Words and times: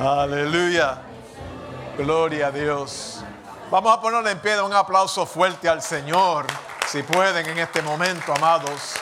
Aleluya. 0.00 0.98
Gloria 1.96 2.48
a 2.48 2.50
Dios. 2.50 3.22
Vamos 3.70 3.96
a 3.96 4.00
ponerle 4.00 4.32
en 4.32 4.40
pie, 4.40 4.60
un 4.60 4.72
aplauso 4.72 5.24
fuerte 5.24 5.68
al 5.68 5.82
Señor, 5.82 6.46
si 6.88 7.04
pueden 7.04 7.46
en 7.46 7.58
este 7.58 7.80
momento, 7.80 8.34
amados. 8.34 8.94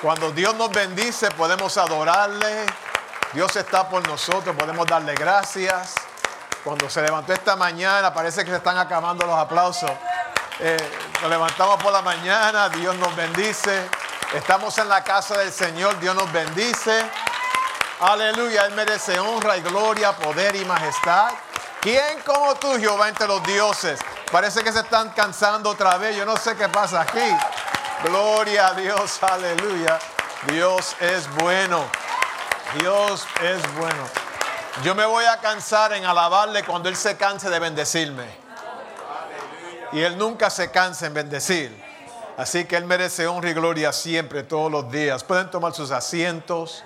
Cuando 0.00 0.30
Dios 0.32 0.54
nos 0.54 0.70
bendice, 0.70 1.30
podemos 1.32 1.76
adorarle. 1.76 2.64
Dios 3.34 3.54
está 3.56 3.86
por 3.86 4.06
nosotros, 4.08 4.56
podemos 4.56 4.86
darle 4.86 5.14
gracias. 5.14 5.94
Cuando 6.64 6.88
se 6.88 7.02
levantó 7.02 7.34
esta 7.34 7.54
mañana, 7.56 8.14
parece 8.14 8.44
que 8.44 8.50
se 8.50 8.56
están 8.56 8.78
acabando 8.78 9.26
los 9.26 9.36
aplausos. 9.36 9.90
Eh, 10.58 10.76
nos 11.20 11.30
levantamos 11.30 11.82
por 11.82 11.92
la 11.92 12.00
mañana, 12.00 12.70
Dios 12.70 12.96
nos 12.96 13.14
bendice. 13.14 13.86
Estamos 14.32 14.76
en 14.78 14.88
la 14.88 15.04
casa 15.04 15.36
del 15.36 15.52
Señor, 15.52 16.00
Dios 16.00 16.14
nos 16.14 16.32
bendice. 16.32 17.04
Aleluya, 18.00 18.66
Él 18.66 18.74
merece 18.74 19.18
honra 19.20 19.56
y 19.56 19.60
gloria, 19.62 20.12
poder 20.12 20.56
y 20.56 20.64
majestad. 20.64 21.32
¿Quién 21.80 22.20
como 22.24 22.54
tú, 22.56 22.76
Jehová, 22.78 23.08
entre 23.08 23.26
los 23.28 23.42
dioses? 23.44 24.00
Parece 24.32 24.64
que 24.64 24.72
se 24.72 24.80
están 24.80 25.10
cansando 25.10 25.70
otra 25.70 25.96
vez. 25.96 26.16
Yo 26.16 26.24
no 26.24 26.36
sé 26.36 26.56
qué 26.56 26.68
pasa 26.68 27.02
aquí. 27.02 27.20
Gloria 28.04 28.68
a 28.68 28.74
Dios, 28.74 29.22
aleluya. 29.22 29.98
Dios 30.48 30.96
es 30.98 31.32
bueno. 31.36 31.84
Dios 32.80 33.26
es 33.42 33.74
bueno. 33.76 34.08
Yo 34.82 34.94
me 34.94 35.04
voy 35.04 35.24
a 35.26 35.38
cansar 35.38 35.92
en 35.92 36.04
alabarle 36.04 36.64
cuando 36.64 36.88
Él 36.88 36.96
se 36.96 37.16
canse 37.16 37.48
de 37.48 37.60
bendecirme. 37.60 38.26
Y 39.92 40.00
Él 40.00 40.18
nunca 40.18 40.50
se 40.50 40.70
cansa 40.72 41.06
en 41.06 41.14
bendecir. 41.14 41.84
Así 42.36 42.64
que 42.64 42.76
Él 42.76 42.86
merece 42.86 43.28
honra 43.28 43.50
y 43.50 43.54
gloria 43.54 43.92
siempre, 43.92 44.42
todos 44.42 44.72
los 44.72 44.90
días. 44.90 45.22
Pueden 45.22 45.48
tomar 45.50 45.72
sus 45.72 45.92
asientos. 45.92 46.82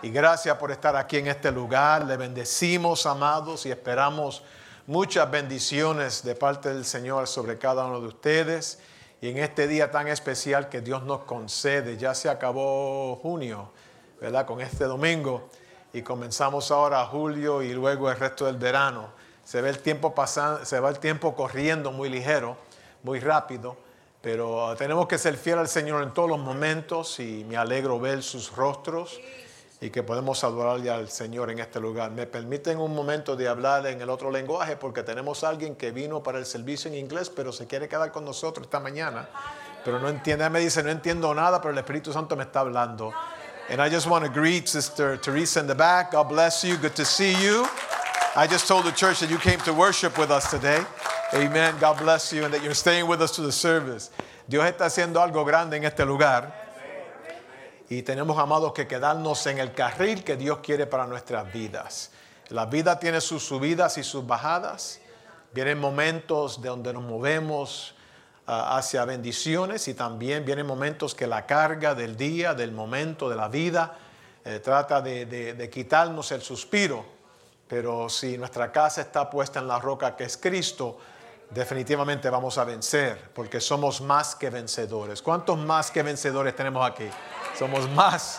Y 0.00 0.10
gracias 0.10 0.56
por 0.58 0.70
estar 0.70 0.94
aquí 0.94 1.16
en 1.16 1.26
este 1.26 1.50
lugar. 1.50 2.04
Le 2.04 2.16
bendecimos, 2.16 3.04
amados, 3.04 3.66
y 3.66 3.72
esperamos 3.72 4.44
muchas 4.86 5.28
bendiciones 5.28 6.22
de 6.22 6.36
parte 6.36 6.72
del 6.72 6.84
Señor 6.84 7.26
sobre 7.26 7.58
cada 7.58 7.84
uno 7.84 8.00
de 8.00 8.06
ustedes. 8.06 8.78
Y 9.20 9.30
en 9.30 9.38
este 9.38 9.66
día 9.66 9.90
tan 9.90 10.06
especial 10.06 10.68
que 10.68 10.82
Dios 10.82 11.02
nos 11.02 11.24
concede, 11.24 11.96
ya 11.96 12.14
se 12.14 12.28
acabó 12.28 13.16
junio, 13.16 13.72
¿verdad? 14.20 14.46
Con 14.46 14.60
este 14.60 14.84
domingo. 14.84 15.48
Y 15.92 16.02
comenzamos 16.02 16.70
ahora 16.70 17.04
julio 17.06 17.60
y 17.60 17.72
luego 17.72 18.08
el 18.08 18.16
resto 18.16 18.46
del 18.46 18.56
verano. 18.56 19.08
Se 19.42 19.60
ve 19.60 19.70
el 19.70 19.80
tiempo 19.80 20.14
pasando, 20.14 20.64
se 20.64 20.78
va 20.78 20.90
el 20.90 21.00
tiempo 21.00 21.34
corriendo 21.34 21.90
muy 21.90 22.08
ligero, 22.08 22.56
muy 23.02 23.18
rápido. 23.18 23.76
Pero 24.20 24.76
tenemos 24.76 25.08
que 25.08 25.18
ser 25.18 25.36
fieles 25.36 25.62
al 25.62 25.68
Señor 25.68 26.04
en 26.04 26.14
todos 26.14 26.28
los 26.28 26.38
momentos 26.38 27.18
y 27.18 27.44
me 27.48 27.56
alegro 27.56 27.98
ver 27.98 28.22
sus 28.22 28.54
rostros 28.54 29.18
y 29.80 29.90
que 29.90 30.02
podemos 30.02 30.42
adorarle 30.42 30.90
al 30.90 31.08
Señor 31.08 31.50
en 31.50 31.60
este 31.60 31.78
lugar. 31.78 32.10
Me 32.10 32.26
permiten 32.26 32.78
un 32.78 32.94
momento 32.94 33.36
de 33.36 33.48
hablar 33.48 33.86
en 33.86 34.00
el 34.00 34.10
otro 34.10 34.30
lenguaje 34.30 34.76
porque 34.76 35.02
tenemos 35.02 35.44
a 35.44 35.50
alguien 35.50 35.76
que 35.76 35.92
vino 35.92 36.22
para 36.22 36.38
el 36.38 36.46
servicio 36.46 36.90
en 36.90 36.96
inglés, 36.96 37.30
pero 37.30 37.52
se 37.52 37.66
quiere 37.66 37.88
quedar 37.88 38.10
con 38.10 38.24
nosotros 38.24 38.66
esta 38.66 38.80
mañana. 38.80 39.28
Pero 39.84 40.00
no 40.00 40.08
entiende, 40.08 40.50
me 40.50 40.60
dice, 40.60 40.82
no 40.82 40.90
entiendo 40.90 41.32
nada, 41.32 41.60
pero 41.60 41.72
el 41.72 41.78
Espíritu 41.78 42.12
Santo 42.12 42.34
me 42.34 42.42
está 42.42 42.60
hablando. 42.60 43.12
And 43.70 43.80
I 43.80 43.88
just 43.88 44.06
want 44.06 44.24
to 44.24 44.30
greet 44.30 44.66
Sister 44.66 45.18
Teresa 45.18 45.60
in 45.60 45.66
the 45.66 45.74
back. 45.74 46.12
God 46.12 46.28
bless 46.28 46.64
you. 46.64 46.76
Good 46.76 46.96
to 46.96 47.04
see 47.04 47.34
you. 47.34 47.66
I 48.34 48.46
just 48.46 48.66
told 48.66 48.84
the 48.84 48.92
church 48.92 49.20
that 49.20 49.30
you 49.30 49.38
came 49.38 49.58
to 49.60 49.72
worship 49.72 50.18
with 50.18 50.30
us 50.30 50.50
today. 50.50 50.80
Amen. 51.34 51.74
God 51.78 51.98
bless 51.98 52.32
you 52.32 52.44
and 52.44 52.54
that 52.54 52.62
you're 52.62 52.74
staying 52.74 53.06
with 53.06 53.20
us 53.20 53.32
to 53.36 53.42
the 53.42 53.52
service. 53.52 54.10
Dios 54.48 54.64
está 54.64 54.86
haciendo 54.86 55.20
algo 55.20 55.44
grande 55.44 55.76
en 55.76 55.84
este 55.84 56.06
lugar 56.06 56.67
y 57.88 58.02
tenemos, 58.02 58.38
amados, 58.38 58.72
que 58.72 58.86
quedarnos 58.86 59.46
en 59.46 59.58
el 59.58 59.72
carril 59.72 60.22
que 60.22 60.36
Dios 60.36 60.58
quiere 60.58 60.86
para 60.86 61.06
nuestras 61.06 61.50
vidas. 61.52 62.10
La 62.48 62.66
vida 62.66 62.98
tiene 62.98 63.20
sus 63.20 63.42
subidas 63.42 63.96
y 63.96 64.04
sus 64.04 64.26
bajadas. 64.26 65.00
Vienen 65.54 65.78
momentos 65.78 66.60
de 66.60 66.68
donde 66.68 66.92
nos 66.92 67.02
movemos 67.02 67.94
ah, 68.46 68.76
hacia 68.76 69.06
bendiciones 69.06 69.88
y 69.88 69.94
también 69.94 70.44
vienen 70.44 70.66
momentos 70.66 71.14
que 71.14 71.26
la 71.26 71.46
carga 71.46 71.94
del 71.94 72.16
día, 72.16 72.52
del 72.52 72.72
momento, 72.72 73.30
de 73.30 73.36
la 73.36 73.48
vida, 73.48 73.96
eh, 74.44 74.60
trata 74.60 75.00
de, 75.00 75.24
de 75.26 75.70
quitarnos 75.70 76.30
el 76.32 76.42
suspiro. 76.42 77.06
Pero 77.68 78.10
si 78.10 78.36
nuestra 78.36 78.70
casa 78.70 79.00
está 79.00 79.30
puesta 79.30 79.60
en 79.60 79.68
la 79.68 79.78
roca 79.78 80.14
que 80.14 80.24
es 80.24 80.36
Cristo, 80.36 80.98
definitivamente 81.50 82.28
vamos 82.30 82.58
a 82.58 82.64
vencer, 82.64 83.30
porque 83.34 83.60
somos 83.60 84.00
más 84.00 84.34
que 84.34 84.50
vencedores. 84.50 85.22
¿Cuántos 85.22 85.58
más 85.58 85.90
que 85.90 86.02
vencedores 86.02 86.54
tenemos 86.54 86.88
aquí? 86.88 87.08
Somos 87.58 87.88
más. 87.90 88.38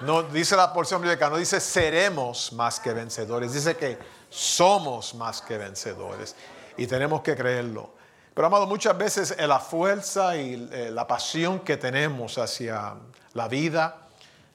No 0.00 0.22
dice 0.22 0.56
la 0.56 0.72
porción 0.72 1.00
bíblica, 1.00 1.30
no 1.30 1.36
dice 1.36 1.60
seremos 1.60 2.52
más 2.52 2.80
que 2.80 2.92
vencedores, 2.92 3.52
dice 3.52 3.76
que 3.76 3.96
somos 4.28 5.14
más 5.14 5.40
que 5.40 5.56
vencedores 5.56 6.34
y 6.76 6.86
tenemos 6.86 7.22
que 7.22 7.36
creerlo. 7.36 7.94
Pero 8.34 8.48
amado, 8.48 8.66
muchas 8.66 8.98
veces 8.98 9.36
la 9.38 9.60
fuerza 9.60 10.36
y 10.36 10.68
eh, 10.72 10.90
la 10.90 11.06
pasión 11.06 11.60
que 11.60 11.76
tenemos 11.76 12.36
hacia 12.38 12.94
la 13.32 13.46
vida, 13.46 14.08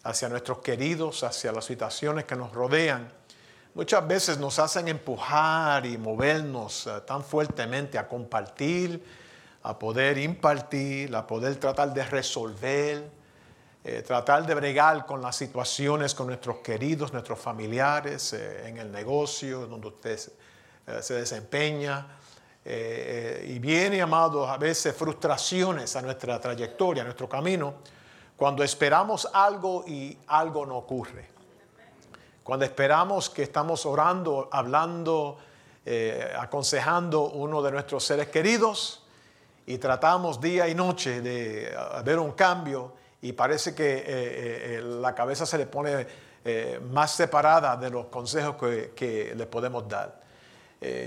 hacia 0.03 0.27
nuestros 0.27 0.59
queridos, 0.59 1.23
hacia 1.23 1.53
las 1.53 1.63
situaciones 1.63 2.25
que 2.25 2.35
nos 2.35 2.51
rodean, 2.51 3.09
muchas 3.79 4.05
veces 4.05 4.37
nos 4.37 4.59
hacen 4.59 4.89
empujar 4.89 5.85
y 5.85 5.97
movernos 5.97 6.85
eh, 6.85 6.99
tan 7.07 7.23
fuertemente 7.23 7.97
a 7.97 8.09
compartir, 8.09 9.01
a 9.63 9.79
poder 9.79 10.17
impartir, 10.17 11.15
a 11.15 11.25
poder 11.25 11.55
tratar 11.55 11.93
de 11.93 12.03
resolver, 12.03 13.09
eh, 13.85 14.01
tratar 14.05 14.45
de 14.45 14.53
bregar 14.53 15.05
con 15.05 15.21
las 15.21 15.37
situaciones 15.37 16.13
con 16.13 16.27
nuestros 16.27 16.57
queridos, 16.57 17.13
nuestros 17.13 17.39
familiares, 17.39 18.33
eh, 18.33 18.67
en 18.67 18.79
el 18.79 18.91
negocio 18.91 19.65
donde 19.65 19.87
usted 19.87 20.19
se 20.99 21.13
desempeña. 21.13 22.17
y 22.65 23.57
viene, 23.59 24.01
amados, 24.01 24.49
a 24.49 24.57
veces 24.57 24.93
frustraciones 24.93 25.95
a 25.95 26.01
nuestra 26.01 26.37
trayectoria, 26.41 27.03
a 27.03 27.05
nuestro 27.05 27.29
camino, 27.29 27.75
cuando 28.35 28.61
esperamos 28.61 29.27
algo 29.31 29.85
y 29.87 30.17
algo 30.27 30.65
no 30.65 30.75
ocurre. 30.75 31.38
Cuando 32.49 32.65
esperamos 32.65 33.29
que 33.29 33.43
estamos 33.43 33.85
orando, 33.85 34.49
hablando, 34.51 35.37
aconsejando 36.39 37.25
uno 37.25 37.61
de 37.61 37.71
nuestros 37.71 38.03
seres 38.03 38.29
queridos 38.29 39.03
y 39.67 39.77
tratamos 39.77 40.41
día 40.41 40.67
y 40.67 40.73
noche 40.73 41.21
de 41.21 41.71
ver 42.03 42.17
un 42.17 42.31
cambio 42.31 42.93
y 43.21 43.33
parece 43.33 43.75
que 43.75 43.97
eh, 43.97 44.03
eh, 44.03 44.77
eh, 44.77 44.81
la 44.81 45.13
cabeza 45.13 45.45
se 45.45 45.59
le 45.59 45.67
pone 45.67 46.07
más 46.91 47.11
separada 47.11 47.77
de 47.77 47.91
los 47.91 48.07
consejos 48.07 48.55
que, 48.55 49.33
le 49.37 49.45
podemos 49.45 49.87
dar. 49.87 50.19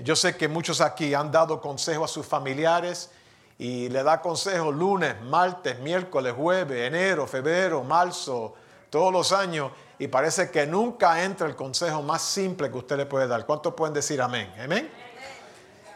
yo 0.04 0.14
sé 0.14 0.36
que 0.36 0.46
muchos 0.46 0.80
aquí 0.80 1.12
han 1.12 1.32
dado 1.32 1.60
consejos 1.60 2.08
a 2.08 2.14
sus 2.14 2.24
familiares 2.24 3.10
y 3.58 3.88
le 3.88 4.04
da 4.04 4.20
consejos 4.20 4.72
lunes, 4.72 5.20
martes, 5.22 5.80
miércoles, 5.80 6.34
jueves, 6.36 6.86
enero, 6.86 7.26
febrero, 7.26 7.82
marzo, 7.82 8.54
todos 8.90 9.12
los 9.12 9.32
años 9.32 9.72
y 10.02 10.08
parece 10.08 10.50
que 10.50 10.66
nunca 10.66 11.22
entra 11.22 11.46
el 11.46 11.54
consejo 11.54 12.02
más 12.02 12.22
simple 12.22 12.68
que 12.72 12.76
usted 12.76 12.96
le 12.96 13.06
puede 13.06 13.28
dar. 13.28 13.46
¿Cuántos 13.46 13.74
pueden 13.74 13.94
decir 13.94 14.20
amén? 14.20 14.52
Amén. 14.60 14.90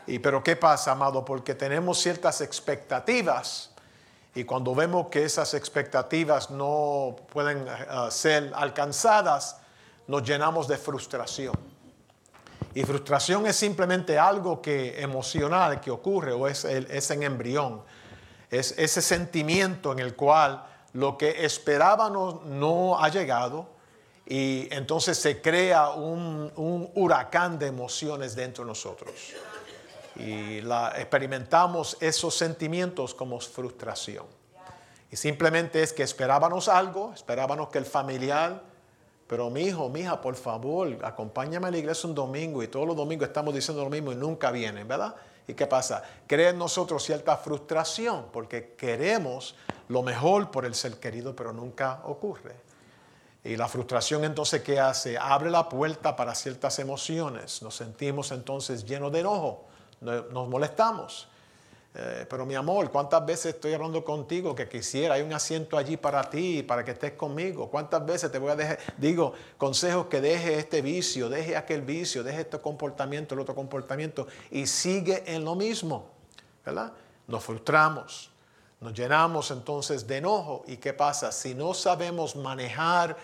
Y 0.07 0.21
pero 0.21 0.45
¿qué 0.45 0.55
pasa, 0.55 0.93
amado? 0.93 1.25
Porque 1.25 1.57
tenemos 1.57 1.99
ciertas 1.99 2.41
expectativas 2.41 3.73
y 4.33 4.45
cuando 4.45 4.77
vemos 4.77 5.09
que 5.09 5.25
esas 5.25 5.55
expectativas 5.55 6.53
no 6.53 7.17
pueden 7.33 7.67
eh, 7.67 7.73
ser 8.11 8.53
alcanzadas, 8.55 9.57
nos 10.07 10.23
llenamos 10.23 10.69
de 10.69 10.77
frustración. 10.77 11.57
Y 12.75 12.85
frustración 12.85 13.45
es 13.49 13.57
simplemente 13.57 14.21
algo 14.21 14.63
que 14.63 15.03
emocional 15.03 15.81
que 15.81 15.91
ocurre 15.91 16.31
o 16.31 16.47
es, 16.47 16.65
es 16.65 17.11
en 17.11 17.25
embrión. 17.25 17.83
Es 18.53 18.73
ese 18.79 19.03
sentimiento 19.03 19.91
en 19.91 19.99
el 19.99 20.15
cual 20.15 20.65
lo 20.93 21.19
que 21.19 21.45
esperábamos 21.45 22.45
no 22.45 23.03
ha 23.03 23.09
llegado 23.09 23.75
y 24.27 24.67
entonces 24.75 25.17
se 25.17 25.41
crea 25.41 25.91
un, 25.91 26.53
huracán 26.95 27.59
de 27.59 27.69
emociones 27.69 28.35
dentro 28.35 28.65
de 28.65 28.69
nosotros 28.69 29.13
y 30.17 30.61
la, 30.63 30.95
experimentamos 30.97 31.97
esos 32.01 32.35
sentimientos 32.35 33.15
como 33.15 33.39
frustración. 33.39 34.27
Y 35.11 35.17
simplemente 35.17 35.83
es 35.83 35.93
que 35.93 36.03
esperábamos 36.03 36.69
algo, 36.69 37.13
esperábamos 37.15 37.69
que 37.69 37.79
el 37.79 37.85
familiar, 37.85 38.63
pero 39.29 39.49
mi 39.51 39.63
hijo, 39.63 39.89
mi 39.89 40.01
hija, 40.01 40.21
por 40.21 40.35
favor, 40.35 40.99
acompáñame 41.05 41.69
a 41.69 41.71
la 41.71 41.79
iglesia 41.79 42.09
un 42.09 42.15
domingo 42.15 42.63
y 42.63 42.69
todos 42.69 42.87
los 42.87 42.97
domingos 42.97 43.29
estamos 43.29 43.55
diciendo 43.55 43.85
lo 43.85 43.91
mismo 43.91 44.11
y 44.11 44.17
nunca 44.17 44.51
vienen, 44.51 44.89
¿verdad? 44.89 45.15
¿Y 45.47 45.55
qué 45.55 45.67
pasa? 45.67 46.03
Crea 46.27 46.51
en 46.51 46.59
nosotros 46.59 47.05
cierta 47.05 47.37
frustración 47.37 48.27
porque 48.33 48.75
queremos 48.77 49.55
lo 49.89 50.03
mejor 50.03 50.51
por 50.51 50.65
el 50.65 50.75
ser 50.75 50.99
querido, 50.99 51.37
pero 51.37 51.53
nunca 51.53 52.01
ocurre. 52.05 52.67
Y 53.47 53.57
la 53.57 53.69
frustración 53.69 54.25
entonces, 54.25 54.63
¿qué 54.63 54.81
hace? 54.81 55.17
Abre 55.17 55.51
la 55.51 55.69
puerta 55.69 56.17
para 56.17 56.35
ciertas 56.35 56.79
emociones. 56.79 57.63
Nos 57.63 57.77
sentimos 57.77 58.33
entonces 58.33 58.85
llenos 58.85 59.13
de 59.13 59.21
enojo 59.21 59.67
nos 60.01 60.49
molestamos. 60.49 61.29
Eh, 61.95 62.27
pero 62.29 62.45
mi 62.45 62.55
amor, 62.55 62.91
¿cuántas 62.91 63.25
veces 63.25 63.55
estoy 63.55 63.73
hablando 63.73 64.05
contigo 64.05 64.55
que 64.55 64.69
quisiera, 64.69 65.15
hay 65.15 65.23
un 65.23 65.33
asiento 65.33 65.79
allí 65.79 65.97
para 65.97 66.29
ti, 66.29 66.63
para 66.63 66.85
que 66.85 66.91
estés 66.91 67.13
conmigo? 67.13 67.71
¿Cuántas 67.71 68.05
veces 68.05 68.31
te 68.31 68.39
voy 68.39 68.51
a 68.51 68.57
dejar, 68.57 68.79
digo, 68.99 69.33
consejos 69.57 70.07
que 70.07 70.21
deje 70.21 70.59
este 70.59 70.83
vicio, 70.83 71.31
deje 71.31 71.57
aquel 71.57 71.81
vicio, 71.81 72.23
deje 72.23 72.43
este 72.43 72.59
comportamiento, 72.61 73.35
el 73.35 73.41
otro 73.41 73.55
comportamiento 73.55 74.27
y 74.51 74.67
sigue 74.67 75.23
en 75.27 75.43
lo 75.43 75.55
mismo, 75.55 76.11
¿verdad? 76.67 76.93
Nos 77.27 77.43
frustramos, 77.43 78.31
nos 78.79 78.93
llenamos 78.93 79.51
entonces 79.51 80.07
de 80.07 80.19
enojo. 80.19 80.65
¿Y 80.67 80.77
qué 80.77 80.93
pasa? 80.93 81.33
Si 81.33 81.55
no 81.55 81.73
sabemos 81.73 82.37
manejar 82.37 83.17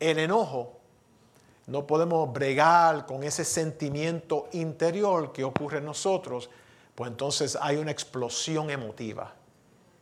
el 0.00 0.18
enojo, 0.18 0.80
no 1.66 1.86
podemos 1.86 2.32
bregar 2.32 3.06
con 3.06 3.22
ese 3.22 3.44
sentimiento 3.44 4.48
interior 4.52 5.32
que 5.32 5.44
ocurre 5.44 5.78
en 5.78 5.84
nosotros, 5.84 6.50
pues 6.96 7.10
entonces 7.10 7.56
hay 7.60 7.76
una 7.76 7.92
explosión 7.92 8.70
emotiva. 8.70 9.32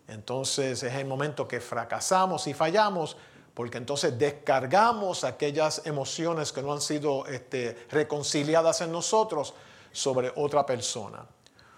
Entonces 0.06 0.82
es 0.82 0.94
el 0.94 1.06
momento 1.06 1.46
que 1.46 1.60
fracasamos 1.60 2.46
y 2.46 2.54
fallamos, 2.54 3.16
porque 3.52 3.76
entonces 3.76 4.18
descargamos 4.18 5.24
aquellas 5.24 5.84
emociones 5.84 6.52
que 6.52 6.62
no 6.62 6.72
han 6.72 6.80
sido 6.80 7.26
este, 7.26 7.86
reconciliadas 7.90 8.80
en 8.80 8.90
nosotros 8.90 9.52
sobre 9.92 10.32
otra 10.36 10.64
persona. 10.64 11.26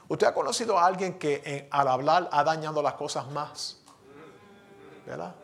¿Usted 0.06 0.26
ha 0.26 0.34
conocido 0.34 0.78
a 0.78 0.86
alguien 0.86 1.18
que 1.18 1.68
al 1.70 1.88
hablar 1.88 2.28
ha 2.30 2.44
dañado 2.44 2.82
las 2.82 2.94
cosas 2.94 3.28
más? 3.30 3.78
¿Verdad? 5.06 5.34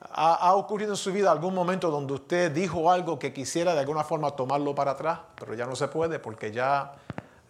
¿Ha, 0.00 0.34
¿Ha, 0.34 0.54
ocurrido 0.54 0.92
en 0.92 0.96
su 0.96 1.12
vida 1.12 1.30
algún 1.30 1.54
momento 1.54 1.90
donde 1.90 2.14
usted 2.14 2.52
dijo 2.52 2.90
algo 2.90 3.18
que 3.18 3.32
quisiera 3.32 3.74
de 3.74 3.80
alguna 3.80 4.04
forma 4.04 4.30
tomarlo 4.32 4.74
para 4.74 4.92
atrás, 4.92 5.20
pero 5.38 5.54
ya 5.54 5.66
no 5.66 5.74
se 5.74 5.88
puede 5.88 6.18
porque 6.18 6.52
ya, 6.52 6.94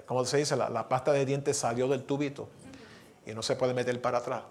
como 0.06 0.24
se 0.24 0.38
dice, 0.38 0.56
la, 0.56 0.88
pasta 0.88 1.12
de 1.12 1.24
dientes 1.24 1.58
salió 1.58 1.88
del 1.88 2.04
tubito 2.04 2.48
y 3.26 3.34
no 3.34 3.42
se 3.42 3.56
puede 3.56 3.74
meter 3.74 4.00
para 4.00 4.18
atrás? 4.18 4.42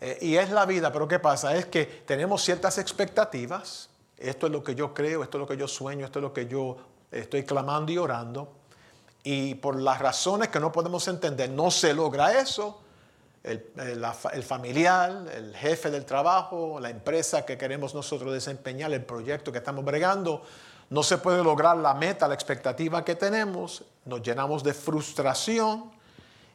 Eh, 0.00 0.18
y 0.20 0.36
es 0.36 0.50
la 0.50 0.66
vida, 0.66 0.92
pero 0.92 1.08
¿qué 1.08 1.18
pasa? 1.18 1.56
Es 1.56 1.66
que 1.66 1.84
tenemos 1.84 2.42
ciertas 2.42 2.78
expectativas, 2.78 3.90
esto 4.16 4.46
es 4.46 4.52
lo 4.52 4.62
que 4.62 4.74
yo 4.74 4.94
creo, 4.94 5.22
esto 5.22 5.38
es 5.38 5.40
lo 5.40 5.48
que 5.48 5.56
yo 5.56 5.68
sueño, 5.68 6.06
esto 6.06 6.20
es 6.20 6.22
lo 6.22 6.32
que 6.32 6.46
yo 6.46 6.76
estoy 7.10 7.44
clamando 7.44 7.92
y 7.92 7.98
orando 7.98 8.52
y 9.28 9.56
por 9.56 9.80
las 9.80 9.98
razones 9.98 10.50
que 10.50 10.60
no 10.60 10.70
podemos 10.70 11.08
entender 11.08 11.50
no 11.50 11.72
se 11.72 11.92
logra 11.92 12.38
eso, 12.38 12.80
el, 13.46 14.42
familiar, 14.42 15.26
el 15.34 15.54
jefe 15.54 15.90
del 15.90 16.04
trabajo, 16.04 16.80
la 16.80 16.90
empresa 16.90 17.44
que 17.44 17.56
queremos 17.56 17.94
nosotros 17.94 18.32
desempeñar, 18.32 18.92
el 18.92 19.04
proyecto 19.04 19.52
que 19.52 19.58
estamos 19.58 19.84
bregando, 19.84 20.42
no 20.90 21.02
se 21.02 21.18
puede 21.18 21.42
lograr 21.42 21.76
la 21.76 21.94
meta, 21.94 22.28
la 22.28 22.34
expectativa 22.34 23.04
que 23.04 23.14
tenemos, 23.14 23.84
nos 24.04 24.22
llenamos 24.22 24.62
de 24.62 24.74
frustración. 24.74 25.90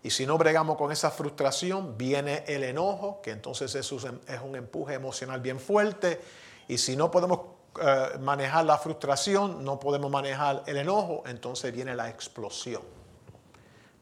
Y 0.03 0.09
si 0.09 0.25
no 0.25 0.37
bregamos 0.37 0.77
con 0.77 0.91
esa 0.91 1.11
frustración, 1.11 1.97
viene 1.97 2.43
el 2.47 2.63
enojo, 2.63 3.21
que 3.21 3.31
entonces 3.31 3.75
es 3.75 3.91
un 3.91 4.55
empuje 4.55 4.95
emocional 4.95 5.41
bien 5.41 5.59
fuerte. 5.59 6.19
Y 6.67 6.77
si 6.77 6.95
no 6.95 7.11
podemos 7.11 7.39
eh, 7.79 8.17
manejar 8.19 8.65
la 8.65 8.77
frustración, 8.77 9.63
no 9.63 9.79
podemos 9.79 10.11
manejar 10.11 10.63
el 10.65 10.77
enojo, 10.77 11.23
entonces 11.25 11.71
viene 11.73 11.95
la 11.95 12.09
explosión, 12.09 12.81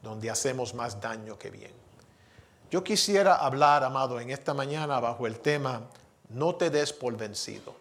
donde 0.02 0.28
hacemos 0.28 0.74
más 0.74 1.00
daño 1.00 1.38
que 1.38 1.50
bien. 1.50 1.79
Yo 2.70 2.84
quisiera 2.84 3.34
hablar, 3.34 3.82
amado, 3.82 4.20
en 4.20 4.30
esta 4.30 4.54
mañana 4.54 5.00
bajo 5.00 5.26
el 5.26 5.40
tema, 5.40 5.82
no 6.28 6.54
te 6.54 6.70
des 6.70 6.92
por 6.92 7.16
vencido. 7.16 7.74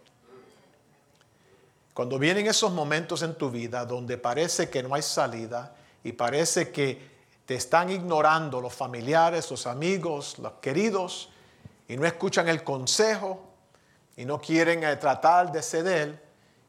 Cuando 1.93 2.17
vienen 2.17 2.47
esos 2.47 2.71
momentos 2.71 3.21
en 3.21 3.35
tu 3.35 3.51
vida 3.51 3.85
donde 3.85 4.17
parece 4.17 4.69
que 4.69 4.81
no 4.81 4.95
hay 4.95 5.03
salida 5.03 5.75
y 6.03 6.13
parece 6.13 6.71
que 6.71 7.07
te 7.45 7.55
están 7.55 7.91
ignorando 7.91 8.61
los 8.61 8.73
familiares, 8.73 9.51
los 9.51 9.67
amigos, 9.67 10.39
los 10.39 10.53
queridos, 10.53 11.29
y 11.87 11.95
no 11.95 12.05
escuchan 12.05 12.47
el 12.47 12.63
consejo, 12.63 13.49
y 14.17 14.25
no 14.25 14.41
quieren 14.41 14.83
eh, 14.83 14.95
tratar 14.97 15.51
de 15.51 15.61
ceder, 15.61 16.23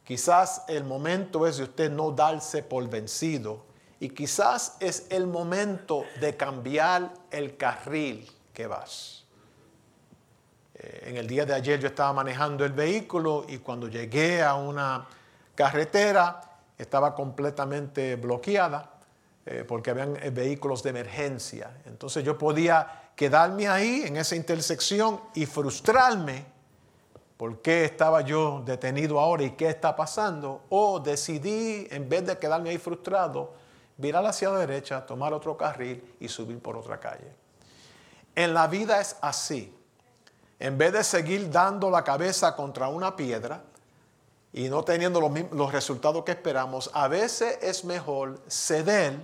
quizás 0.05 0.63
el 0.69 0.85
momento 0.85 1.47
es 1.47 1.57
de 1.57 1.65
usted 1.65 1.91
no 1.91 2.11
darse 2.13 2.63
por 2.63 2.87
vencido 2.89 3.70
y 4.01 4.09
quizás 4.09 4.77
es 4.81 5.07
el 5.11 5.27
momento 5.27 6.05
de 6.21 6.37
cambiar 6.37 7.13
el 7.31 7.57
carril 7.57 8.29
que 8.53 8.67
vas. 8.67 9.25
Eh, 10.75 11.05
en 11.09 11.17
el 11.19 11.27
día 11.27 11.45
de 11.45 11.55
ayer 11.55 11.79
yo 11.79 11.89
estaba 11.89 12.13
manejando 12.15 12.65
el 12.65 12.73
vehículo 12.73 13.45
y 13.47 13.59
cuando 13.59 13.89
llegué 13.89 14.43
a 14.43 14.55
una 14.55 15.07
carretera 15.55 16.41
estaba 16.79 17.15
completamente 17.15 18.17
bloqueada 18.17 18.91
eh, 19.45 19.65
porque 19.69 19.91
habían 19.91 20.15
vehículos 20.33 20.83
de 20.83 20.91
emergencia. 20.91 21.71
Entonces 21.85 22.25
yo 22.25 22.39
podía 22.39 23.11
quedarme 23.15 23.69
ahí 23.69 24.03
en 24.07 24.17
esa 24.17 24.35
intersección 24.35 25.21
y 25.35 25.45
frustrarme 25.45 26.61
¿Por 27.41 27.63
qué 27.63 27.87
estaba 27.87 28.21
yo 28.21 28.63
detenido 28.67 29.19
ahora 29.19 29.45
y 29.45 29.53
qué 29.53 29.71
está 29.71 29.97
pasando? 29.97 30.65
O 30.69 31.01
decidí, 31.01 31.89
en 31.91 32.07
vez 32.07 32.27
de 32.27 32.37
quedarme 32.37 32.69
ahí 32.69 32.77
frustrado, 32.77 33.55
virar 34.01 34.25
hacia 34.25 34.51
la 34.51 34.59
derecha, 34.59 35.05
tomar 35.05 35.33
otro 35.33 35.57
carril 35.57 36.17
y 36.21 36.29
subir 36.29 36.59
por 36.61 36.77
otra 36.77 36.99
calle. 36.99 37.33
En 38.35 38.55
la 38.55 38.67
vida 38.67 39.01
es 39.01 39.17
así. 39.21 39.77
En 40.59 40.77
vez 40.77 40.93
de 40.93 41.05
seguir 41.05 41.51
dando 41.51 41.91
la 41.91 42.05
cabeza 42.05 42.55
contra 42.55 42.89
una 42.89 43.17
piedra 43.17 43.63
y 44.53 44.69
no 44.69 44.83
teniendo 44.85 45.21
los, 45.21 45.53
los 45.53 45.73
resultados 45.73 46.25
que 46.25 46.33
esperamos, 46.33 46.91
a 46.93 47.09
veces 47.09 47.59
es 47.63 47.85
mejor 47.85 48.41
ceder 48.49 49.19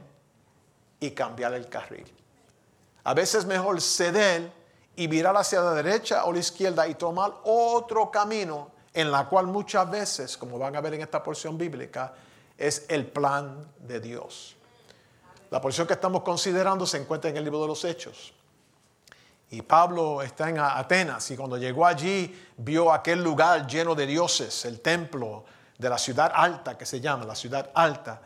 y 1.01 1.11
cambiar 1.11 1.55
el 1.55 1.69
carril. 1.69 2.11
A 3.05 3.15
veces 3.15 3.41
es 3.41 3.47
mejor 3.47 3.81
ceder 3.81 4.51
y 4.97 5.07
virar 5.07 5.37
hacia 5.37 5.61
la 5.61 5.75
derecha 5.75 6.25
o 6.25 6.33
la 6.33 6.39
izquierda 6.39 6.89
y 6.89 6.95
tomar 6.95 7.35
otro 7.45 8.11
camino 8.11 8.71
en 8.95 9.11
la 9.11 9.29
cual 9.29 9.47
muchas 9.47 9.89
veces, 9.91 10.37
como 10.39 10.59
van 10.59 10.75
a 10.75 10.81
ver 10.81 10.95
en 10.95 11.03
esta 11.03 11.23
porción 11.23 11.59
bíblica, 11.59 12.15
es 12.57 12.87
el 12.89 13.07
plan 13.07 13.71
de 13.79 14.01
Dios. 14.01 14.57
La 15.57 15.63
porción 15.63 15.87
que 15.87 15.95
estamos 15.95 16.21
considerando 16.21 16.85
se 16.85 16.99
encuentra 16.99 17.31
en 17.31 17.39
el 17.39 17.45
libro 17.45 17.63
de 17.63 17.69
los 17.69 17.83
Hechos. 17.83 18.35
Y 19.49 19.63
Pablo 19.63 20.21
está 20.21 20.51
en 20.51 20.59
Atenas 20.59 21.31
y 21.31 21.37
cuando 21.39 21.57
llegó 21.57 21.87
allí 21.87 22.39
vio 22.59 22.93
aquel 22.93 23.25
lugar 23.25 23.67
lleno 23.67 23.95
de 23.95 24.07
dioses, 24.07 24.67
el 24.67 24.83
templo 24.83 25.47
de 25.79 25.89
la 25.89 25.97
ciudad 25.97 26.31
alta 26.35 26.77
que 26.77 26.85
se 26.85 27.01
llama, 27.01 27.25
la 27.25 27.35
ciudad 27.35 27.71
alta, 27.73 28.21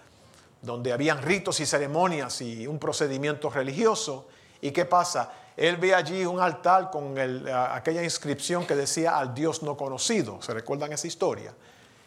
donde 0.61 0.93
habían 0.93 1.23
ritos 1.23 1.61
y 1.61 1.67
ceremonias 1.67 2.41
y 2.41 2.67
un 2.67 2.81
procedimiento 2.81 3.49
religioso. 3.49 4.27
¿Y 4.61 4.73
qué 4.73 4.85
pasa? 4.85 5.31
él 5.56 5.77
ve 5.77 5.94
allí 5.94 6.27
un 6.27 6.41
altar 6.41 6.91
con 6.91 7.15
aquella 7.17 8.03
inscripción 8.03 8.67
que 8.67 8.75
decía 8.75 9.17
al 9.17 9.32
Dios 9.32 9.62
no 9.62 9.77
conocido. 9.77 10.43
¿Se 10.43 10.53
recuerdan 10.53 10.93
esa 10.93 11.06
historia? 11.06 11.55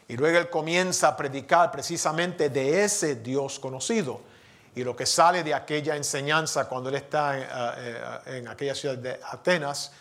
Y 0.05 0.17
luego 0.17 0.37
él 0.37 0.49
comienza 0.49 1.07
a 1.07 1.15
predicar 1.15 1.71
precisamente 1.71 2.49
de 2.49 2.83
ese 2.83 3.15
Dios 3.15 3.57
conocido. 3.57 4.32
Y 4.75 4.83
lo 4.83 4.95
que 4.95 5.05
sale 5.05 5.43
de 5.43 5.53
aquella 5.53 5.95
enseñanza 5.95 6.67
cuando 6.67 6.89
él 6.89 6.95
está 6.95 7.37
en, 7.37 7.47
eh, 7.77 8.37
en 8.37 8.47
aquella 8.47 8.73
ciudad 8.73 8.97
de 8.97 9.19
Atenas 9.31 9.91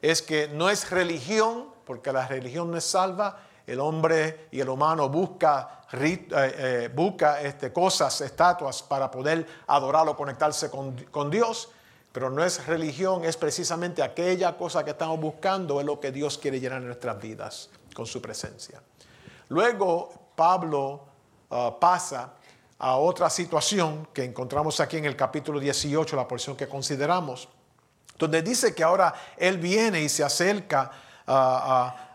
es 0.00 0.22
que 0.22 0.48
no 0.48 0.70
es 0.70 0.90
religión, 0.90 1.66
porque 1.84 2.12
la 2.12 2.26
religión 2.26 2.70
no 2.70 2.76
es 2.76 2.84
salva, 2.84 3.38
el 3.66 3.80
hombre 3.80 4.48
y 4.50 4.60
el 4.60 4.68
humano 4.68 5.08
busca, 5.08 5.82
eh, 5.92 6.26
eh, 6.30 6.90
busca 6.92 7.40
este, 7.40 7.72
cosas, 7.72 8.20
estatuas 8.20 8.82
para 8.82 9.10
poder 9.10 9.46
adorar 9.66 10.08
o 10.08 10.16
conectarse 10.16 10.70
con, 10.70 10.96
con 11.10 11.30
Dios, 11.30 11.70
pero 12.12 12.28
no 12.28 12.44
es 12.44 12.66
religión, 12.66 13.24
es 13.24 13.36
precisamente 13.36 14.02
aquella 14.02 14.56
cosa 14.56 14.84
que 14.84 14.90
estamos 14.90 15.18
buscando, 15.20 15.80
es 15.80 15.86
lo 15.86 15.98
que 15.98 16.12
Dios 16.12 16.36
quiere 16.36 16.60
llenar 16.60 16.78
en 16.80 16.86
nuestras 16.86 17.20
vidas 17.20 17.70
con 17.94 18.06
su 18.06 18.20
presencia. 18.20 18.82
Luego 19.48 20.12
Pablo 20.34 21.04
uh, 21.48 21.78
pasa 21.78 22.34
a 22.82 22.96
otra 22.96 23.30
situación 23.30 24.08
que 24.12 24.24
encontramos 24.24 24.80
aquí 24.80 24.96
en 24.96 25.04
el 25.04 25.14
capítulo 25.14 25.60
18, 25.60 26.16
la 26.16 26.26
porción 26.26 26.56
que 26.56 26.66
consideramos, 26.68 27.48
donde 28.18 28.42
dice 28.42 28.74
que 28.74 28.82
ahora 28.82 29.14
él 29.36 29.58
viene 29.58 30.02
y 30.02 30.08
se 30.08 30.24
acerca 30.24 30.90
uh, 31.28 31.30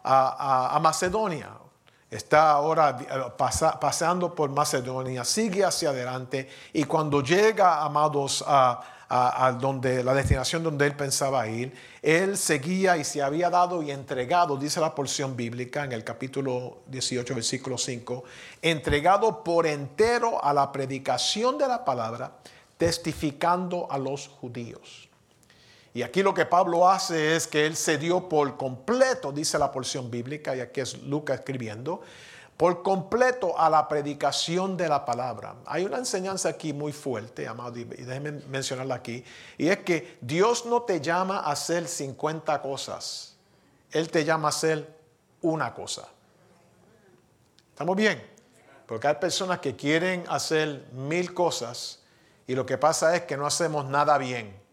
a, 0.03 0.77
Macedonia. 0.81 1.51
Está 2.09 2.51
ahora 2.51 2.97
uh, 2.97 3.79
pasando 3.79 4.33
por 4.33 4.49
Macedonia, 4.49 5.23
sigue 5.25 5.65
hacia 5.65 5.89
adelante 5.89 6.49
y 6.73 6.85
cuando 6.85 7.21
llega, 7.21 7.83
amados, 7.83 8.43
a 8.47 8.81
a, 9.09 9.51
donde, 9.53 10.03
la 10.03 10.13
destinación 10.13 10.63
donde 10.63 10.85
él 10.85 10.95
pensaba 10.95 11.47
ir. 11.47 11.73
Él 12.01 12.37
seguía 12.37 12.97
y 12.97 13.03
se 13.03 13.21
había 13.21 13.49
dado 13.49 13.81
y 13.81 13.91
entregado, 13.91 14.57
dice 14.57 14.79
la 14.79 14.93
porción 14.93 15.35
bíblica 15.35 15.83
en 15.83 15.91
el 15.93 16.03
capítulo 16.03 16.79
18, 16.87 17.35
versículo 17.35 17.77
5, 17.77 18.23
entregado 18.61 19.43
por 19.43 19.65
entero 19.67 20.43
a 20.43 20.53
la 20.53 20.71
predicación 20.71 21.57
de 21.57 21.67
la 21.67 21.85
palabra, 21.85 22.31
testificando 22.77 23.87
a 23.89 23.97
los 23.97 24.27
judíos. 24.27 25.06
Y 25.97 26.03
aquí 26.03 26.21
lo 26.21 26.31
que 26.31 26.45
Pablo 26.45 26.87
hace 26.87 27.35
es 27.35 27.47
que 27.47 27.65
él 27.65 27.75
se 27.75 27.97
dio 27.97 28.29
por 28.29 28.55
completo, 28.55 29.31
dice 29.31 29.57
la 29.57 29.71
porción 29.71 30.11
bíblica, 30.11 30.55
y 30.55 30.59
aquí 30.59 30.79
es 30.79 31.01
Lucas 31.01 31.39
escribiendo, 31.39 32.01
por 32.55 32.83
completo 32.83 33.57
a 33.57 33.67
la 33.67 33.87
predicación 33.87 34.77
de 34.77 34.89
la 34.89 35.03
palabra. 35.05 35.55
Hay 35.65 35.85
una 35.85 35.97
enseñanza 35.97 36.49
aquí 36.49 36.71
muy 36.71 36.93
fuerte, 36.93 37.47
amado, 37.47 37.79
y 37.79 37.83
déjenme 37.83 38.33
mencionarla 38.47 38.93
aquí, 38.93 39.25
y 39.57 39.69
es 39.69 39.79
que 39.79 40.19
Dios 40.21 40.67
no 40.67 40.83
te 40.83 41.01
llama 41.01 41.39
a 41.39 41.53
hacer 41.53 41.87
50 41.87 42.61
cosas, 42.61 43.35
Él 43.89 44.11
te 44.11 44.23
llama 44.23 44.49
a 44.49 44.49
hacer 44.49 44.95
una 45.41 45.73
cosa. 45.73 46.07
¿Estamos 47.69 47.95
bien? 47.95 48.21
Porque 48.85 49.07
hay 49.07 49.15
personas 49.15 49.61
que 49.61 49.75
quieren 49.75 50.25
hacer 50.29 50.89
mil 50.91 51.33
cosas 51.33 52.03
y 52.45 52.53
lo 52.53 52.67
que 52.67 52.77
pasa 52.77 53.15
es 53.15 53.23
que 53.23 53.35
no 53.35 53.47
hacemos 53.47 53.85
nada 53.85 54.19
bien. 54.19 54.66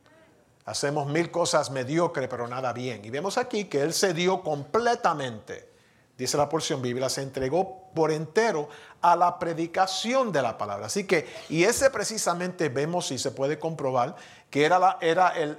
Hacemos 0.65 1.07
mil 1.07 1.31
cosas 1.31 1.71
mediocre, 1.71 2.29
pero 2.29 2.49
nada 2.49 2.73
bien. 2.73 3.05
Y 3.05 3.11
vemos 3.11 3.37
aquí 3.37 3.65
que 3.67 3.83
Él 3.83 3.93
se 3.93 4.15
dio 4.15 4.43
completamente 4.43 5.75
dice 6.17 6.37
la 6.37 6.49
porción 6.49 6.81
bíblica, 6.81 7.09
se 7.09 7.23
entregó 7.23 7.91
por 7.95 8.11
entero 8.11 8.69
a 9.01 9.17
la 9.17 9.39
predicación 9.39 10.33
de 10.33 10.43
la 10.43 10.57
palabra. 10.57 10.87
Así 10.87 11.07
que, 11.07 11.29
y 11.49 11.65
ese 11.65 11.91
precisamente 11.91 12.69
vemos 12.69 13.11
y 13.11 13.19
se 13.19 13.33
puede 13.33 13.59
comprobar 13.59 14.15
que 14.49 14.65
era, 14.65 14.99
era 15.01 15.31
el, 15.31 15.57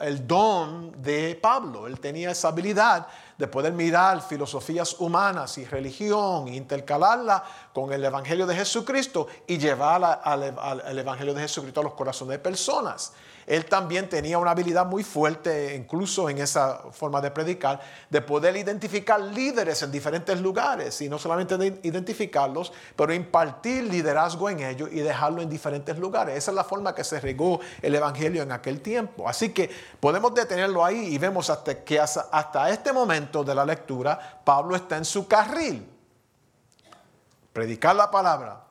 el, 0.00 0.26
don 0.26 1.02
de 1.02 1.38
Pablo. 1.40 1.86
Él 1.86 2.00
tenía 2.00 2.30
esa 2.30 2.48
habilidad 2.48 3.06
de 3.36 3.46
poder 3.46 3.74
mirar 3.74 4.22
filosofías 4.22 4.98
humanas 4.98 5.58
y 5.58 5.66
religión, 5.66 6.48
e 6.48 6.56
intercalarla 6.56 7.44
con 7.74 7.92
el 7.92 8.02
Evangelio 8.02 8.46
de 8.46 8.56
Jesucristo 8.56 9.26
y 9.46 9.58
llevar 9.58 10.22
al 10.24 10.98
Evangelio 10.98 11.34
de 11.34 11.42
Jesucristo 11.42 11.80
a 11.80 11.84
los 11.84 11.94
corazones 11.94 12.32
de 12.32 12.38
personas 12.38 13.12
él 13.50 13.64
también 13.64 14.08
tenía 14.08 14.38
una 14.38 14.52
habilidad 14.52 14.86
muy 14.86 15.02
fuerte, 15.02 15.74
incluso 15.74 16.30
en 16.30 16.38
esa 16.38 16.84
forma 16.92 17.20
de 17.20 17.32
predicar, 17.32 17.80
de 18.08 18.20
poder 18.20 18.56
identificar 18.56 19.20
líderes 19.20 19.82
en 19.82 19.90
diferentes 19.90 20.40
lugares 20.40 21.00
y 21.00 21.08
no 21.08 21.18
solamente 21.18 21.56
identificarlos, 21.82 22.72
pero 22.94 23.12
impartir 23.12 23.82
liderazgo 23.82 24.48
en 24.50 24.60
ellos 24.60 24.88
y 24.92 25.00
dejarlo 25.00 25.42
en 25.42 25.50
diferentes 25.50 25.98
lugares. 25.98 26.36
Esa 26.36 26.52
es 26.52 26.54
la 26.54 26.62
forma 26.62 26.94
que 26.94 27.02
se 27.02 27.18
regó 27.18 27.58
el 27.82 27.92
Evangelio 27.92 28.44
en 28.44 28.52
aquel 28.52 28.80
tiempo. 28.82 29.28
Así 29.28 29.48
que 29.48 29.68
podemos 29.98 30.32
detenerlo 30.32 30.84
ahí 30.84 31.12
y 31.12 31.18
vemos 31.18 31.50
hasta 31.50 31.82
que 31.82 31.98
hasta 31.98 32.70
este 32.70 32.92
momento 32.92 33.42
de 33.42 33.56
la 33.56 33.64
lectura, 33.64 34.42
Pablo 34.44 34.76
está 34.76 34.96
en 34.96 35.04
su 35.04 35.26
carril. 35.26 35.90
Predicar 37.52 37.96
la 37.96 38.12
palabra, 38.12 38.62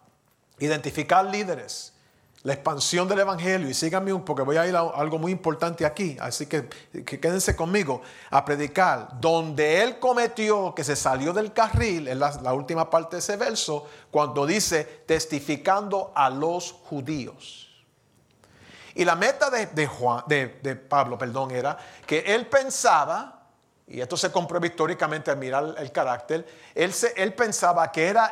identificar 0.58 1.26
líderes 1.26 1.99
la 2.44 2.54
expansión 2.54 3.08
del 3.08 3.20
Evangelio, 3.20 3.70
y 3.70 3.74
síganme 3.74 4.16
porque 4.20 4.44
voy 4.44 4.56
a 4.56 4.66
ir 4.66 4.76
a 4.76 4.80
algo 4.80 5.20
muy 5.20 5.32
importante 5.32 5.86
aquí, 5.86 6.16
así 6.22 6.46
que, 6.46 6.70
quédense 7.04 7.56
conmigo, 7.56 8.02
a 8.30 8.46
predicar, 8.46 9.20
donde 9.20 9.82
él 9.84 10.00
cometió 10.00 10.74
que 10.74 10.84
se 10.84 10.96
salió 10.96 11.34
del 11.34 11.52
carril, 11.52 12.08
en 12.08 12.20
la, 12.20 12.54
última 12.54 12.90
parte 12.90 13.18
de 13.18 13.20
ese 13.20 13.36
verso, 13.36 13.88
cuando 14.10 14.46
dice, 14.46 15.04
testificando 15.06 16.14
a 16.16 16.30
los 16.30 16.72
judíos. 16.72 17.68
Y 18.96 19.04
la 19.04 19.16
meta 19.16 19.50
de, 19.50 19.88
Juan, 19.88 20.24
de, 20.28 20.60
de 20.64 20.76
Pablo, 20.76 21.18
perdón, 21.18 21.52
era 21.52 21.78
que 22.06 22.20
él 22.20 22.48
pensaba, 22.48 23.39
y 23.90 24.02
esto 24.02 24.16
se 24.16 24.32
comprueba 24.32 24.68
históricamente 24.68 25.32
al 25.32 25.38
mirar 25.38 25.74
el 25.80 25.92
carácter, 25.92 26.46
él, 26.76 26.94
él 27.16 27.34
pensaba 27.34 27.92
que 27.92 28.06
era 28.06 28.32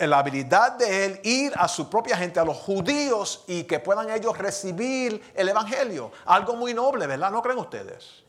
la 0.00 0.18
habilidad 0.18 0.72
de 0.72 1.04
él 1.04 1.20
ir 1.22 1.52
a 1.54 1.68
su 1.68 1.88
propia 1.88 2.16
gente, 2.16 2.40
a 2.40 2.44
los 2.44 2.56
judíos, 2.56 3.44
y 3.46 3.64
que 3.64 3.78
puedan 3.78 4.10
ellos 4.10 4.36
recibir 4.36 5.22
el 5.36 5.48
Evangelio. 5.48 6.10
Algo 6.26 6.56
muy 6.56 6.74
noble, 6.74 7.06
¿verdad? 7.06 7.30
¿No 7.30 7.40
creen 7.40 7.58
ustedes? 7.58 8.24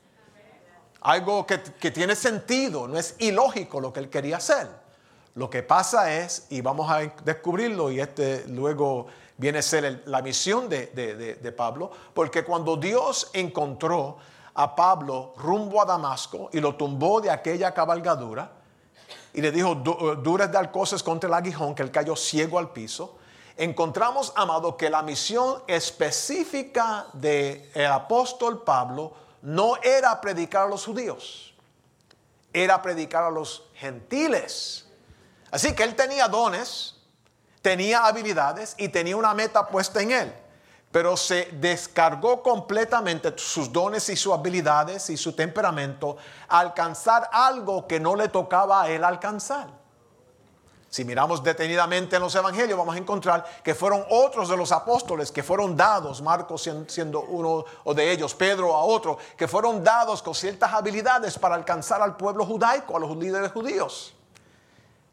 Algo 1.02 1.48
que, 1.48 1.58
tiene 1.90 2.16
sentido, 2.16 2.88
no 2.88 3.00
es 3.00 3.16
ilógico 3.18 3.82
lo 3.82 3.92
que 3.92 4.02
él 4.02 4.10
quería 4.12 4.38
hacer. 4.38 4.68
Lo 5.34 5.50
que 5.50 5.64
pasa 5.64 6.14
es, 6.14 6.46
y 6.52 6.62
vamos 6.62 6.92
a 6.92 7.00
descubrirlo, 7.24 7.90
y 7.90 8.00
este 8.00 8.46
luego 8.50 9.08
viene 9.38 9.60
a 9.60 9.64
ser 9.64 10.04
la 10.06 10.22
misión 10.22 10.70
de, 10.70 10.86
de 10.94 11.52
Pablo, 11.52 11.90
porque 12.14 12.44
cuando 12.44 12.78
Dios 12.78 13.32
encontró 13.34 14.20
a 14.56 14.74
Pablo 14.76 15.34
rumbo 15.38 15.82
a 15.82 15.86
Damasco 15.86 16.50
y 16.52 16.60
lo 16.60 16.76
tumbó 16.76 17.20
de 17.22 17.30
aquella 17.30 17.74
cabalgadura 17.74 18.50
y 19.34 19.42
le 19.42 19.52
dijo, 19.52 19.74
eh, 19.74 20.18
duras 20.24 20.50
de 20.52 20.58
alcoces 20.58 21.04
contra 21.04 21.28
el 21.28 21.34
aguijón, 21.34 21.76
que 21.76 21.84
él 21.84 21.92
cayó 21.92 22.16
ciego 22.16 22.58
al 22.58 22.72
piso. 22.72 23.18
Encontramos, 23.58 24.32
amado, 24.36 24.78
que 24.78 24.90
la 24.90 25.02
misión 25.02 25.62
específica 25.68 27.08
del 27.14 27.86
apóstol 27.86 28.64
Pablo 28.64 29.14
no 29.42 29.76
era 29.84 30.20
predicar 30.22 30.68
a 30.68 30.70
los 30.70 30.86
judíos, 30.86 31.54
era 32.54 32.82
predicar 32.82 33.24
a 33.24 33.30
los 33.30 33.64
gentiles. 33.76 34.88
Así 35.52 35.76
que 35.76 35.84
él 35.84 35.96
tenía 35.96 36.30
dones, 36.30 36.96
tenía 37.62 38.06
habilidades 38.06 38.76
y 38.78 38.88
tenía 38.88 39.18
una 39.18 39.34
meta 39.34 39.68
puesta 39.68 40.02
en 40.02 40.12
él 40.12 40.45
pero 40.96 41.18
se 41.18 41.50
descargó 41.52 42.42
completamente 42.42 43.34
sus 43.36 43.70
dones 43.70 44.08
y 44.08 44.16
sus 44.16 44.32
habilidades 44.32 45.10
y 45.10 45.18
su 45.18 45.34
temperamento 45.34 46.16
a 46.48 46.60
alcanzar 46.60 47.30
algo 47.34 47.86
que 47.86 48.00
no 48.00 48.16
le 48.16 48.30
tocaba 48.30 48.84
a 48.84 48.90
él 48.90 49.04
alcanzar. 49.04 49.68
Si 50.90 51.04
miramos 51.04 51.44
detenidamente 51.44 52.16
en 52.16 52.22
los 52.22 52.34
evangelios, 52.34 52.80
vamos 52.80 52.96
a 52.96 52.98
encontrar 52.98 53.44
que 53.62 53.76
fueron 53.76 54.06
otros 54.10 54.48
de 54.48 54.56
los 54.56 54.72
apóstoles 54.72 55.34
que 55.34 55.44
fueron 55.44 55.76
dados, 55.76 56.22
Marcos 56.22 56.70
siendo 56.88 57.24
uno 57.24 57.66
de 57.94 58.12
ellos, 58.14 58.34
Pedro 58.34 58.74
a 58.74 58.86
otro, 58.86 59.18
que 59.36 59.50
fueron 59.50 59.84
dados 59.84 60.24
con 60.24 60.34
ciertas 60.34 60.72
habilidades 60.72 61.38
para 61.38 61.56
alcanzar 61.56 62.02
al 62.02 62.16
pueblo 62.16 62.46
judaico, 62.46 62.96
a 62.96 63.02
los 63.02 63.18
líderes 63.18 63.52
judíos. 63.52 64.14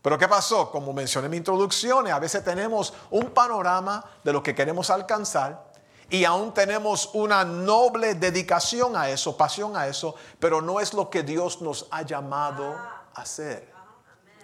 Pero 0.00 0.16
¿qué 0.16 0.28
pasó? 0.28 0.70
Como 0.70 0.92
mencioné 0.92 1.26
en 1.26 1.32
mi 1.32 1.36
introducción, 1.38 2.06
a 2.06 2.20
veces 2.20 2.44
tenemos 2.44 2.94
un 3.10 3.30
panorama 3.30 4.04
de 4.22 4.32
lo 4.32 4.44
que 4.44 4.54
queremos 4.54 4.88
alcanzar 4.88 5.71
y 6.12 6.26
aún 6.26 6.52
tenemos 6.52 7.08
una 7.14 7.42
noble 7.42 8.14
dedicación 8.14 8.94
a 8.96 9.08
eso, 9.08 9.34
pasión 9.34 9.74
a 9.78 9.86
eso, 9.86 10.14
pero 10.38 10.60
no 10.60 10.78
es 10.78 10.92
lo 10.92 11.08
que 11.08 11.22
Dios 11.22 11.62
nos 11.62 11.86
ha 11.90 12.02
llamado 12.02 12.74
a 12.74 13.22
hacer. 13.22 13.72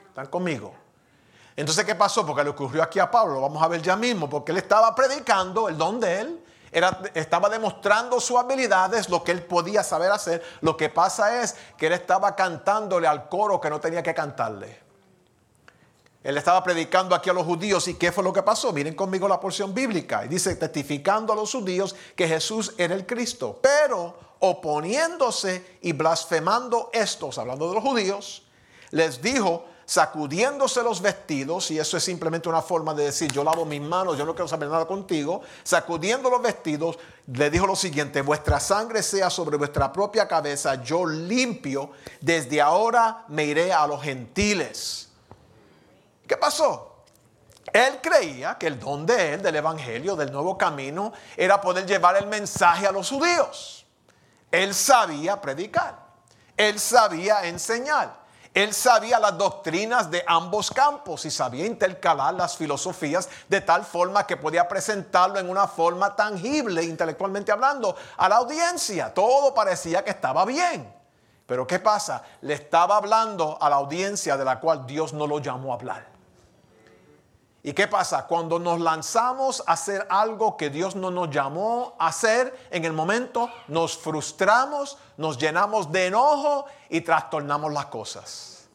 ¿Están 0.08 0.28
conmigo? 0.28 0.74
Entonces, 1.54 1.84
¿qué 1.84 1.94
pasó? 1.94 2.24
Porque 2.24 2.42
le 2.42 2.48
ocurrió 2.48 2.82
aquí 2.82 2.98
a 2.98 3.10
Pablo, 3.10 3.34
lo 3.34 3.42
vamos 3.42 3.62
a 3.62 3.68
ver 3.68 3.82
ya 3.82 3.96
mismo, 3.96 4.30
porque 4.30 4.52
él 4.52 4.58
estaba 4.58 4.94
predicando 4.94 5.68
el 5.68 5.76
don 5.76 6.00
de 6.00 6.20
él, 6.22 6.44
era, 6.72 7.02
estaba 7.12 7.50
demostrando 7.50 8.18
sus 8.18 8.38
habilidades, 8.38 9.10
lo 9.10 9.22
que 9.22 9.32
él 9.32 9.44
podía 9.44 9.82
saber 9.82 10.10
hacer. 10.10 10.42
Lo 10.62 10.74
que 10.74 10.88
pasa 10.88 11.42
es 11.42 11.54
que 11.76 11.88
él 11.88 11.92
estaba 11.92 12.34
cantándole 12.34 13.06
al 13.06 13.28
coro 13.28 13.60
que 13.60 13.68
no 13.68 13.78
tenía 13.78 14.02
que 14.02 14.14
cantarle. 14.14 14.87
Él 16.28 16.36
estaba 16.36 16.62
predicando 16.62 17.14
aquí 17.14 17.30
a 17.30 17.32
los 17.32 17.46
judíos 17.46 17.88
y 17.88 17.94
¿qué 17.94 18.12
fue 18.12 18.22
lo 18.22 18.34
que 18.34 18.42
pasó? 18.42 18.70
Miren 18.70 18.94
conmigo 18.94 19.26
la 19.26 19.40
porción 19.40 19.72
bíblica. 19.72 20.26
Y 20.26 20.28
dice, 20.28 20.56
testificando 20.56 21.32
a 21.32 21.36
los 21.36 21.50
judíos 21.50 21.96
que 22.14 22.28
Jesús 22.28 22.74
era 22.76 22.94
el 22.94 23.06
Cristo, 23.06 23.58
pero 23.62 24.14
oponiéndose 24.40 25.78
y 25.80 25.92
blasfemando 25.92 26.90
estos, 26.92 27.38
hablando 27.38 27.70
de 27.70 27.76
los 27.76 27.82
judíos, 27.82 28.42
les 28.90 29.22
dijo, 29.22 29.64
sacudiéndose 29.86 30.82
los 30.82 31.00
vestidos, 31.00 31.70
y 31.70 31.78
eso 31.78 31.96
es 31.96 32.04
simplemente 32.04 32.50
una 32.50 32.60
forma 32.60 32.92
de 32.92 33.04
decir, 33.04 33.32
yo 33.32 33.42
lavo 33.42 33.64
mis 33.64 33.80
manos, 33.80 34.18
yo 34.18 34.26
no 34.26 34.34
quiero 34.34 34.48
saber 34.48 34.68
nada 34.68 34.86
contigo, 34.86 35.40
sacudiendo 35.62 36.28
los 36.28 36.42
vestidos, 36.42 36.98
le 37.32 37.48
dijo 37.48 37.66
lo 37.66 37.74
siguiente, 37.74 38.20
vuestra 38.20 38.60
sangre 38.60 39.02
sea 39.02 39.30
sobre 39.30 39.56
vuestra 39.56 39.90
propia 39.90 40.28
cabeza, 40.28 40.74
yo 40.84 41.06
limpio, 41.06 41.92
desde 42.20 42.60
ahora 42.60 43.24
me 43.28 43.46
iré 43.46 43.72
a 43.72 43.86
los 43.86 44.02
gentiles. 44.02 45.07
¿Qué 46.28 46.36
pasó? 46.36 47.04
Él 47.72 48.00
creía 48.02 48.56
que 48.58 48.66
el 48.66 48.78
don 48.78 49.06
de 49.06 49.34
él, 49.34 49.42
del 49.42 49.56
Evangelio, 49.56 50.14
del 50.14 50.30
nuevo 50.30 50.56
camino, 50.56 51.12
era 51.36 51.60
poder 51.60 51.86
llevar 51.86 52.16
el 52.16 52.26
mensaje 52.26 52.86
a 52.86 52.92
los 52.92 53.08
judíos. 53.08 53.86
Él 54.50 54.74
sabía 54.74 55.40
predicar. 55.40 55.98
Él 56.56 56.78
sabía 56.78 57.44
enseñar. 57.44 58.28
Él 58.54 58.74
sabía 58.74 59.20
las 59.20 59.36
doctrinas 59.38 60.10
de 60.10 60.24
ambos 60.26 60.70
campos 60.70 61.24
y 61.24 61.30
sabía 61.30 61.66
intercalar 61.66 62.34
las 62.34 62.56
filosofías 62.56 63.28
de 63.48 63.60
tal 63.60 63.84
forma 63.84 64.26
que 64.26 64.36
podía 64.36 64.66
presentarlo 64.66 65.38
en 65.38 65.48
una 65.48 65.68
forma 65.68 66.16
tangible, 66.16 66.82
intelectualmente 66.82 67.52
hablando, 67.52 67.94
a 68.16 68.28
la 68.28 68.36
audiencia. 68.36 69.14
Todo 69.14 69.54
parecía 69.54 70.02
que 70.02 70.10
estaba 70.10 70.44
bien. 70.44 70.92
Pero 71.46 71.66
¿qué 71.66 71.78
pasa? 71.78 72.22
Le 72.40 72.54
estaba 72.54 72.96
hablando 72.96 73.56
a 73.60 73.70
la 73.70 73.76
audiencia 73.76 74.36
de 74.36 74.44
la 74.44 74.58
cual 74.58 74.86
Dios 74.86 75.12
no 75.12 75.26
lo 75.26 75.38
llamó 75.38 75.72
a 75.72 75.76
hablar. 75.76 76.17
¿Y 77.62 77.72
qué 77.72 77.88
pasa? 77.88 78.26
Cuando 78.26 78.58
nos 78.58 78.80
lanzamos 78.80 79.64
a 79.66 79.72
hacer 79.72 80.06
algo 80.08 80.56
que 80.56 80.70
Dios 80.70 80.94
no 80.94 81.10
nos 81.10 81.30
llamó 81.30 81.96
a 81.98 82.08
hacer, 82.08 82.68
en 82.70 82.84
el 82.84 82.92
momento 82.92 83.50
nos 83.66 83.98
frustramos, 83.98 84.96
nos 85.16 85.38
llenamos 85.38 85.90
de 85.90 86.06
enojo 86.06 86.66
y 86.88 87.00
trastornamos 87.00 87.72
las 87.72 87.86
cosas. 87.86 88.68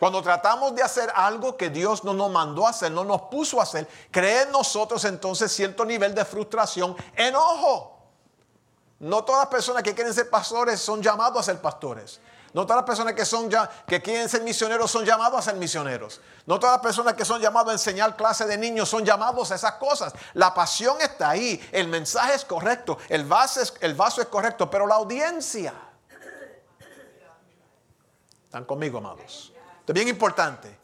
Cuando 0.00 0.20
tratamos 0.20 0.74
de 0.74 0.82
hacer 0.82 1.10
algo 1.14 1.56
que 1.56 1.70
Dios 1.70 2.02
no 2.02 2.12
nos 2.12 2.30
mandó 2.30 2.66
a 2.66 2.70
hacer, 2.70 2.90
no 2.90 3.04
nos 3.04 3.22
puso 3.22 3.60
a 3.60 3.62
hacer, 3.62 3.88
cree 4.10 4.42
en 4.42 4.50
nosotros 4.52 5.04
entonces 5.04 5.52
cierto 5.52 5.84
nivel 5.84 6.14
de 6.14 6.24
frustración, 6.24 6.96
enojo. 7.14 7.96
No 8.98 9.24
todas 9.24 9.42
las 9.42 9.48
personas 9.48 9.82
que 9.82 9.94
quieren 9.94 10.12
ser 10.12 10.28
pastores 10.28 10.80
son 10.80 11.00
llamados 11.00 11.38
a 11.38 11.42
ser 11.42 11.60
pastores. 11.60 12.20
No 12.54 12.62
todas 12.62 12.76
las 12.76 12.86
personas 12.86 13.14
que, 13.14 13.24
son 13.24 13.50
ya, 13.50 13.68
que 13.84 14.00
quieren 14.00 14.28
ser 14.28 14.42
misioneros 14.42 14.88
son 14.88 15.04
llamados 15.04 15.40
a 15.40 15.42
ser 15.42 15.56
misioneros. 15.56 16.20
No 16.46 16.60
todas 16.60 16.76
las 16.76 16.82
personas 16.82 17.14
que 17.14 17.24
son 17.24 17.40
llamados 17.40 17.70
a 17.70 17.72
enseñar 17.72 18.16
clase 18.16 18.46
de 18.46 18.56
niños 18.56 18.88
son 18.88 19.04
llamados 19.04 19.50
a 19.50 19.56
esas 19.56 19.72
cosas. 19.72 20.14
La 20.34 20.54
pasión 20.54 21.00
está 21.00 21.30
ahí, 21.30 21.60
el 21.72 21.88
mensaje 21.88 22.34
es 22.34 22.44
correcto, 22.44 22.96
el 23.08 23.24
vaso 23.24 23.60
es, 23.60 24.28
correcto, 24.28 24.70
pero 24.70 24.86
la 24.86 24.94
audiencia. 24.94 25.74
¿Están 28.44 28.64
conmigo, 28.64 28.98
amados? 28.98 29.52
Esto 29.80 29.92
es 29.92 29.94
bien 29.94 30.06
importante. 30.06 30.78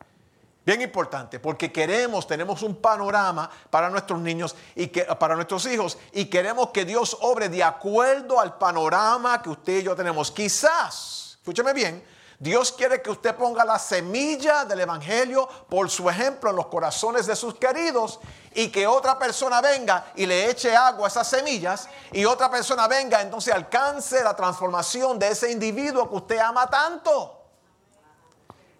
Bien 0.67 0.83
importante, 0.83 1.39
porque 1.39 1.73
queremos, 1.73 2.27
tenemos 2.27 2.63
un 2.63 2.77
panorama 2.77 3.49
para 3.71 3.89
nuestros 3.89 4.21
niños 4.21 4.57
y 4.75 4.89
que, 4.89 5.05
para 5.05 5.35
nuestros 5.35 5.65
hijos 5.67 5.97
y 6.13 6.27
queremos 6.27 6.71
que 6.71 6.85
Dios 6.85 7.17
obre 7.21 7.49
de 7.49 7.63
acuerdo 7.63 8.39
al 8.39 8.59
panorama 8.59 9.41
que 9.41 9.51
usted 9.51 9.79
y 9.79 9.83
yo 9.85 9.97
tenemos. 9.97 10.31
Quizás, 10.31 11.20
escúcheme 11.51 11.73
bien, 11.73 12.05
Dios 12.39 12.71
quiere 12.73 13.03
que 13.03 13.11
usted 13.11 13.35
ponga 13.35 13.65
la 13.65 13.79
semilla 13.79 14.65
del 14.65 14.81
Evangelio 14.81 15.49
por 15.69 15.91
su 15.91 16.09
ejemplo 16.09 16.51
en 16.51 16.57
los 16.57 16.67
corazones 16.67 17.27
de 17.27 17.35
sus 17.35 17.57
queridos 17.57 18.21
y 18.55 18.69
que 18.69 18.87
otra 18.87 19.19
persona 19.19 19.61
venga 19.61 20.13
y 20.15 20.27
le 20.27 20.49
eche 20.49 20.75
agua 20.75 21.07
a 21.07 21.09
esas 21.09 21.29
semillas 21.29 21.89
y 22.13 22.25
otra 22.25 22.49
persona 22.49 22.87
venga 22.87 23.21
entonces 23.21 23.53
alcance 23.53 24.23
la 24.23 24.35
transformación 24.37 25.19
de 25.19 25.29
ese 25.29 25.51
individuo 25.51 26.09
que 26.09 26.15
usted 26.15 26.39
ama 26.39 26.71
tanto. 26.71 27.37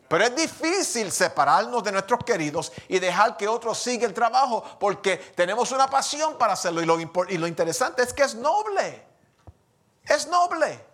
Pero 0.09 0.25
es 0.25 0.37
difícil 0.37 1.11
separarnos 1.11 1.83
de 1.83 1.93
nuestros 1.93 2.21
queridos 2.25 2.73
y 2.89 3.01
dejar 3.01 3.37
que 3.37 3.49
otros 3.49 3.79
sigan 3.79 4.11
el 4.11 4.15
trabajo 4.15 4.63
porque 4.79 5.17
tenemos 5.17 5.71
una 5.73 5.89
pasión 5.89 6.39
para 6.39 6.53
hacerlo. 6.53 6.83
Y 6.83 6.87
lo, 6.87 6.99
y 7.29 7.37
lo 7.37 7.47
interesante 7.47 8.03
es 8.03 8.13
que 8.13 8.23
es 8.23 8.35
noble. 8.37 9.07
Es 10.05 10.27
noble. 10.29 10.90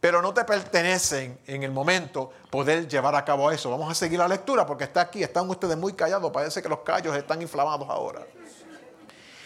Pero 0.00 0.20
no 0.20 0.34
te 0.34 0.44
pertenecen 0.44 1.38
en 1.46 1.62
el 1.62 1.70
momento 1.70 2.30
poder 2.50 2.86
llevar 2.86 3.14
a 3.14 3.24
cabo 3.24 3.50
eso. 3.50 3.70
Vamos 3.70 3.90
a 3.90 3.94
seguir 3.94 4.18
la 4.18 4.28
lectura 4.28 4.66
porque 4.66 4.84
está 4.84 5.00
aquí. 5.00 5.22
Están 5.22 5.48
ustedes 5.48 5.76
muy 5.76 5.94
callados. 5.94 6.30
Parece 6.30 6.62
que 6.62 6.68
los 6.68 6.80
callos 6.80 7.16
están 7.16 7.40
inflamados 7.40 7.88
ahora. 7.88 8.26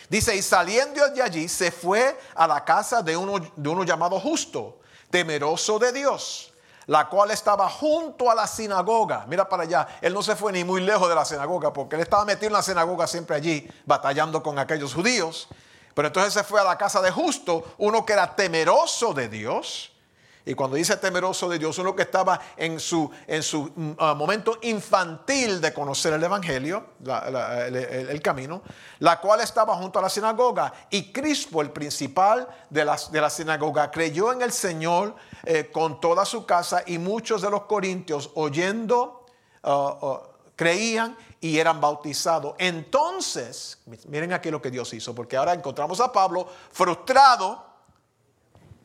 Dice, 0.09 0.35
y 0.35 0.43
saliendo 0.43 1.09
de 1.09 1.23
allí 1.23 1.49
se 1.49 1.71
fue 1.71 2.19
a 2.35 2.47
la 2.47 2.65
casa 2.65 3.01
de 3.01 3.17
uno, 3.17 3.39
de 3.55 3.69
uno 3.69 3.85
llamado 3.85 4.19
justo, 4.19 4.81
temeroso 5.09 5.79
de 5.79 5.93
Dios 5.93 6.51
la 6.91 7.09
cual 7.09 7.31
estaba 7.31 7.71
junto 7.71 8.29
a 8.29 8.35
la 8.35 8.49
sinagoga. 8.49 9.25
Mira 9.29 9.49
para 9.49 9.63
allá, 9.63 9.87
él 10.01 10.13
no 10.13 10.25
se 10.25 10.35
fue 10.35 10.51
ni 10.51 10.65
muy 10.65 10.81
lejos 10.81 11.09
de 11.09 11.15
la 11.15 11.25
sinagoga, 11.25 11.73
porque 11.73 11.95
él 11.95 12.03
estaba 12.03 12.25
metido 12.25 12.49
en 12.49 12.55
la 12.55 12.63
sinagoga 12.63 13.07
siempre 13.07 13.37
allí, 13.37 13.71
batallando 13.87 14.43
con 14.43 14.59
aquellos 14.59 14.93
judíos. 14.93 15.47
Pero 15.95 16.09
entonces 16.09 16.35
se 16.35 16.43
fue 16.43 16.61
a 16.61 16.65
la 16.65 16.77
casa 16.77 17.01
de 17.01 17.13
justo, 17.13 17.63
uno 17.79 18.05
que 18.05 18.15
era 18.15 18.35
temeroso 18.35 19.15
de 19.15 19.29
Dios 19.29 19.90
y 20.45 20.55
cuando 20.55 20.77
dice 20.77 20.97
temeroso 20.97 21.49
de 21.49 21.59
Dios, 21.59 21.77
uno 21.79 21.95
que 21.95 22.03
estaba 22.03 22.41
en 22.57 22.81
su, 22.81 23.11
en 23.27 23.43
su 23.43 23.71
mm, 23.75 23.93
ah, 23.99 24.15
momento 24.15 24.59
infantil 24.63 25.61
de 25.61 25.73
conocer 25.75 26.15
el 26.15 26.25
Evangelio, 26.25 26.87
el, 27.05 28.23
camino, 28.23 28.63
la 29.01 29.21
cual 29.21 29.41
estaba 29.41 29.77
junto 29.77 29.99
a 29.99 30.03
la 30.03 30.09
sinagoga. 30.09 30.73
Y 30.89 31.13
Crispo, 31.13 31.61
el 31.61 31.71
principal 31.71 32.49
de 32.71 32.85
la, 32.85 32.99
de 33.11 33.21
la 33.21 33.29
sinagoga, 33.29 33.91
creyó 33.91 34.33
en 34.33 34.41
el 34.41 34.53
Señor 34.53 35.15
eh, 35.45 35.71
con 35.71 36.01
toda 36.01 36.25
su 36.25 36.47
casa 36.47 36.83
y 36.87 36.99
muchos 36.99 37.43
de 37.43 37.51
los 37.51 37.65
corintios 37.65 38.31
oyendo, 38.35 39.27
ah, 39.63 39.99
ah, 40.01 40.21
creían 40.57 41.17
y 41.41 41.59
eran 41.59 41.83
bautizados. 41.83 42.55
Entonces, 42.59 43.79
miren 44.09 44.33
aquí 44.33 44.51
lo 44.51 44.63
que 44.63 44.71
Dios 44.71 44.93
hizo, 44.95 45.15
porque 45.15 45.37
ahora 45.37 45.53
encontramos 45.53 46.01
a 46.01 46.11
Pablo 46.11 46.49
frustrado, 46.73 47.65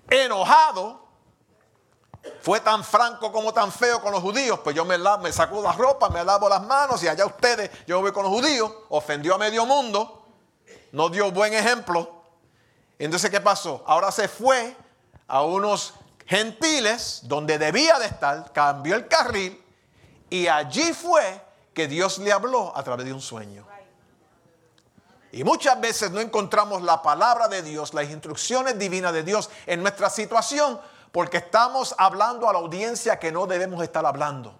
enojado, 0.10 1.05
fue 2.42 2.60
tan 2.60 2.84
franco 2.84 3.32
como 3.32 3.54
tan 3.54 3.72
feo 3.72 4.02
con 4.02 4.12
los 4.12 4.22
judíos, 4.22 4.60
pues 4.64 4.76
yo 4.76 4.86
me, 4.86 4.98
me 4.98 5.32
saco 5.32 5.62
la 5.62 5.72
ropa, 5.72 6.10
me 6.10 6.24
lavo 6.24 6.48
las 6.48 6.62
manos 6.64 7.02
y 7.04 7.08
allá 7.08 7.26
ustedes, 7.26 7.70
yo 7.88 8.02
voy 8.02 8.12
con 8.12 8.24
los 8.24 8.32
judíos, 8.32 8.72
ofendió 8.90 9.36
a 9.36 9.38
medio 9.38 9.66
mundo, 9.66 10.26
no 10.92 11.10
dio 11.10 11.32
buen 11.32 11.54
ejemplo. 11.54 12.24
Entonces, 12.98 13.30
¿qué 13.30 13.42
pasó? 13.42 13.84
Ahora 13.86 14.12
se 14.12 14.28
fue 14.28 14.76
a 15.28 15.42
unos 15.42 15.94
gentiles 16.26 17.22
donde 17.24 17.58
debía 17.58 18.00
de 18.00 18.06
estar, 18.06 18.52
cambió 18.54 18.96
el 18.96 19.08
carril 19.08 19.62
y 20.30 20.48
allí 20.48 20.94
fue 20.94 21.42
que 21.74 21.88
Dios 21.88 22.18
le 22.20 22.32
habló 22.32 22.76
a 22.76 22.84
través 22.84 23.06
de 23.06 23.14
un 23.14 23.22
sueño. 23.22 23.66
Y 25.32 25.44
muchas 25.44 25.80
veces 25.82 26.12
no 26.12 26.22
encontramos 26.22 26.82
la 26.82 27.02
palabra 27.02 27.50
de 27.50 27.62
Dios, 27.62 27.94
las 27.94 28.10
instrucciones 28.10 28.80
divinas 28.80 29.12
de 29.12 29.24
Dios 29.24 29.50
en 29.66 29.82
nuestra 29.82 30.10
situación 30.10 30.80
porque 31.16 31.38
estamos 31.38 31.96
hablando 31.98 32.50
a 32.50 32.52
la 32.52 32.60
audiencia 32.60 33.18
que 33.18 33.32
no 33.32 33.48
debemos 33.48 33.82
estar 33.82 34.06
hablando. 34.06 34.54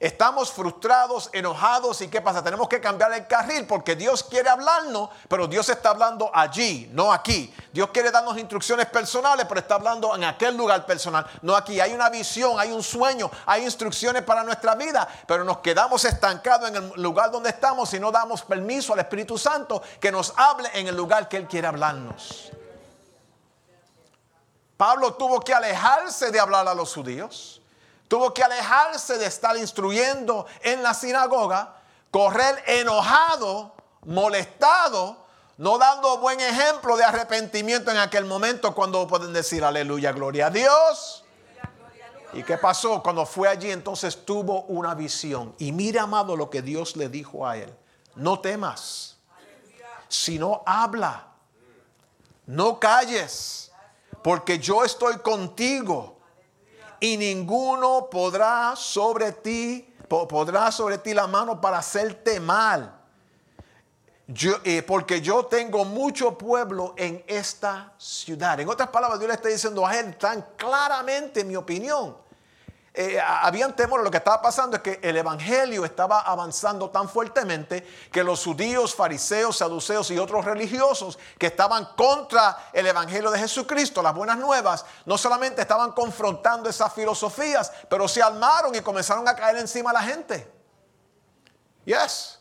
Estamos 0.00 0.50
frustrados, 0.50 1.30
enojados 1.32 2.00
y 2.00 2.08
¿qué 2.08 2.20
pasa? 2.20 2.42
Tenemos 2.42 2.68
que 2.68 2.80
cambiar 2.80 3.12
el 3.12 3.28
carril 3.28 3.64
porque 3.64 3.94
Dios 3.94 4.24
quiere 4.24 4.48
hablarnos, 4.48 5.10
pero 5.28 5.46
Dios 5.46 5.68
está 5.68 5.90
hablando 5.90 6.32
allí, 6.34 6.90
no 6.92 7.12
aquí. 7.12 7.54
Dios 7.72 7.90
quiere 7.90 8.10
darnos 8.10 8.36
instrucciones 8.36 8.86
personales, 8.86 9.46
pero 9.48 9.60
está 9.60 9.76
hablando 9.76 10.16
en 10.16 10.24
aquel 10.24 10.56
lugar 10.56 10.84
personal, 10.84 11.24
no 11.42 11.54
aquí. 11.54 11.78
Hay 11.78 11.92
una 11.92 12.10
visión, 12.10 12.58
hay 12.58 12.72
un 12.72 12.82
sueño, 12.82 13.30
hay 13.46 13.62
instrucciones 13.62 14.24
para 14.24 14.42
nuestra 14.42 14.74
vida, 14.74 15.06
pero 15.28 15.44
nos 15.44 15.58
quedamos 15.58 16.04
estancados 16.04 16.70
en 16.70 16.74
el 16.74 16.92
lugar 17.00 17.30
donde 17.30 17.50
estamos 17.50 17.94
y 17.94 18.00
no 18.00 18.10
damos 18.10 18.42
permiso 18.42 18.94
al 18.94 18.98
Espíritu 18.98 19.38
Santo 19.38 19.80
que 20.00 20.10
nos 20.10 20.34
hable 20.36 20.68
en 20.74 20.88
el 20.88 20.96
lugar 20.96 21.28
que 21.28 21.36
Él 21.36 21.46
quiere 21.46 21.68
hablarnos. 21.68 22.50
Pablo 24.76 25.14
tuvo 25.14 25.40
que 25.40 25.54
alejarse 25.54 26.30
de 26.30 26.40
hablar 26.40 26.66
a 26.66 26.74
los 26.74 26.94
judíos, 26.94 27.60
tuvo 28.08 28.34
que 28.34 28.42
alejarse 28.42 29.18
de 29.18 29.26
estar 29.26 29.56
instruyendo 29.56 30.46
en 30.62 30.82
la 30.82 30.94
sinagoga, 30.94 31.76
correr 32.10 32.62
enojado, 32.66 33.74
molestado, 34.04 35.24
no 35.56 35.78
dando 35.78 36.18
buen 36.18 36.40
ejemplo 36.40 36.96
de 36.96 37.04
arrepentimiento 37.04 37.90
en 37.92 37.98
aquel 37.98 38.24
momento 38.24 38.74
cuando 38.74 39.06
pueden 39.06 39.32
decir 39.32 39.64
aleluya, 39.64 40.12
gloria 40.12 40.46
a 40.46 40.50
Dios. 40.50 41.24
¿Y 42.32 42.42
qué 42.42 42.58
pasó? 42.58 43.00
Cuando 43.00 43.24
fue 43.24 43.48
allí 43.48 43.70
entonces 43.70 44.24
tuvo 44.24 44.62
una 44.62 44.94
visión. 44.96 45.54
Y 45.58 45.70
mira, 45.70 46.02
amado, 46.02 46.36
lo 46.36 46.50
que 46.50 46.62
Dios 46.62 46.96
le 46.96 47.08
dijo 47.08 47.46
a 47.46 47.56
él. 47.56 47.72
No 48.16 48.40
temas, 48.40 49.16
sino 50.08 50.64
habla. 50.66 51.28
No 52.46 52.80
calles 52.80 53.63
porque 54.24 54.58
yo 54.58 54.82
estoy 54.82 55.18
contigo 55.18 56.16
y 56.98 57.18
ninguno 57.18 58.08
podrá 58.10 58.74
sobre 58.74 59.32
ti, 59.32 59.94
podrá 60.08 60.72
sobre 60.72 60.96
ti 60.96 61.12
la 61.12 61.26
mano 61.26 61.60
para 61.60 61.76
hacerte 61.76 62.40
mal. 62.40 63.02
Yo, 64.26 64.54
eh, 64.64 64.82
porque 64.82 65.20
yo 65.20 65.44
tengo 65.44 65.84
mucho 65.84 66.38
pueblo 66.38 66.94
en 66.96 67.22
esta 67.26 67.92
ciudad. 67.98 68.58
En 68.58 68.70
otras 68.70 68.88
palabras, 68.88 69.18
Dios 69.18 69.28
le 69.28 69.34
está 69.34 69.50
diciendo 69.50 69.86
a 69.86 69.94
él 69.94 70.16
tan 70.16 70.40
claramente 70.56 71.44
mi 71.44 71.56
opinión. 71.56 72.16
Eh, 72.96 73.20
habían 73.20 73.74
temor. 73.74 74.04
Lo 74.04 74.10
que 74.10 74.18
estaba 74.18 74.40
pasando 74.40 74.76
es 74.76 74.82
que 74.82 75.00
el 75.02 75.16
evangelio 75.16 75.84
estaba 75.84 76.20
avanzando 76.20 76.90
tan 76.90 77.08
fuertemente 77.08 77.84
que 78.12 78.22
los 78.22 78.44
judíos, 78.44 78.94
fariseos, 78.94 79.56
saduceos 79.56 80.12
y 80.12 80.18
otros 80.18 80.44
religiosos 80.44 81.18
que 81.36 81.46
estaban 81.46 81.86
contra 81.96 82.68
el 82.72 82.86
evangelio 82.86 83.32
de 83.32 83.40
Jesucristo, 83.40 84.00
las 84.00 84.14
buenas 84.14 84.38
nuevas, 84.38 84.86
no 85.06 85.18
solamente 85.18 85.60
estaban 85.60 85.90
confrontando 85.90 86.70
esas 86.70 86.92
filosofías, 86.92 87.72
pero 87.88 88.06
se 88.06 88.22
armaron 88.22 88.72
y 88.76 88.80
comenzaron 88.80 89.26
a 89.26 89.34
caer 89.34 89.56
encima 89.56 89.90
a 89.90 89.94
la 89.94 90.02
gente. 90.02 90.48
Yes. 91.84 92.38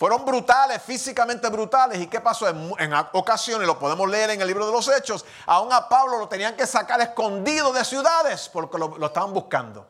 Fueron 0.00 0.24
brutales, 0.24 0.80
físicamente 0.80 1.46
brutales. 1.50 2.00
¿Y 2.00 2.06
qué 2.06 2.22
pasó? 2.22 2.48
En, 2.48 2.94
ocasiones, 3.12 3.66
lo 3.66 3.78
podemos 3.78 4.08
leer 4.08 4.30
en 4.30 4.40
el 4.40 4.46
libro 4.46 4.64
de 4.64 4.72
los 4.72 4.88
Hechos, 4.88 5.26
aún 5.44 5.70
a 5.74 5.90
Pablo 5.90 6.16
lo 6.16 6.26
tenían 6.26 6.56
que 6.56 6.66
sacar 6.66 7.02
escondido 7.02 7.70
de 7.70 7.84
ciudades 7.84 8.48
porque 8.50 8.78
lo, 8.78 8.96
estaban 9.04 9.34
buscando 9.34 9.86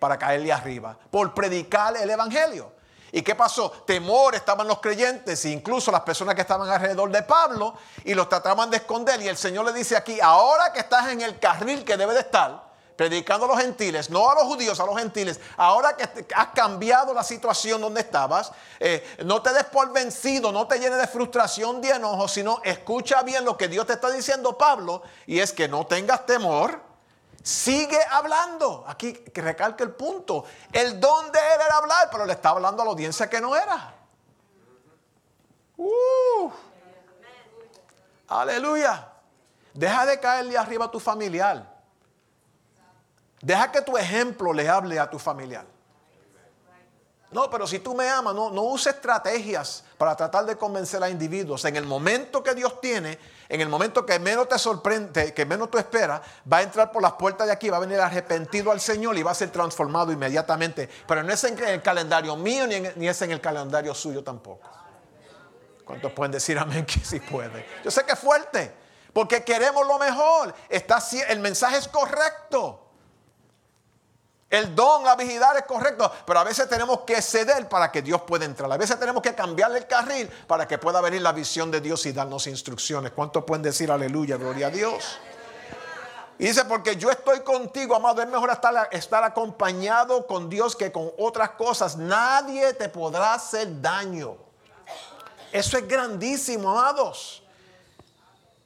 para 0.00 0.18
caerle 0.18 0.52
arriba, 0.52 0.98
por 1.08 1.32
predicar 1.34 1.96
el 1.96 2.10
Evangelio. 2.10 2.72
¿Y 3.12 3.22
qué 3.22 3.36
pasó? 3.36 3.70
Temor 3.86 4.34
estaban 4.34 4.66
los 4.66 4.80
creyentes 4.80 5.44
e 5.44 5.50
incluso 5.50 5.92
las 5.92 6.00
personas 6.00 6.34
que 6.34 6.40
estaban 6.40 6.68
alrededor 6.68 7.08
de 7.08 7.22
Pablo 7.22 7.74
y 8.02 8.14
los 8.14 8.28
trataban 8.28 8.68
de 8.70 8.78
esconder. 8.78 9.22
Y 9.22 9.28
el 9.28 9.36
Señor 9.36 9.66
le 9.66 9.72
dice 9.72 9.96
aquí, 9.96 10.18
ahora 10.20 10.72
que 10.72 10.80
estás 10.80 11.10
en 11.10 11.20
el 11.20 11.38
carril 11.38 11.84
que 11.84 11.96
debe 11.96 12.12
de 12.12 12.20
estar, 12.20 12.67
predicando 12.98 13.44
a 13.44 13.48
los 13.50 13.60
gentiles, 13.60 14.10
no 14.10 14.28
a 14.28 14.34
los 14.34 14.42
judíos, 14.42 14.80
a 14.80 14.84
los 14.84 14.98
gentiles. 14.98 15.38
Ahora 15.56 15.96
que 15.96 16.26
has 16.34 16.48
cambiado 16.48 17.14
la 17.14 17.22
situación 17.22 17.80
donde 17.80 18.00
estabas, 18.00 18.50
eh, 18.80 19.16
no 19.24 19.40
te 19.40 19.52
des 19.52 19.62
por 19.66 19.92
vencido, 19.92 20.50
no 20.50 20.66
te 20.66 20.80
llenes 20.80 20.98
de 20.98 21.06
frustración, 21.06 21.80
de 21.80 21.90
enojo, 21.90 22.26
sino 22.26 22.60
escucha 22.64 23.22
bien 23.22 23.44
lo 23.44 23.56
que 23.56 23.68
Dios 23.68 23.86
te 23.86 23.92
está 23.92 24.10
diciendo, 24.10 24.58
Pablo, 24.58 25.02
y 25.26 25.38
es 25.38 25.52
que 25.52 25.68
no 25.68 25.86
tengas 25.86 26.26
temor. 26.26 26.80
Sigue 27.40 28.00
hablando. 28.10 28.84
Aquí 28.88 29.12
que 29.12 29.42
recalque 29.42 29.84
el 29.84 29.92
punto. 29.92 30.44
El 30.72 30.98
don 30.98 31.30
de 31.30 31.38
él 31.38 31.60
era 31.64 31.76
hablar, 31.76 32.08
pero 32.10 32.26
le 32.26 32.32
está 32.32 32.48
hablando 32.48 32.82
a 32.82 32.84
la 32.84 32.90
audiencia 32.90 33.30
que 33.30 33.40
no 33.40 33.54
era. 33.54 33.94
Uh. 35.76 36.50
aleluya. 38.26 39.06
Deja 39.72 40.04
de 40.04 40.18
caerle 40.18 40.58
arriba 40.58 40.86
a 40.86 40.90
tu 40.90 40.98
familiar. 40.98 41.77
Deja 43.40 43.70
que 43.70 43.82
tu 43.82 43.96
ejemplo 43.96 44.52
le 44.52 44.68
hable 44.68 44.98
a 44.98 45.08
tu 45.08 45.18
familiar. 45.18 45.66
No, 47.30 47.50
pero 47.50 47.66
si 47.66 47.78
tú 47.80 47.94
me 47.94 48.08
amas, 48.08 48.34
no, 48.34 48.50
no 48.50 48.62
use 48.62 48.88
estrategias 48.88 49.84
para 49.98 50.16
tratar 50.16 50.46
de 50.46 50.56
convencer 50.56 51.02
a 51.02 51.10
individuos. 51.10 51.62
En 51.66 51.76
el 51.76 51.84
momento 51.84 52.42
que 52.42 52.54
Dios 52.54 52.80
tiene, 52.80 53.18
en 53.50 53.60
el 53.60 53.68
momento 53.68 54.06
que 54.06 54.18
menos 54.18 54.48
te 54.48 54.58
sorprende, 54.58 55.34
que 55.34 55.44
menos 55.44 55.70
tú 55.70 55.76
esperas, 55.76 56.22
va 56.50 56.58
a 56.58 56.62
entrar 56.62 56.90
por 56.90 57.02
las 57.02 57.12
puertas 57.12 57.46
de 57.46 57.52
aquí, 57.52 57.68
va 57.68 57.76
a 57.76 57.80
venir 57.80 58.00
arrepentido 58.00 58.72
al 58.72 58.80
Señor 58.80 59.18
y 59.18 59.22
va 59.22 59.32
a 59.32 59.34
ser 59.34 59.50
transformado 59.50 60.10
inmediatamente. 60.10 60.88
Pero 61.06 61.22
no 61.22 61.30
es 61.30 61.44
en 61.44 61.62
el 61.62 61.82
calendario 61.82 62.34
mío 62.34 62.66
ni, 62.66 62.80
ni 62.96 63.08
es 63.08 63.20
en 63.20 63.30
el 63.30 63.42
calendario 63.42 63.94
suyo 63.94 64.24
tampoco. 64.24 64.66
¿Cuántos 65.84 66.12
pueden 66.12 66.32
decir 66.32 66.58
amén 66.58 66.86
que 66.86 67.00
sí 67.00 67.20
puede? 67.20 67.66
Yo 67.84 67.90
sé 67.90 68.04
que 68.04 68.12
es 68.12 68.18
fuerte, 68.18 68.74
porque 69.12 69.44
queremos 69.44 69.86
lo 69.86 69.98
mejor. 69.98 70.54
Está, 70.70 71.02
el 71.28 71.40
mensaje 71.40 71.76
es 71.76 71.88
correcto. 71.88 72.87
El 74.50 74.74
don, 74.74 75.04
la 75.04 75.14
vigilar 75.14 75.56
es 75.58 75.64
correcto, 75.64 76.10
pero 76.24 76.38
a 76.38 76.44
veces 76.44 76.68
tenemos 76.68 77.00
que 77.00 77.20
ceder 77.20 77.68
para 77.68 77.92
que 77.92 78.00
Dios 78.00 78.22
pueda 78.22 78.46
entrar. 78.46 78.72
A 78.72 78.78
veces 78.78 78.98
tenemos 78.98 79.22
que 79.22 79.34
cambiarle 79.34 79.78
el 79.78 79.86
carril 79.86 80.28
para 80.46 80.66
que 80.66 80.78
pueda 80.78 81.02
venir 81.02 81.20
la 81.20 81.32
visión 81.32 81.70
de 81.70 81.82
Dios 81.82 82.06
y 82.06 82.12
darnos 82.12 82.46
instrucciones. 82.46 83.12
¿Cuántos 83.12 83.44
pueden 83.44 83.62
decir 83.62 83.90
aleluya, 83.90 84.38
gloria 84.38 84.68
a 84.68 84.70
Dios? 84.70 85.18
Y 86.38 86.46
dice, 86.46 86.64
porque 86.64 86.96
yo 86.96 87.10
estoy 87.10 87.40
contigo, 87.40 87.96
amado, 87.96 88.22
es 88.22 88.28
mejor 88.28 88.48
estar, 88.50 88.88
estar 88.92 89.24
acompañado 89.24 90.26
con 90.26 90.48
Dios 90.48 90.76
que 90.76 90.92
con 90.92 91.10
otras 91.18 91.50
cosas. 91.50 91.96
Nadie 91.96 92.72
te 92.74 92.88
podrá 92.88 93.34
hacer 93.34 93.82
daño. 93.82 94.36
Eso 95.52 95.76
es 95.76 95.86
grandísimo, 95.86 96.70
amados. 96.70 97.42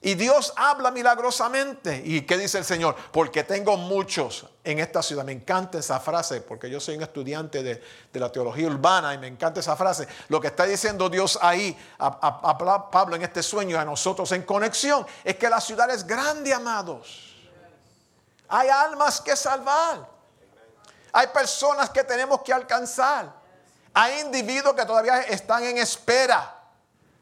Y 0.04 0.16
Dios 0.16 0.52
habla 0.56 0.90
milagrosamente. 0.90 2.02
¿Y 2.04 2.22
qué 2.22 2.36
dice 2.36 2.58
el 2.58 2.64
Señor? 2.64 2.96
Porque 3.12 3.44
tengo 3.44 3.76
muchos 3.76 4.44
en 4.64 4.80
esta 4.80 5.00
ciudad. 5.00 5.24
Me 5.24 5.30
encanta 5.30 5.78
esa 5.78 6.00
frase, 6.00 6.40
porque 6.40 6.68
yo 6.68 6.80
soy 6.80 6.96
un 6.96 7.04
estudiante 7.04 7.62
de, 7.62 7.80
la 8.14 8.32
teología 8.32 8.66
urbana 8.66 9.14
y 9.14 9.18
me 9.18 9.28
encanta 9.28 9.60
esa 9.60 9.76
frase. 9.76 10.08
Lo 10.28 10.40
que 10.40 10.48
está 10.48 10.64
diciendo 10.64 11.08
Dios 11.08 11.38
ahí 11.40 11.78
a, 12.00 12.90
Pablo 12.90 13.14
en 13.14 13.22
este 13.22 13.44
sueño, 13.44 13.78
a 13.78 13.84
nosotros 13.84 14.32
en 14.32 14.42
conexión, 14.42 15.06
es 15.22 15.36
que 15.36 15.48
la 15.48 15.60
ciudad 15.60 15.88
es 15.88 16.04
grande, 16.04 16.52
amados. 16.52 17.36
Hay 18.48 18.68
almas 18.70 19.20
que 19.20 19.36
salvar. 19.36 20.04
Hay 21.12 21.28
personas 21.28 21.90
que 21.90 22.02
tenemos 22.02 22.42
que 22.42 22.52
alcanzar. 22.52 23.32
Hay 23.94 24.18
individuos 24.20 24.74
que 24.74 24.84
todavía 24.84 25.20
están 25.22 25.62
en 25.62 25.78
espera. 25.78 26.61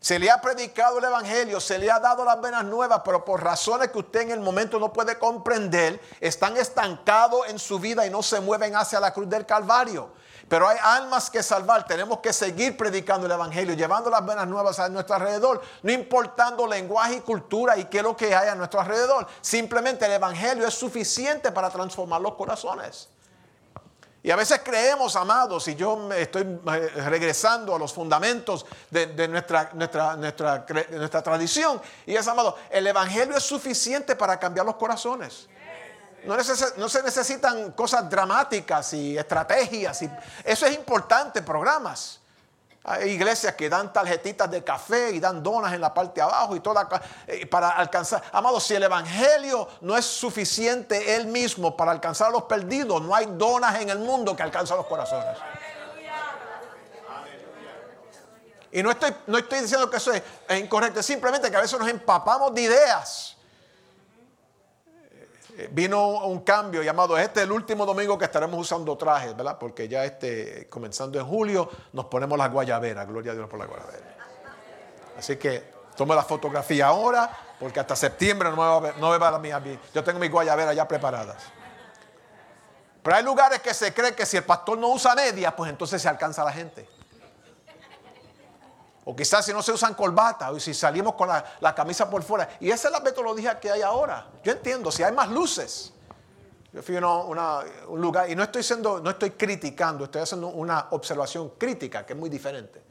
Se 0.00 0.18
le 0.18 0.30
ha 0.30 0.40
predicado 0.40 0.98
el 0.98 1.04
Evangelio, 1.04 1.60
se 1.60 1.78
le 1.78 1.90
ha 1.90 2.00
dado 2.00 2.24
las 2.24 2.40
venas 2.40 2.64
nuevas, 2.64 3.02
pero 3.04 3.22
por 3.22 3.44
razones 3.44 3.90
que 3.90 3.98
usted 3.98 4.22
en 4.22 4.30
el 4.30 4.40
momento 4.40 4.78
no 4.78 4.90
puede 4.94 5.18
comprender, 5.18 6.00
están 6.20 6.56
estancados 6.56 7.46
en 7.48 7.58
su 7.58 7.78
vida 7.78 8.06
y 8.06 8.10
no 8.10 8.22
se 8.22 8.40
mueven 8.40 8.74
hacia 8.74 8.98
la 8.98 9.12
cruz 9.12 9.28
del 9.28 9.44
Calvario. 9.44 10.10
Pero 10.48 10.66
hay 10.66 10.78
almas 10.82 11.28
que 11.28 11.42
salvar, 11.42 11.86
tenemos 11.86 12.20
que 12.20 12.32
seguir 12.32 12.78
predicando 12.78 13.26
el 13.26 13.32
Evangelio, 13.32 13.74
llevando 13.74 14.08
las 14.08 14.24
venas 14.24 14.48
nuevas 14.48 14.78
a 14.78 14.88
nuestro 14.88 15.16
alrededor, 15.16 15.60
no 15.82 15.92
importando 15.92 16.66
lenguaje 16.66 17.16
y 17.16 17.20
cultura 17.20 17.76
y 17.76 17.84
qué 17.84 17.98
es 17.98 18.02
lo 18.02 18.16
que 18.16 18.34
hay 18.34 18.48
a 18.48 18.54
nuestro 18.54 18.80
alrededor. 18.80 19.28
Simplemente 19.42 20.06
el 20.06 20.12
Evangelio 20.12 20.66
es 20.66 20.72
suficiente 20.72 21.52
para 21.52 21.68
transformar 21.68 22.22
los 22.22 22.36
corazones. 22.36 23.10
Y 24.22 24.30
a 24.30 24.36
veces 24.36 24.60
creemos, 24.62 25.16
amados, 25.16 25.66
y 25.68 25.74
yo 25.74 25.96
me 25.96 26.20
estoy 26.20 26.42
eh, 26.42 26.90
regresando 27.06 27.74
a 27.74 27.78
los 27.78 27.92
fundamentos 27.92 28.66
de, 28.90 29.26
nuestra, 29.28 29.70
nuestra, 29.72 30.14
nuestra, 30.16 30.66
nuestra, 30.90 31.22
tradición, 31.22 31.80
y 32.04 32.14
es, 32.14 32.28
amado, 32.28 32.58
el 32.68 32.86
Evangelio 32.86 33.36
es 33.36 33.44
suficiente 33.44 34.16
para 34.16 34.38
cambiar 34.38 34.66
los 34.66 34.76
corazones. 34.76 35.48
No, 36.26 36.36
no, 36.36 36.88
se 36.90 37.02
necesitan 37.02 37.72
cosas 37.72 38.10
dramáticas 38.10 38.92
y 38.92 39.16
estrategias, 39.16 40.02
y 40.02 40.10
eso 40.44 40.66
es 40.66 40.74
importante, 40.74 41.40
programas. 41.40 42.19
Hay 42.82 43.10
iglesias 43.10 43.54
que 43.54 43.68
dan 43.68 43.92
tarjetitas 43.92 44.50
de 44.50 44.64
café 44.64 45.10
y 45.10 45.20
dan 45.20 45.42
donas 45.42 45.72
en 45.74 45.82
la 45.82 45.92
parte 45.92 46.14
de 46.14 46.22
abajo 46.22 46.56
y 46.56 46.60
toda 46.60 46.88
eh, 47.26 47.44
para 47.46 47.70
alcanzar. 47.70 48.22
Amados, 48.32 48.64
si 48.64 48.74
el 48.74 48.82
evangelio 48.82 49.68
no 49.82 49.96
es 49.98 50.06
suficiente 50.06 51.14
él 51.14 51.26
mismo 51.26 51.76
para 51.76 51.92
alcanzar 51.92 52.28
a 52.28 52.30
los 52.30 52.44
perdidos, 52.44 53.02
no 53.02 53.14
hay 53.14 53.26
donas 53.32 53.78
en 53.80 53.90
el 53.90 53.98
mundo 53.98 54.34
que 54.34 54.42
alcancen 54.42 54.78
los 54.78 54.86
corazones. 54.86 55.36
Y 58.72 58.82
no 58.82 58.92
estoy, 58.92 59.14
no 59.26 59.36
estoy 59.36 59.60
diciendo 59.60 59.90
que 59.90 59.96
eso 59.98 60.12
es 60.12 60.22
incorrecto, 60.58 61.02
simplemente 61.02 61.50
que 61.50 61.56
a 61.56 61.60
veces 61.60 61.78
nos 61.78 61.88
empapamos 61.88 62.54
de 62.54 62.62
ideas 62.62 63.36
vino 65.72 66.26
un 66.26 66.40
cambio 66.40 66.82
llamado, 66.82 67.18
este 67.18 67.40
es 67.40 67.46
el 67.46 67.52
último 67.52 67.84
domingo 67.84 68.18
que 68.18 68.24
estaremos 68.24 68.58
usando 68.60 68.96
trajes, 68.96 69.36
¿verdad? 69.36 69.58
Porque 69.58 69.88
ya 69.88 70.04
este, 70.04 70.68
comenzando 70.68 71.18
en 71.18 71.26
julio, 71.26 71.68
nos 71.92 72.06
ponemos 72.06 72.38
las 72.38 72.50
guayaberas, 72.50 73.06
gloria 73.06 73.32
a 73.32 73.34
Dios 73.34 73.48
por 73.48 73.58
la 73.58 73.66
guayabera. 73.66 74.16
Así 75.18 75.36
que 75.36 75.72
tome 75.96 76.14
la 76.14 76.22
fotografía 76.22 76.86
ahora, 76.86 77.30
porque 77.58 77.80
hasta 77.80 77.94
septiembre 77.94 78.50
no 78.50 78.56
me 78.56 78.62
va 78.62 78.76
a 78.76 78.80
ver, 78.80 78.96
no 78.98 79.38
me 79.40 79.52
a 79.52 79.62
yo 79.92 80.02
tengo 80.02 80.18
mis 80.18 80.30
guayaberas 80.30 80.74
ya 80.74 80.88
preparadas. 80.88 81.42
Pero 83.02 83.16
hay 83.16 83.24
lugares 83.24 83.60
que 83.60 83.72
se 83.74 83.92
cree 83.94 84.14
que 84.14 84.26
si 84.26 84.36
el 84.36 84.44
pastor 84.44 84.78
no 84.78 84.88
usa 84.88 85.14
medias, 85.14 85.52
pues 85.54 85.70
entonces 85.70 86.00
se 86.00 86.08
alcanza 86.08 86.44
la 86.44 86.52
gente. 86.52 86.88
O 89.10 89.16
quizás 89.16 89.44
si 89.44 89.52
no 89.52 89.60
se 89.60 89.72
usan 89.72 89.94
corbatas, 89.94 90.52
o 90.52 90.60
si 90.60 90.72
salimos 90.72 91.14
con 91.14 91.28
la, 91.28 91.74
camisa 91.74 92.08
por 92.08 92.22
fuera. 92.22 92.48
Y 92.60 92.70
esa 92.70 92.86
es 92.86 92.92
la 92.92 93.00
metodología 93.00 93.58
que 93.58 93.68
hay 93.68 93.82
ahora. 93.82 94.28
Yo 94.44 94.52
entiendo, 94.52 94.92
si 94.92 95.02
hay 95.02 95.10
más 95.10 95.28
luces. 95.28 95.92
Yo 96.72 96.80
fui 96.80 96.96
a 96.96 97.00
un 97.88 98.00
lugar, 98.00 98.30
y 98.30 98.36
no 98.36 98.44
estoy, 98.44 98.62
siendo, 98.62 99.00
no 99.00 99.10
estoy 99.10 99.32
criticando, 99.32 100.04
estoy 100.04 100.22
haciendo 100.22 100.46
una 100.46 100.86
observación 100.92 101.54
crítica, 101.58 102.06
que 102.06 102.12
es 102.12 102.18
muy 102.20 102.30
diferente. 102.30 102.84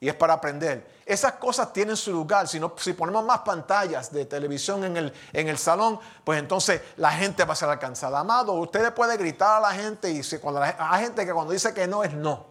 Y 0.00 0.08
es 0.08 0.16
para 0.16 0.32
aprender. 0.32 0.88
Esas 1.06 1.34
cosas 1.34 1.72
tienen 1.72 1.96
su 1.96 2.10
lugar. 2.10 2.48
Si, 2.48 2.58
no, 2.58 2.74
si 2.76 2.92
ponemos 2.92 3.24
más 3.24 3.38
pantallas 3.42 4.12
de 4.12 4.24
televisión 4.24 4.82
en 4.82 4.96
el, 4.96 5.12
en 5.32 5.46
el 5.46 5.56
salón, 5.56 6.00
pues 6.24 6.40
entonces 6.40 6.82
la 6.96 7.12
gente 7.12 7.44
va 7.44 7.52
a 7.52 7.56
ser 7.56 7.68
alcanzada. 7.68 8.18
Amado, 8.18 8.54
usted 8.54 8.92
puede 8.92 9.16
gritar 9.16 9.58
a 9.58 9.60
la 9.60 9.70
gente 9.72 10.10
y 10.10 10.24
si 10.24 10.38
cuando 10.38 10.60
hay 10.60 11.04
gente 11.04 11.24
que 11.24 11.32
cuando 11.32 11.52
dice 11.52 11.72
que 11.72 11.86
no 11.86 12.02
es 12.02 12.12
no. 12.12 12.44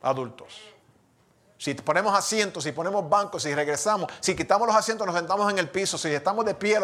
Adultos. 0.00 0.75
Si 1.58 1.74
ponemos 1.74 2.16
asientos, 2.16 2.64
si 2.64 2.72
ponemos 2.72 3.08
bancos, 3.08 3.42
si 3.42 3.54
regresamos, 3.54 4.12
si 4.20 4.36
quitamos 4.36 4.66
los 4.66 4.76
asientos, 4.76 5.06
nos 5.06 5.16
sentamos 5.16 5.50
en 5.50 5.58
el 5.58 5.70
piso, 5.70 5.96
si 5.96 6.08
estamos 6.08 6.44
de 6.44 6.54
pie, 6.54 6.78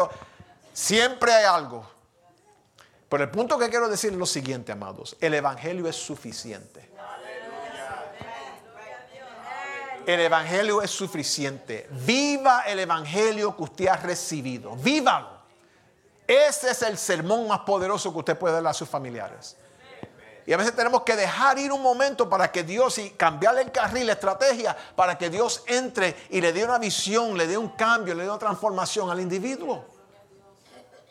siempre 0.73 1.31
hay 1.31 1.45
algo. 1.45 1.85
Pero 3.07 3.23
el 3.23 3.29
punto 3.29 3.59
que 3.59 3.69
quiero 3.69 3.87
decir 3.87 4.11
es 4.11 4.17
lo 4.17 4.25
siguiente, 4.25 4.71
amados. 4.71 5.15
El 5.21 5.35
Evangelio 5.35 5.87
es 5.87 5.95
suficiente. 5.95 6.89
El 10.05 10.19
Evangelio 10.19 10.81
es 10.81 10.91
suficiente. 10.91 11.87
Viva 11.91 12.61
el 12.61 12.79
Evangelio 12.79 13.55
que 13.55 13.63
usted 13.63 13.87
ha 13.87 13.97
recibido. 13.97 14.75
Vívalo. 14.75 15.29
Ese 16.25 16.71
es 16.71 16.81
el 16.81 16.97
sermón 16.97 17.47
más 17.47 17.59
poderoso 17.59 18.11
que 18.11 18.19
usted 18.19 18.37
puede 18.37 18.55
dar 18.55 18.67
a 18.67 18.73
sus 18.73 18.89
familiares. 18.89 19.57
Y 20.45 20.53
a 20.53 20.57
veces 20.57 20.75
tenemos 20.75 21.03
que 21.03 21.15
dejar 21.15 21.57
ir 21.57 21.71
un 21.71 21.81
momento 21.81 22.29
para 22.29 22.51
que 22.51 22.63
Dios 22.63 22.97
y 22.97 23.11
cambiarle 23.11 23.61
el 23.61 23.71
carril, 23.71 24.07
la 24.07 24.13
estrategia, 24.13 24.75
para 24.95 25.17
que 25.17 25.29
Dios 25.29 25.63
entre 25.67 26.15
y 26.29 26.41
le 26.41 26.51
dé 26.51 26.65
una 26.65 26.77
visión, 26.79 27.37
le 27.37 27.47
dé 27.47 27.57
un 27.57 27.69
cambio, 27.69 28.13
le 28.13 28.23
dé 28.23 28.29
una 28.29 28.39
transformación 28.39 29.09
al 29.09 29.21
individuo. 29.21 29.85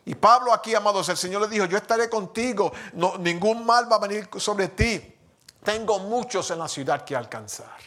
Y 0.05 0.15
Pablo 0.15 0.53
aquí, 0.53 0.75
amados, 0.75 1.09
el 1.09 1.17
Señor 1.17 1.43
le 1.43 1.49
dijo, 1.49 1.65
yo 1.65 1.79
estaré 1.79 2.11
contigo, 2.11 2.73
no, 2.95 3.17
ningún 3.19 3.65
mal 3.65 3.91
va 3.91 3.97
a 3.97 4.01
venir 4.01 4.29
sobre 4.37 4.69
ti. 4.69 5.17
Tengo 5.63 6.01
muchos 6.01 6.51
en 6.51 6.59
la 6.59 6.69
ciudad 6.69 7.05
que 7.05 7.15
alcanzar. 7.15 7.79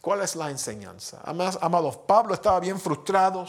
¿Cuál 0.00 0.20
es 0.20 0.36
la 0.36 0.50
enseñanza? 0.50 1.20
Amados, 1.24 1.96
Pablo 1.96 2.34
estaba 2.34 2.60
bien 2.60 2.78
frustrado 2.78 3.46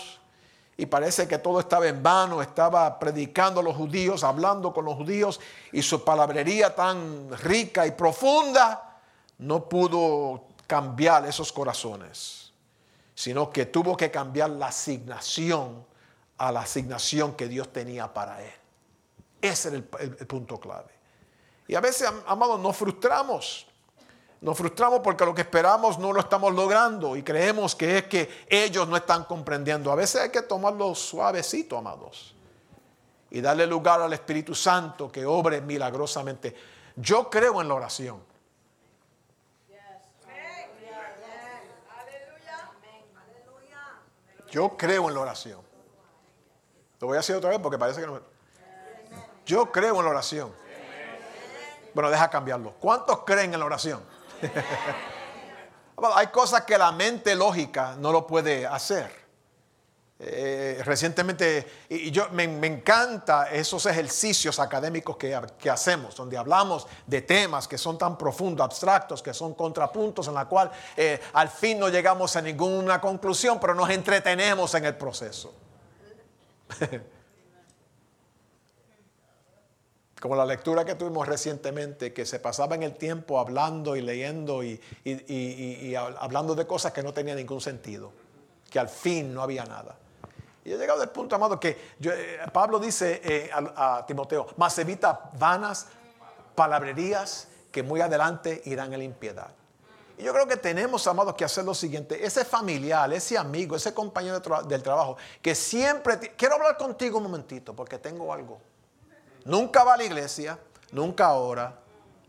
y 0.78 0.86
parece 0.88 1.28
que 1.28 1.38
todo 1.38 1.60
estaba 1.60 1.88
en 1.88 2.04
vano, 2.04 2.42
estaba 2.42 3.00
predicando 3.00 3.62
a 3.62 3.64
los 3.64 3.76
judíos, 3.76 4.24
hablando 4.24 4.74
con 4.74 4.86
los 4.86 4.96
judíos 4.96 5.40
y 5.72 5.82
su 5.82 6.04
palabrería 6.04 6.76
tan 6.76 7.30
rica 7.38 7.88
y 7.88 7.92
profunda 7.92 9.00
no 9.38 9.70
pudo 9.70 10.46
cambiar 10.68 11.26
esos 11.26 11.54
corazones, 11.54 12.52
sino 13.14 13.50
que 13.50 13.68
tuvo 13.68 13.96
que 13.96 14.12
cambiar 14.12 14.50
la 14.50 14.68
asignación 14.68 15.86
a 16.38 16.52
la 16.52 16.62
asignación 16.62 17.36
que 17.36 17.48
Dios 17.48 17.72
tenía 17.72 18.14
para 18.14 18.42
él. 18.42 18.54
Ese 19.42 19.70
era 19.70 19.78
el, 19.78 19.90
el 20.00 20.28
punto 20.28 20.60
clave. 20.60 20.94
Y 21.68 21.76
a 21.76 21.80
veces, 21.80 22.12
amados, 22.28 22.60
nos 22.60 22.76
frustramos 22.76 23.68
nos 24.42 24.58
frustramos 24.58 25.00
porque 25.00 25.26
lo 25.26 25.34
que 25.34 25.42
esperamos 25.42 25.98
no 25.98 26.14
lo 26.14 26.20
estamos 26.20 26.54
logrando 26.54 27.16
y 27.16 27.24
creemos 27.24 27.76
que 27.76 27.98
es 27.98 28.04
que 28.06 28.46
ellos 28.48 28.88
no 28.88 28.96
están 28.98 29.24
comprendiendo. 29.24 29.92
A 29.92 29.96
veces 29.96 30.22
hay 30.22 30.30
que 30.30 30.42
tomarlo 30.42 30.94
suavecito, 30.94 31.78
amados, 31.78 32.36
y 33.32 33.42
darle 33.42 33.66
lugar 33.66 34.02
al 34.02 34.14
Espíritu 34.14 34.54
Santo 34.54 35.12
que 35.12 35.26
obre 35.26 35.62
milagrosamente. 35.62 36.56
Yo 36.96 37.30
creo 37.30 37.62
en 37.62 37.68
la 37.68 37.74
oración. 37.74 38.22
Yo 44.52 44.78
creo 44.78 45.10
en 45.10 45.16
la 45.16 45.20
oración. 45.20 45.60
Lo 47.02 47.08
voy 47.08 47.18
a 47.18 47.20
hacer 47.20 47.36
otra 47.36 47.50
vez 47.50 47.60
porque 47.60 47.78
parece 47.78 48.00
que 48.00 48.08
no. 48.08 48.22
Yo 49.46 49.72
creo 49.72 50.00
en 50.00 50.06
la 50.06 50.12
oración. 50.12 50.54
Bueno, 51.94 52.10
deja 52.10 52.30
cambiarlo. 52.30 52.74
¿Cuántos 52.80 53.20
creen 53.26 53.54
en 53.54 53.60
la 53.60 53.66
oración? 53.66 54.15
Hay 56.16 56.28
cosas 56.28 56.64
que 56.64 56.78
la 56.78 56.92
mente 56.92 57.36
lógica 57.36 57.96
no 57.98 58.12
lo 58.12 58.28
puede 58.28 58.68
hacer. 58.68 59.26
Eh, 60.18 60.82
recientemente, 60.86 61.86
y 61.90 62.10
yo 62.10 62.30
me, 62.30 62.44
encanta 62.44 63.50
esos 63.52 63.86
ejercicios 63.86 64.60
académicos 64.60 65.18
que, 65.18 65.36
hacemos, 65.70 66.16
donde 66.16 66.38
hablamos 66.38 66.88
de 67.06 67.22
temas 67.22 67.68
que 67.68 67.78
son 67.78 67.98
tan 67.98 68.18
profundos, 68.18 68.64
abstractos, 68.64 69.22
que 69.22 69.34
son 69.34 69.54
contrapuntos, 69.56 70.28
en 70.30 70.36
la 70.36 70.46
cual 70.46 70.72
eh, 70.96 71.20
al 71.34 71.50
fin 71.50 71.80
no 71.80 71.90
llegamos 71.90 72.36
a 72.38 72.42
ninguna 72.42 73.02
conclusión, 73.02 73.60
pero 73.60 73.74
nos 73.76 73.90
entretenemos 73.90 74.74
en 74.76 74.86
el 74.86 74.96
proceso. 74.96 75.54
Como 80.26 80.36
la 80.36 80.46
lectura 80.48 80.84
que 80.84 80.96
tuvimos 80.96 81.28
recientemente, 81.28 82.12
que 82.12 82.26
se 82.26 82.40
pasaba 82.40 82.74
en 82.74 82.82
el 82.82 82.96
tiempo 82.96 83.40
hablando 83.40 83.96
y 83.96 84.02
leyendo 84.02 84.64
y 84.64 85.94
hablando 85.96 86.56
de 86.56 86.66
cosas 86.66 86.94
que 86.94 87.04
no 87.04 87.14
tenían 87.14 87.38
ningún 87.38 87.62
sentido, 87.62 88.12
que 88.68 88.80
al 88.80 88.90
fin 88.90 89.32
no 89.36 89.44
había 89.44 89.66
nada. 89.66 89.96
Y 90.64 90.72
he 90.72 90.78
llegado 90.80 91.04
al 91.04 91.12
punto, 91.12 91.36
amado, 91.36 91.60
que 91.60 91.78
eh, 92.02 92.40
Pablo 92.52 92.80
dice 92.80 93.22
eh, 93.24 93.52
a, 93.54 94.04
Timoteo, 94.08 94.48
más 94.58 94.76
evita 94.80 95.30
vanas 95.38 95.90
palabrerías 96.56 97.48
que 97.72 97.84
muy 97.84 98.02
adelante 98.02 98.64
irán 98.66 98.96
a 98.96 98.98
la 98.98 99.04
impiedad. 99.04 99.52
Y 100.18 100.24
yo 100.24 100.34
creo 100.34 100.48
que 100.48 100.58
tenemos, 100.58 101.06
amados, 101.06 101.36
que 101.36 101.46
hacer 101.46 101.66
lo 101.66 101.76
siguiente. 101.76 102.26
Ese 102.26 102.46
familiar, 102.46 103.14
ese 103.14 103.38
amigo, 103.38 103.76
ese 103.76 103.94
compañero 103.94 104.40
del 104.64 104.82
trabajo, 104.82 105.18
que 105.40 105.54
siempre... 105.54 106.18
Quiero 106.36 106.56
hablar 106.56 106.78
contigo 106.78 107.20
un 107.20 107.26
momentito 107.26 107.76
porque 107.76 108.00
tengo 108.00 108.34
algo. 108.34 108.60
Nunca 109.46 109.84
va 109.84 109.94
a 109.94 109.98
la 109.98 110.04
iglesia, 110.04 110.58
nunca 110.92 111.34
ora, 111.34 111.80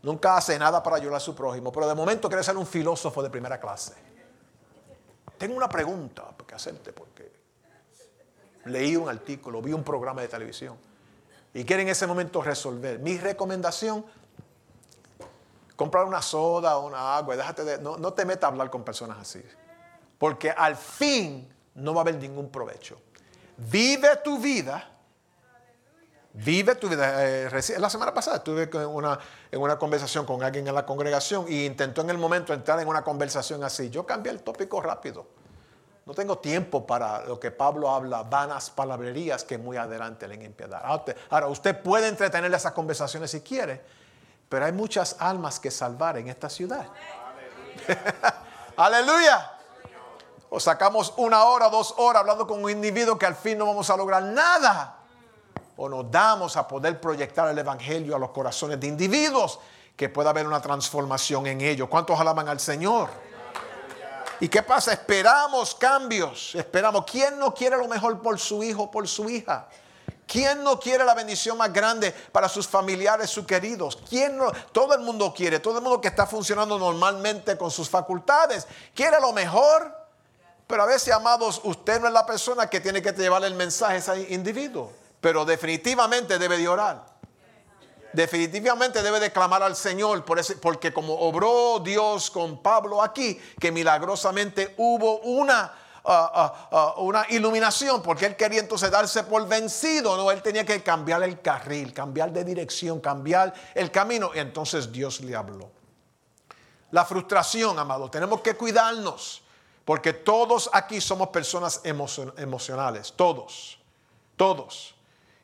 nunca 0.03 0.37
hace 0.37 0.57
nada 0.57 0.81
para 0.81 0.97
ayudar 0.97 1.17
a 1.17 1.19
su 1.19 1.35
prójimo, 1.35 1.71
pero 1.71 1.87
de 1.87 1.95
momento 1.95 2.27
quiere 2.27 2.43
ser 2.43 2.57
un 2.57 2.65
filósofo 2.65 3.21
de 3.21 3.29
primera 3.29 3.59
clase. 3.59 3.93
Tengo 5.37 5.55
una 5.55 5.69
pregunta 5.69 6.25
que 6.45 6.55
hacerte 6.55 6.93
porque 6.93 7.31
leí 8.65 8.95
un 8.95 9.09
artículo, 9.09 9.61
vi 9.61 9.73
un 9.73 9.83
programa 9.83 10.21
de 10.21 10.27
televisión 10.27 10.77
y 11.53 11.63
quiere 11.63 11.83
en 11.83 11.89
ese 11.89 12.07
momento 12.07 12.41
resolver. 12.41 12.99
Mi 12.99 13.17
recomendación, 13.17 14.05
comprar 15.75 16.05
una 16.05 16.21
soda 16.21 16.77
o 16.77 16.87
una 16.87 17.17
agua, 17.17 17.35
déjate 17.35 17.63
de, 17.63 17.77
no, 17.79 17.97
no 17.97 18.13
te 18.13 18.25
metas 18.25 18.45
a 18.45 18.47
hablar 18.47 18.69
con 18.69 18.83
personas 18.83 19.17
así, 19.19 19.43
porque 20.17 20.51
al 20.51 20.75
fin 20.75 21.51
no 21.75 21.93
va 21.93 22.01
a 22.01 22.03
haber 22.03 22.15
ningún 22.15 22.49
provecho. 22.49 22.99
Vive 23.57 24.17
tu 24.23 24.39
vida. 24.39 24.96
Vive 26.39 26.75
tu 26.75 26.87
vida. 26.87 27.25
Eh, 27.25 27.49
la 27.79 27.89
semana 27.89 28.13
pasada 28.13 28.37
estuve 28.37 28.69
en 28.71 28.85
una, 28.85 29.17
en 29.51 29.59
una 29.59 29.79
conversación 29.79 30.23
con 30.23 30.43
alguien 30.43 30.67
en 30.67 30.75
la 30.75 30.85
congregación 30.85 31.45
y 31.47 31.65
intentó 31.65 32.01
en 32.01 32.11
el 32.11 32.19
momento 32.19 32.53
entrar 32.53 32.79
en 32.79 32.87
una 32.87 33.03
conversación 33.03 33.63
así. 33.63 33.89
Yo 33.89 34.05
cambié 34.05 34.31
el 34.31 34.43
tópico 34.43 34.79
rápido. 34.79 35.25
No 36.05 36.13
tengo 36.13 36.37
tiempo 36.37 36.85
para 36.85 37.25
lo 37.25 37.39
que 37.39 37.49
Pablo 37.49 37.89
habla, 37.89 38.21
vanas 38.21 38.69
palabrerías 38.69 39.43
que 39.43 39.57
muy 39.57 39.77
adelante 39.77 40.27
le 40.27 40.35
impiedad. 40.35 40.81
Ahora, 41.29 41.47
usted 41.47 41.81
puede 41.81 42.07
entretener 42.07 42.53
esas 42.53 42.71
conversaciones 42.71 43.31
si 43.31 43.41
quiere, 43.41 43.81
pero 44.47 44.65
hay 44.65 44.71
muchas 44.71 45.15
almas 45.19 45.59
que 45.59 45.71
salvar 45.71 46.17
en 46.17 46.27
esta 46.27 46.51
ciudad. 46.51 46.85
Aleluya. 48.77 49.53
O 50.49 50.59
sacamos 50.59 51.15
una 51.17 51.45
hora, 51.45 51.67
dos 51.67 51.95
horas 51.97 52.21
hablando 52.21 52.45
con 52.45 52.63
un 52.63 52.69
individuo 52.69 53.17
que 53.17 53.25
al 53.25 53.35
fin 53.35 53.57
no 53.57 53.65
vamos 53.65 53.89
a 53.89 53.97
lograr 53.97 54.21
nada. 54.21 54.97
O 55.77 55.87
nos 55.87 56.11
damos 56.11 56.57
a 56.57 56.67
poder 56.67 56.99
proyectar 56.99 57.47
el 57.49 57.57
Evangelio 57.57 58.15
a 58.15 58.19
los 58.19 58.31
corazones 58.31 58.79
de 58.79 58.87
individuos 58.87 59.59
que 59.95 60.09
pueda 60.09 60.29
haber 60.29 60.45
una 60.45 60.61
transformación 60.61 61.47
en 61.47 61.61
ellos. 61.61 61.87
¿Cuántos 61.89 62.19
alaban 62.19 62.47
al 62.47 62.59
Señor? 62.59 63.09
¿Y 64.39 64.49
qué 64.49 64.61
pasa? 64.61 64.93
Esperamos 64.93 65.73
cambios, 65.73 66.53
esperamos. 66.53 67.05
¿Quién 67.09 67.39
no 67.39 67.53
quiere 67.53 67.77
lo 67.77 67.87
mejor 67.87 68.21
por 68.21 68.37
su 68.37 68.63
hijo, 68.63 68.91
por 68.91 69.07
su 69.07 69.27
hija? 69.29 69.67
¿Quién 70.27 70.61
no 70.63 70.77
quiere 70.79 71.05
la 71.05 71.15
bendición 71.15 71.57
más 71.57 71.71
grande 71.71 72.13
para 72.31 72.49
sus 72.49 72.67
familiares, 72.67 73.29
sus 73.29 73.45
queridos? 73.45 73.97
¿Quién 74.09 74.37
no? 74.37 74.51
Todo 74.73 74.93
el 74.93 74.99
mundo 74.99 75.33
quiere, 75.33 75.59
todo 75.59 75.77
el 75.77 75.83
mundo 75.83 76.01
que 76.01 76.09
está 76.09 76.27
funcionando 76.27 76.77
normalmente 76.77 77.57
con 77.57 77.71
sus 77.71 77.89
facultades, 77.89 78.67
quiere 78.93 79.19
lo 79.21 79.31
mejor. 79.31 79.95
Pero 80.67 80.83
a 80.83 80.85
veces, 80.85 81.13
amados, 81.13 81.61
usted 81.63 82.01
no 82.01 82.07
es 82.07 82.13
la 82.13 82.25
persona 82.25 82.69
que 82.69 82.81
tiene 82.81 83.01
que 83.01 83.13
llevarle 83.13 83.47
el 83.47 83.55
mensaje 83.55 83.93
a 83.93 83.97
ese 83.97 84.33
individuo, 84.33 84.91
pero 85.21 85.45
definitivamente 85.45 86.37
debe 86.39 86.57
de 86.57 86.67
orar 86.67 87.17
definitivamente 88.17 89.03
debe 89.03 89.19
de 89.19 89.31
clamar 89.31 89.61
al 89.63 89.75
Señor, 89.75 90.25
porque 90.25 90.91
como 90.91 91.13
obró 91.13 91.79
Dios 91.79 92.31
con 92.31 92.61
Pablo 92.63 93.01
aquí, 93.01 93.39
que 93.59 93.71
milagrosamente 93.71 94.73
hubo 94.77 95.19
una, 95.19 95.71
ah, 96.03 96.31
ah, 96.33 96.69
ah, 96.71 96.93
una 96.97 97.25
iluminación, 97.29 98.01
porque 98.01 98.25
él 98.25 98.35
quería 98.35 98.59
entonces 98.59 98.89
darse 98.89 99.23
por 99.23 99.47
vencido, 99.47 100.17
no, 100.17 100.31
él 100.31 100.41
tenía 100.41 100.65
que 100.65 100.81
cambiar 100.81 101.21
el 101.23 101.41
carril, 101.41 101.93
cambiar 101.93 102.31
de 102.31 102.43
dirección, 102.43 102.99
cambiar 102.99 103.53
el 103.75 103.91
camino, 103.91 104.31
y 104.33 104.39
entonces 104.39 104.91
Dios 104.91 105.21
le 105.21 105.35
habló. 105.35 105.69
La 106.89 107.05
frustración, 107.05 107.77
amado, 107.77 108.09
tenemos 108.09 108.41
que 108.41 108.55
cuidarnos, 108.55 109.43
porque 109.85 110.13
todos 110.13 110.71
aquí 110.73 110.99
somos 111.01 111.27
personas 111.27 111.81
emocionales, 111.83 113.13
todos, 113.15 113.77
todos. 114.35 114.96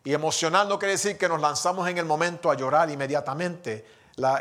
Y 0.03 0.13
emocional 0.13 0.67
no 0.67 0.77
quiere 0.77 0.93
decir 0.93 1.17
que 1.17 1.29
nos 1.29 1.39
lanzamos 1.39 1.87
en 1.87 1.97
el 1.97 2.05
momento 2.05 2.51
a 2.51 2.55
llorar 2.55 2.89
inmediatamente. 2.89 3.85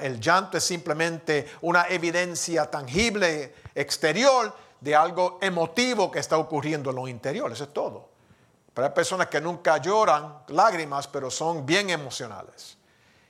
el 0.03 0.21
llanto 0.21 0.59
es 0.59 0.65
simplemente 0.65 1.53
una 1.63 1.87
evidencia 1.89 2.71
tangible, 2.71 3.55
exterior, 3.75 4.55
de 4.81 4.97
algo 4.97 5.39
emotivo 5.41 6.11
que 6.11 6.19
está 6.19 6.37
ocurriendo 6.37 6.91
en 6.91 6.97
lo 6.97 7.07
interior. 7.07 7.51
Eso 7.53 7.65
es 7.65 7.73
todo. 7.73 8.09
Pero 8.75 8.89
hay 8.89 8.93
personas 8.93 9.29
que 9.29 9.41
nunca 9.41 9.77
lloran 9.79 10.41
lágrimas, 10.49 11.07
pero 11.07 11.31
son 11.31 11.65
bien 11.65 11.91
emocionales. 11.91 12.77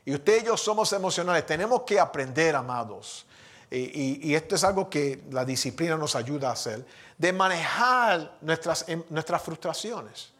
Y 0.04 0.14
usted 0.14 0.42
y 0.42 0.46
yo 0.46 0.56
somos 0.56 0.90
emocionales. 0.94 1.44
Tenemos 1.44 1.82
que 1.82 2.00
aprender, 2.00 2.56
amados. 2.56 3.26
Y, 3.70 4.34
esto 4.34 4.54
es 4.54 4.64
algo 4.64 4.88
que 4.88 5.24
la 5.30 5.44
disciplina 5.44 5.96
nos 5.96 6.14
ayuda 6.14 6.48
a 6.48 6.52
hacer, 6.52 6.84
de 7.16 7.32
manejar 7.32 8.36
nuestras, 8.40 8.86
em, 8.88 9.02
nuestras 9.08 9.40
frustraciones 9.42 10.31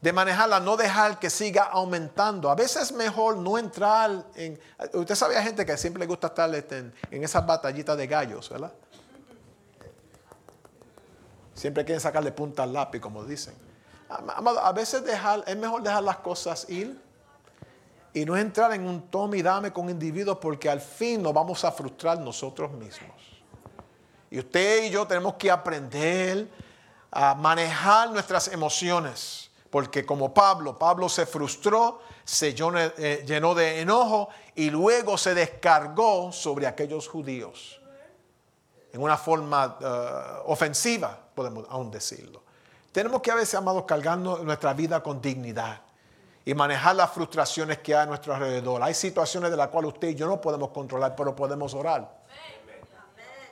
de 0.00 0.12
manejarla, 0.12 0.60
no 0.60 0.76
dejar 0.76 1.18
que 1.18 1.28
siga 1.28 1.64
aumentando. 1.64 2.50
A 2.50 2.54
veces 2.54 2.84
es 2.84 2.92
mejor 2.92 3.36
no 3.36 3.58
entrar 3.58 4.24
en... 4.34 4.58
Usted 4.94 5.14
sabe, 5.14 5.40
gente 5.42 5.66
que 5.66 5.76
siempre 5.76 6.00
le 6.00 6.06
gusta 6.06 6.28
estar 6.28 6.54
este, 6.54 6.78
en, 6.78 7.24
esas 7.24 7.44
batallitas 7.46 7.96
de 7.98 8.06
gallos, 8.06 8.48
¿verdad? 8.48 8.72
Siempre 11.54 11.84
quieren 11.84 12.00
sacarle 12.00 12.32
punta 12.32 12.62
al 12.62 12.72
lápiz, 12.72 13.00
como 13.00 13.24
dicen. 13.24 13.54
A 14.08 14.72
veces 14.72 15.04
dejar, 15.04 15.44
es 15.46 15.56
mejor 15.56 15.82
dejar 15.82 16.02
las 16.02 16.16
cosas 16.16 16.68
ir 16.70 16.98
y 18.12 18.24
no 18.24 18.36
entrar 18.36 18.72
en 18.72 18.86
un 18.86 19.08
tome 19.10 19.38
y 19.38 19.42
dame 19.42 19.70
con 19.72 19.88
individuos 19.90 20.38
porque 20.38 20.68
al 20.68 20.80
fin 20.80 21.22
nos 21.22 21.34
vamos 21.34 21.62
a 21.64 21.70
frustrar 21.70 22.18
nosotros 22.18 22.72
mismos. 22.72 23.20
Y 24.30 24.38
usted 24.38 24.84
y 24.84 24.90
yo 24.90 25.06
tenemos 25.06 25.34
que 25.34 25.50
aprender 25.50 26.48
a 27.10 27.34
manejar 27.34 28.10
nuestras 28.10 28.48
emociones 28.48 29.49
porque 29.70 30.04
como 30.04 30.34
Pablo, 30.34 30.78
Pablo 30.78 31.08
se 31.08 31.26
frustró, 31.26 32.00
se 32.24 32.48
eh, 32.48 33.24
llenó 33.26 33.54
de 33.54 33.80
enojo 33.80 34.28
y 34.54 34.70
luego 34.70 35.16
se 35.16 35.34
descargó 35.34 36.32
sobre 36.32 36.66
aquellos 36.66 37.08
judíos 37.08 37.80
en 38.92 39.00
una 39.00 39.16
forma 39.16 39.78
eh, 39.80 40.42
ofensiva, 40.46 41.18
podemos 41.34 41.66
aún 41.70 41.90
decirlo. 41.90 42.42
Tenemos 42.92 43.22
que 43.22 43.30
a 43.30 43.36
veces, 43.36 43.54
amados, 43.54 43.84
cargarnos 43.84 44.42
nuestra 44.42 44.74
vida 44.74 45.02
con 45.02 45.20
dignidad 45.20 45.82
y 46.44 46.54
manejar 46.54 46.96
las 46.96 47.10
frustraciones 47.12 47.78
que 47.78 47.94
hay 47.94 48.02
a 48.02 48.06
nuestro 48.06 48.34
alrededor. 48.34 48.82
Hay 48.82 48.94
situaciones 48.94 49.50
de 49.50 49.56
las 49.56 49.68
cuales 49.68 49.92
usted 49.92 50.08
y 50.08 50.14
yo 50.16 50.26
no 50.26 50.40
podemos 50.40 50.70
controlar, 50.70 51.14
pero 51.14 51.36
podemos 51.36 51.72
orar. 51.74 52.18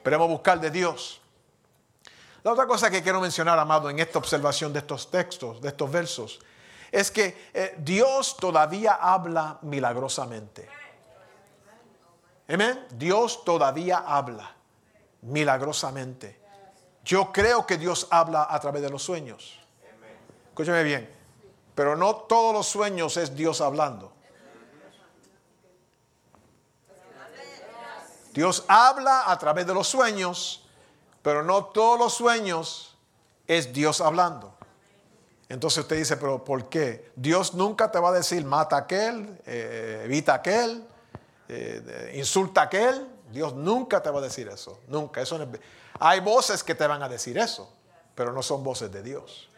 Podemos 0.03 0.27
buscar 0.27 0.59
de 0.59 0.71
Dios. 0.71 1.21
La 2.43 2.53
otra 2.53 2.65
cosa 2.65 2.89
que 2.89 3.03
quiero 3.03 3.19
mencionar, 3.19 3.59
amado, 3.59 3.89
en 3.89 3.99
esta 3.99 4.17
observación 4.17 4.71
de 4.71 4.79
estos 4.79 5.11
textos, 5.11 5.61
de 5.61 5.69
estos 5.69 5.91
versos, 5.91 6.39
es 6.91 7.11
que 7.11 7.49
eh, 7.53 7.75
Dios 7.79 8.37
todavía 8.37 8.93
habla 8.93 9.59
milagrosamente. 9.61 10.69
Amén. 12.47 12.87
Dios 12.91 13.43
todavía 13.43 14.03
habla 14.07 14.55
milagrosamente. 15.21 16.39
Yo 17.03 17.31
creo 17.31 17.65
que 17.65 17.77
Dios 17.77 18.07
habla 18.09 18.47
a 18.49 18.59
través 18.59 18.81
de 18.81 18.89
los 18.89 19.03
sueños. 19.03 19.59
Escúchame 20.49 20.83
bien. 20.83 21.09
Pero 21.75 21.95
no 21.95 22.15
todos 22.15 22.53
los 22.53 22.67
sueños 22.67 23.17
es 23.17 23.35
Dios 23.35 23.61
hablando. 23.61 24.13
Dios 28.33 28.63
habla 28.67 29.29
a 29.29 29.37
través 29.37 29.65
de 29.67 29.73
los 29.73 29.87
sueños 29.87 30.68
pero 31.21 31.43
no 31.43 31.65
todos 31.65 31.99
los 31.99 32.13
sueños 32.13 32.97
es 33.47 33.73
Dios 33.73 34.01
hablando. 34.01 34.53
Entonces 35.49 35.79
usted 35.79 35.97
dice, 35.97 36.15
pero 36.17 36.43
¿por 36.43 36.69
qué? 36.69 37.11
Dios 37.15 37.55
nunca 37.55 37.91
te 37.91 37.99
va 37.99 38.09
a 38.09 38.13
decir, 38.13 38.45
mata 38.45 38.75
a 38.75 38.79
aquel, 38.81 39.39
eh, 39.47 40.03
evita 40.05 40.33
a 40.33 40.35
aquel, 40.35 40.85
eh, 41.47 42.13
insulta 42.15 42.61
a 42.61 42.63
aquel. 42.65 43.07
Dios 43.31 43.55
nunca 43.55 44.01
te 44.01 44.11
va 44.11 44.19
a 44.19 44.21
decir 44.21 44.47
eso, 44.47 44.79
nunca. 44.87 45.21
Eso 45.21 45.39
Hay 45.99 46.19
voces 46.19 46.63
que 46.63 46.75
te 46.75 46.85
van 46.85 47.01
a 47.01 47.09
decir 47.09 47.37
eso, 47.37 47.71
pero 48.13 48.31
no 48.31 48.43
son 48.43 48.63
voces 48.63 48.91
de 48.91 49.01
Dios. 49.01 49.49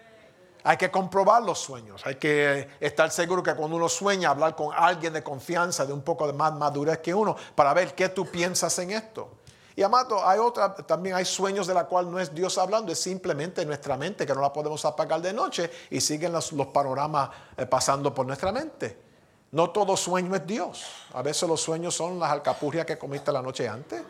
Hay 0.64 0.78
que 0.78 0.90
comprobar 0.92 1.42
los 1.44 1.60
sueños, 1.60 2.06
hay 2.06 2.16
que 2.16 2.70
estar 2.80 3.10
seguro 3.12 3.42
que 3.42 3.54
cuando 3.56 3.76
uno 3.76 3.90
sueña, 3.90 4.30
hablar 4.30 4.56
con 4.56 4.70
alguien 4.74 5.12
de 5.12 5.24
confianza, 5.24 5.86
de 5.86 5.92
un 5.92 6.04
poco 6.04 6.28
de 6.28 6.34
más 6.34 6.54
madurez 6.54 7.00
que 7.00 7.14
uno, 7.14 7.36
para 7.56 7.74
ver 7.74 7.96
qué 7.96 8.10
tú 8.10 8.28
piensas 8.28 8.78
en 8.80 8.92
esto. 8.92 9.41
Y 9.76 9.84
amado, 9.84 10.28
hay 10.28 10.40
otra, 10.40 10.74
también 10.76 11.16
hay 11.16 11.26
sueños 11.26 11.68
de 11.68 11.74
la 11.74 11.86
cual 11.86 12.12
no 12.12 12.20
es 12.20 12.34
Dios 12.34 12.58
hablando, 12.58 12.92
es 12.92 13.00
simplemente 13.00 13.66
nuestra 13.66 13.98
mente 13.98 14.26
que 14.26 14.34
no 14.34 14.42
la 14.42 14.52
podemos 14.52 14.84
apagar 14.86 15.22
de 15.22 15.34
noche 15.34 15.72
y 15.90 16.02
siguen 16.02 16.34
los, 16.34 16.52
panoramas 16.74 17.30
eh, 17.58 17.66
pasando 17.66 18.14
por 18.14 18.26
nuestra 18.26 18.52
mente. 18.52 18.98
No 19.52 19.70
todo 19.70 19.98
sueño 19.98 20.36
es 20.36 20.46
Dios. 20.46 20.86
A 21.14 21.22
veces 21.22 21.48
los 21.48 21.62
sueños 21.62 21.96
son 21.96 22.20
las 22.20 22.32
alcapurrias 22.32 22.86
que 22.86 22.98
comiste 22.98 23.32
la 23.32 23.42
noche 23.42 23.68
antes. 23.68 24.02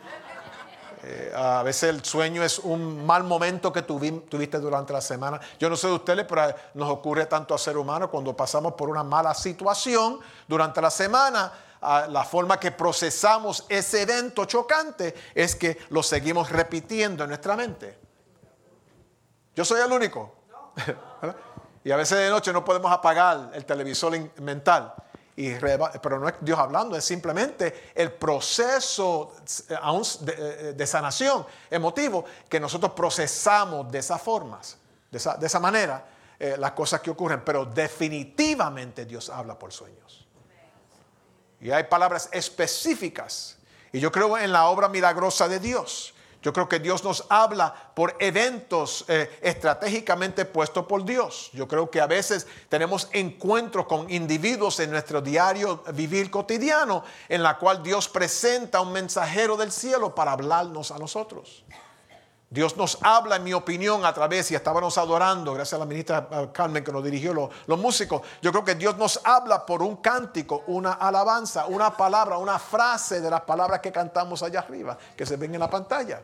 Eh, 1.04 1.32
a 1.34 1.64
veces 1.64 1.90
el 1.90 2.04
sueño 2.04 2.44
es 2.44 2.60
un 2.60 3.04
mal 3.04 3.24
momento 3.24 3.72
que 3.72 3.82
tuviste 3.82 4.58
durante 4.58 4.92
la 4.92 5.00
semana. 5.00 5.40
Yo 5.58 5.68
no 5.68 5.76
sé 5.76 5.88
de 5.88 5.94
ustedes, 5.94 6.24
pero 6.28 6.54
nos 6.74 6.88
ocurre 6.90 7.26
tanto 7.26 7.54
a 7.54 7.58
ser 7.58 7.76
humano 7.76 8.08
cuando 8.08 8.36
pasamos 8.36 8.74
por 8.74 8.88
una 8.88 9.02
mala 9.02 9.34
situación 9.34 10.20
durante 10.46 10.80
la 10.80 10.90
semana 10.90 11.52
la 11.82 12.24
forma 12.24 12.60
que 12.60 12.70
procesamos 12.70 13.66
ese 13.68 14.02
evento 14.02 14.44
chocante 14.44 15.14
es 15.34 15.56
que 15.56 15.78
lo 15.90 16.02
seguimos 16.02 16.50
repitiendo 16.50 17.24
en 17.24 17.30
nuestra 17.30 17.56
mente. 17.56 17.98
Yo 19.54 19.64
soy 19.64 19.80
el 19.80 19.90
único. 19.90 20.44
y 21.84 21.90
a 21.90 21.96
veces 21.96 22.18
de 22.18 22.30
noche 22.30 22.52
no 22.52 22.64
podemos 22.64 22.90
apagar 22.92 23.50
el 23.52 23.64
televisor 23.64 24.16
mental. 24.40 24.94
Y, 25.34 25.54
pero 25.54 26.20
no 26.20 26.28
es 26.28 26.34
Dios 26.40 26.58
hablando, 26.58 26.94
es 26.94 27.04
simplemente 27.04 27.90
el 27.94 28.12
proceso 28.12 29.34
eh, 29.70 29.76
eh, 29.80 30.74
de, 30.76 30.86
sanación 30.86 31.46
emotivo 31.70 32.26
que 32.50 32.60
nosotros 32.60 32.92
procesamos 32.92 33.90
de 33.90 33.98
esas 33.98 34.20
formas, 34.20 34.76
de 35.10 35.16
esa, 35.18 35.58
manera, 35.58 36.04
eh, 36.38 36.56
las 36.58 36.72
cosas 36.72 37.00
que 37.00 37.10
ocurren. 37.10 37.42
Pero 37.44 37.64
definitivamente 37.64 39.06
Dios 39.06 39.30
habla 39.30 39.58
por 39.58 39.72
sueños. 39.72 40.26
Y 41.62 41.70
hay 41.70 41.84
palabras 41.84 42.28
específicas. 42.32 43.56
Y 43.92 44.00
yo 44.00 44.10
creo 44.10 44.36
en 44.36 44.52
la 44.52 44.66
obra 44.66 44.88
milagrosa 44.88 45.48
de 45.48 45.60
Dios. 45.60 46.12
Yo 46.42 46.52
creo 46.52 46.68
que 46.68 46.80
Dios 46.80 47.04
nos 47.04 47.24
habla 47.28 47.72
por 47.94 48.16
eventos 48.18 49.04
eh, 49.06 49.38
estratégicamente 49.42 50.44
puestos 50.44 50.86
por 50.86 51.04
Dios. 51.04 51.50
Yo 51.52 51.68
creo 51.68 51.88
que 51.88 52.00
a 52.00 52.08
veces 52.08 52.48
tenemos 52.68 53.08
encuentros 53.12 53.86
con 53.86 54.10
individuos 54.10 54.80
en 54.80 54.90
nuestro 54.90 55.20
diario 55.20 55.84
vivir 55.94 56.32
cotidiano 56.32 57.04
en 57.28 57.44
la 57.44 57.58
cual 57.58 57.80
Dios 57.80 58.08
presenta 58.08 58.80
un 58.80 58.92
mensajero 58.92 59.56
del 59.56 59.70
cielo 59.70 60.16
para 60.16 60.32
hablarnos 60.32 60.90
a 60.90 60.98
nosotros. 60.98 61.62
Dios 62.52 62.76
nos 62.76 62.98
habla, 63.00 63.36
en 63.36 63.44
mi 63.44 63.54
opinión, 63.54 64.04
a 64.04 64.12
través, 64.12 64.50
y 64.50 64.54
estábamos 64.54 64.98
adorando, 64.98 65.54
gracias 65.54 65.72
a 65.72 65.78
la 65.78 65.86
ministra 65.86 66.28
Carmen 66.52 66.84
que 66.84 66.92
nos 66.92 67.02
dirigió 67.02 67.32
los, 67.32 67.78
músicos, 67.78 68.20
yo 68.42 68.52
creo 68.52 68.62
que 68.62 68.74
Dios 68.74 68.98
nos 68.98 69.18
habla 69.24 69.64
por 69.64 69.82
un 69.82 69.96
cántico, 69.96 70.62
una 70.66 70.92
alabanza, 70.92 71.64
una 71.64 71.96
palabra, 71.96 72.36
una 72.36 72.58
frase 72.58 73.22
de 73.22 73.30
las 73.30 73.40
palabras 73.40 73.80
que 73.80 73.90
cantamos 73.90 74.42
allá 74.42 74.60
arriba, 74.60 74.98
que 75.16 75.24
se 75.24 75.36
ven 75.36 75.54
en 75.54 75.60
la 75.60 75.70
pantalla. 75.70 76.20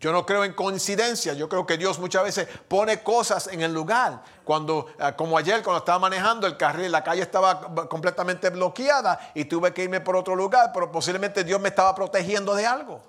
Yo 0.00 0.10
no 0.10 0.24
creo 0.24 0.42
en 0.44 0.54
coincidencia, 0.54 1.34
yo 1.34 1.50
creo 1.50 1.66
que 1.66 1.76
Dios 1.76 1.98
muchas 1.98 2.22
veces 2.22 2.48
pone 2.66 3.02
cosas 3.02 3.48
en 3.48 3.60
el 3.60 3.74
lugar. 3.74 4.22
Cuando, 4.42 4.86
eh, 4.98 5.12
como 5.18 5.36
ayer, 5.36 5.62
cuando 5.62 5.80
estaba 5.80 5.98
manejando 5.98 6.46
el 6.46 6.56
carril, 6.56 6.90
la 6.90 7.04
calle 7.04 7.20
estaba 7.20 7.60
completamente 7.88 8.48
bloqueada 8.48 9.32
y 9.34 9.44
tuve 9.44 9.74
que 9.74 9.84
irme 9.84 10.00
por 10.00 10.16
otro 10.16 10.34
lugar, 10.34 10.70
pero 10.72 10.90
posiblemente 10.90 11.44
Dios 11.44 11.60
me 11.60 11.68
estaba 11.68 11.94
protegiendo 11.94 12.54
de 12.54 12.64
algo. 12.64 13.02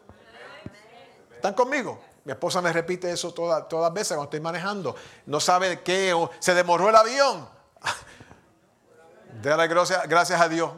¿Están 1.39 1.53
conmigo? 1.53 1.97
Mi 2.25 2.33
esposa 2.33 2.61
me 2.61 2.73
repite 2.73 3.09
eso 3.09 3.33
todas, 3.33 3.69
todas 3.69 3.93
veces 3.93 4.09
cuando 4.09 4.25
estoy 4.25 4.41
manejando. 4.41 4.93
No 5.25 5.39
sabe 5.39 5.79
qué, 5.79 6.13
o 6.13 6.29
se 6.39 6.53
demoró 6.53 6.89
el 6.89 6.95
avión. 6.97 7.47
Dale 9.41 9.67
gracias, 9.69 10.05
gracias 10.09 10.41
a 10.41 10.49
Dios 10.49 10.69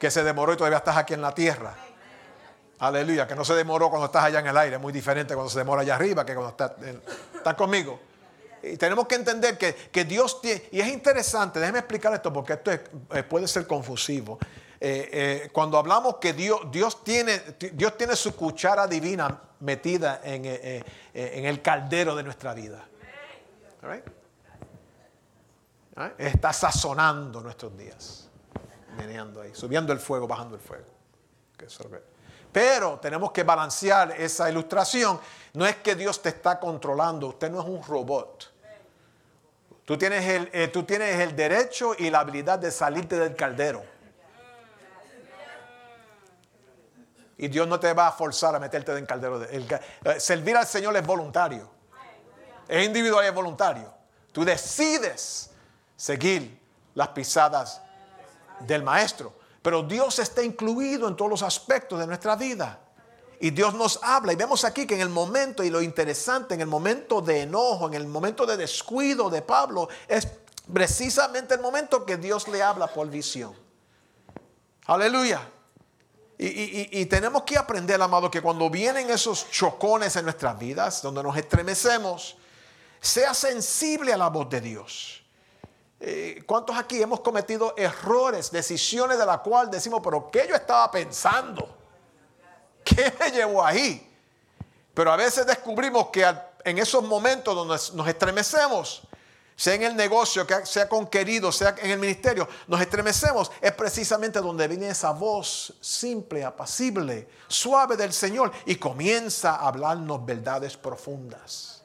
que 0.00 0.10
se 0.10 0.24
demoró 0.24 0.52
y 0.52 0.56
todavía 0.56 0.78
estás 0.78 0.96
aquí 0.96 1.14
en 1.14 1.22
la 1.22 1.32
tierra. 1.32 1.76
Aleluya, 2.80 3.28
que 3.28 3.36
no 3.36 3.44
se 3.44 3.54
demoró 3.54 3.90
cuando 3.90 4.06
estás 4.06 4.24
allá 4.24 4.40
en 4.40 4.48
el 4.48 4.56
aire. 4.56 4.74
Es 4.74 4.82
muy 4.82 4.92
diferente 4.92 5.34
cuando 5.34 5.50
se 5.50 5.58
demora 5.60 5.82
allá 5.82 5.94
arriba 5.94 6.26
que 6.26 6.34
cuando 6.34 6.50
estás. 6.50 6.72
¿Están 7.32 7.54
conmigo? 7.54 8.00
Y 8.64 8.76
tenemos 8.76 9.06
que 9.06 9.14
entender 9.14 9.56
que, 9.56 10.04
Dios 10.04 10.40
tiene. 10.40 10.64
Y 10.72 10.80
es 10.80 10.88
interesante, 10.88 11.60
déjeme 11.60 11.78
explicar 11.78 12.12
esto 12.12 12.32
porque 12.32 12.54
esto 12.54 12.72
eh, 12.72 13.22
puede 13.22 13.46
ser 13.46 13.68
confusivo. 13.68 14.40
Eh, 14.78 15.08
eh, 15.44 15.50
cuando 15.52 15.78
hablamos 15.78 16.16
que 16.16 16.32
Dios, 16.32 16.60
Dios, 16.70 17.02
tiene, 17.02 17.40
Dios 17.72 17.96
tiene 17.96 18.14
su 18.14 18.36
cuchara 18.36 18.86
divina 18.86 19.40
metida 19.60 20.20
en, 20.22 20.42
eh, 20.44 20.84
el 21.14 21.62
caldero 21.62 22.14
de 22.14 22.22
nuestra 22.22 22.52
vida. 22.52 22.86
Está 26.18 26.52
sazonando 26.52 27.40
nuestros 27.40 27.76
días, 27.76 28.28
meneando 28.98 29.40
ahí, 29.40 29.54
subiendo 29.54 29.92
el 29.94 29.98
fuego, 29.98 30.28
bajando 30.28 30.56
el 30.56 30.60
fuego. 30.60 30.84
Pero 32.52 32.98
tenemos 33.00 33.32
que 33.32 33.44
balancear 33.44 34.12
esa 34.12 34.50
ilustración. 34.50 35.18
No 35.54 35.66
es 35.66 35.76
que 35.76 35.94
Dios 35.94 36.20
te 36.20 36.28
está 36.28 36.60
controlando, 36.60 37.28
usted 37.28 37.50
no 37.50 37.60
es 37.60 37.66
un 37.66 37.82
robot. 37.82 38.52
Tú 39.86 39.96
tienes 39.96 40.24
el, 40.26 40.70
tú 40.70 40.82
tienes 40.82 41.18
el 41.20 41.34
derecho 41.34 41.94
y 41.96 42.10
la 42.10 42.20
habilidad 42.20 42.58
de 42.58 42.70
salirte 42.70 43.16
del 43.18 43.34
caldero. 43.34 43.95
Y 47.38 47.48
Dios 47.48 47.68
no 47.68 47.78
te 47.78 47.92
va 47.92 48.08
a 48.08 48.12
forzar 48.12 48.54
a 48.54 48.58
meterte 48.58 48.92
en 48.92 48.98
el 48.98 49.06
caldero. 49.06 49.38
De, 49.38 49.56
eh, 49.56 50.20
servir 50.20 50.56
al 50.56 50.66
Señor 50.66 50.96
es 50.96 51.06
voluntario. 51.06 51.70
Es 52.66 52.84
individual 52.84 53.24
y 53.24 53.28
es 53.28 53.34
voluntario. 53.34 53.92
Tú 54.32 54.44
decides 54.44 55.50
seguir 55.96 56.60
las 56.94 57.08
pisadas 57.08 57.82
del 58.60 58.82
Maestro. 58.82 59.34
Pero 59.62 59.82
Dios 59.82 60.18
está 60.18 60.42
incluido 60.42 61.08
en 61.08 61.16
todos 61.16 61.30
los 61.30 61.42
aspectos 61.42 61.98
de 61.98 62.06
nuestra 62.06 62.36
vida. 62.36 62.78
Y 63.38 63.50
Dios 63.50 63.74
nos 63.74 64.00
habla. 64.02 64.32
Y 64.32 64.36
vemos 64.36 64.64
aquí 64.64 64.86
que 64.86 64.94
en 64.94 65.02
el 65.02 65.08
momento, 65.08 65.62
y 65.62 65.70
lo 65.70 65.82
interesante, 65.82 66.54
en 66.54 66.62
el 66.62 66.66
momento 66.66 67.20
de 67.20 67.42
enojo, 67.42 67.88
en 67.88 67.94
el 67.94 68.06
momento 68.06 68.46
de 68.46 68.56
descuido 68.56 69.28
de 69.28 69.42
Pablo, 69.42 69.88
es 70.08 70.26
precisamente 70.72 71.54
el 71.54 71.60
momento 71.60 72.06
que 72.06 72.16
Dios 72.16 72.48
le 72.48 72.62
habla 72.62 72.86
por 72.86 73.08
visión. 73.08 73.54
Aleluya. 74.86 75.50
Y, 76.38 77.06
tenemos 77.06 77.44
que 77.44 77.56
aprender, 77.56 78.00
amado, 78.00 78.30
que 78.30 78.42
cuando 78.42 78.68
vienen 78.68 79.08
esos 79.08 79.50
chocones 79.50 80.16
en 80.16 80.24
nuestras 80.24 80.58
vidas, 80.58 81.00
donde 81.00 81.22
nos 81.22 81.36
estremecemos, 81.36 82.36
sea 83.00 83.32
sensible 83.32 84.12
a 84.12 84.18
la 84.18 84.28
voz 84.28 84.50
de 84.50 84.60
Dios. 84.60 85.22
Eh, 85.98 86.42
¿Cuántos 86.46 86.76
aquí 86.76 87.00
hemos 87.00 87.20
cometido 87.20 87.74
errores, 87.78 88.50
decisiones 88.50 89.18
de 89.18 89.24
la 89.24 89.38
cual 89.38 89.70
decimos, 89.70 90.00
pero 90.04 90.30
¿qué 90.30 90.46
yo 90.46 90.54
estaba 90.54 90.90
pensando? 90.90 91.74
¿Qué 92.84 93.14
me 93.18 93.30
llevó 93.30 93.64
ahí? 93.64 94.06
Pero 94.92 95.12
a 95.12 95.16
veces 95.16 95.46
descubrimos 95.46 96.08
que 96.08 96.26
en 96.64 96.78
esos 96.78 97.02
momentos 97.02 97.54
donde 97.54 97.76
nos 97.94 98.08
estremecemos, 98.08 99.02
sea 99.56 99.74
en 99.74 99.84
el 99.84 99.96
negocio, 99.96 100.46
sea 100.64 100.86
con 100.86 101.06
querido, 101.06 101.50
sea 101.50 101.74
en 101.78 101.90
el 101.90 101.98
ministerio, 101.98 102.46
nos 102.68 102.78
estremecemos, 102.80 103.50
es 103.60 103.72
precisamente 103.72 104.38
donde 104.40 104.68
viene 104.68 104.88
esa 104.88 105.12
voz 105.12 105.72
simple, 105.80 106.44
apacible, 106.44 107.26
suave 107.48 107.96
del 107.96 108.12
Señor 108.12 108.52
y 108.66 108.76
comienza 108.76 109.56
a 109.56 109.68
hablarnos 109.68 110.24
verdades 110.26 110.76
profundas. 110.76 111.82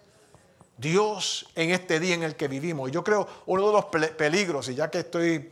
Dios 0.78 1.48
en 1.56 1.72
este 1.72 2.00
día 2.00 2.16
en 2.16 2.24
el 2.24 2.36
que 2.36 2.50
vivimos, 2.50 2.90
y 2.90 2.92
yo 2.92 3.04
creo 3.04 3.26
uno 3.46 3.68
de 3.68 3.74
los 3.74 3.86
peligros, 3.86 4.68
y 4.68 4.76
ya 4.76 4.90
que 4.90 5.00
estoy, 5.00 5.52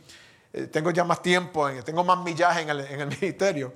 eh, 0.52 0.66
tengo 0.66 0.90
ya 0.90 1.04
más 1.04 1.22
tiempo, 1.22 1.70
tengo 1.84 2.04
más 2.04 2.18
millaje 2.18 2.62
en 2.62 2.70
el, 2.70 2.80
en 2.80 3.00
el 3.00 3.08
ministerio, 3.20 3.72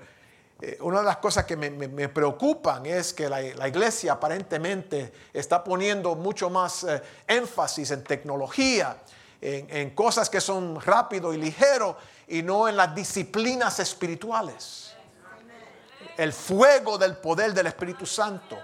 eh, 0.61 0.79
una 0.81 1.01
de 1.01 1.05
las 1.05 1.17
cosas 1.17 1.45
que 1.45 1.57
me, 1.57 2.09
preocupan 2.09 2.87
es 2.87 3.13
que 3.13 3.29
la, 3.29 3.69
iglesia 3.69 4.13
aparentemente 4.13 5.13
está 5.33 5.65
poniendo 5.65 6.15
mucho 6.15 6.49
más 6.49 6.85
eh, 6.85 7.03
énfasis 7.27 7.91
en 7.91 8.05
tecnología, 8.05 8.99
en, 9.41 9.91
cosas 9.91 10.31
que 10.31 10.41
son 10.41 10.81
rápido 10.81 11.35
y 11.35 11.37
ligero 11.37 11.99
y 12.29 12.43
no 12.43 12.67
en 12.67 12.79
las 12.79 12.95
disciplinas 12.95 13.79
espirituales. 13.79 14.95
El 16.17 16.33
fuego 16.33 16.97
del 16.97 17.17
poder 17.17 17.53
del 17.53 17.67
Espíritu 17.67 18.07
Santo. 18.07 18.57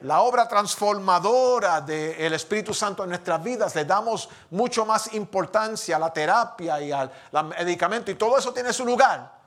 La 0.00 0.22
obra 0.22 0.48
transformadora 0.48 1.80
del 1.82 2.32
Espíritu 2.32 2.74
Santo 2.74 3.04
en 3.04 3.10
nuestras 3.10 3.40
vidas, 3.42 3.76
le 3.76 3.84
damos 3.84 4.28
mucho 4.50 4.84
más 4.84 5.12
importancia 5.14 5.96
a 5.96 5.98
la 6.00 6.12
terapia 6.12 6.80
y 6.80 6.90
al 6.90 7.12
medicamento 7.58 8.10
y 8.10 8.16
todo 8.16 8.38
eso 8.38 8.52
tiene 8.52 8.72
su 8.72 8.84
lugar 8.84 9.37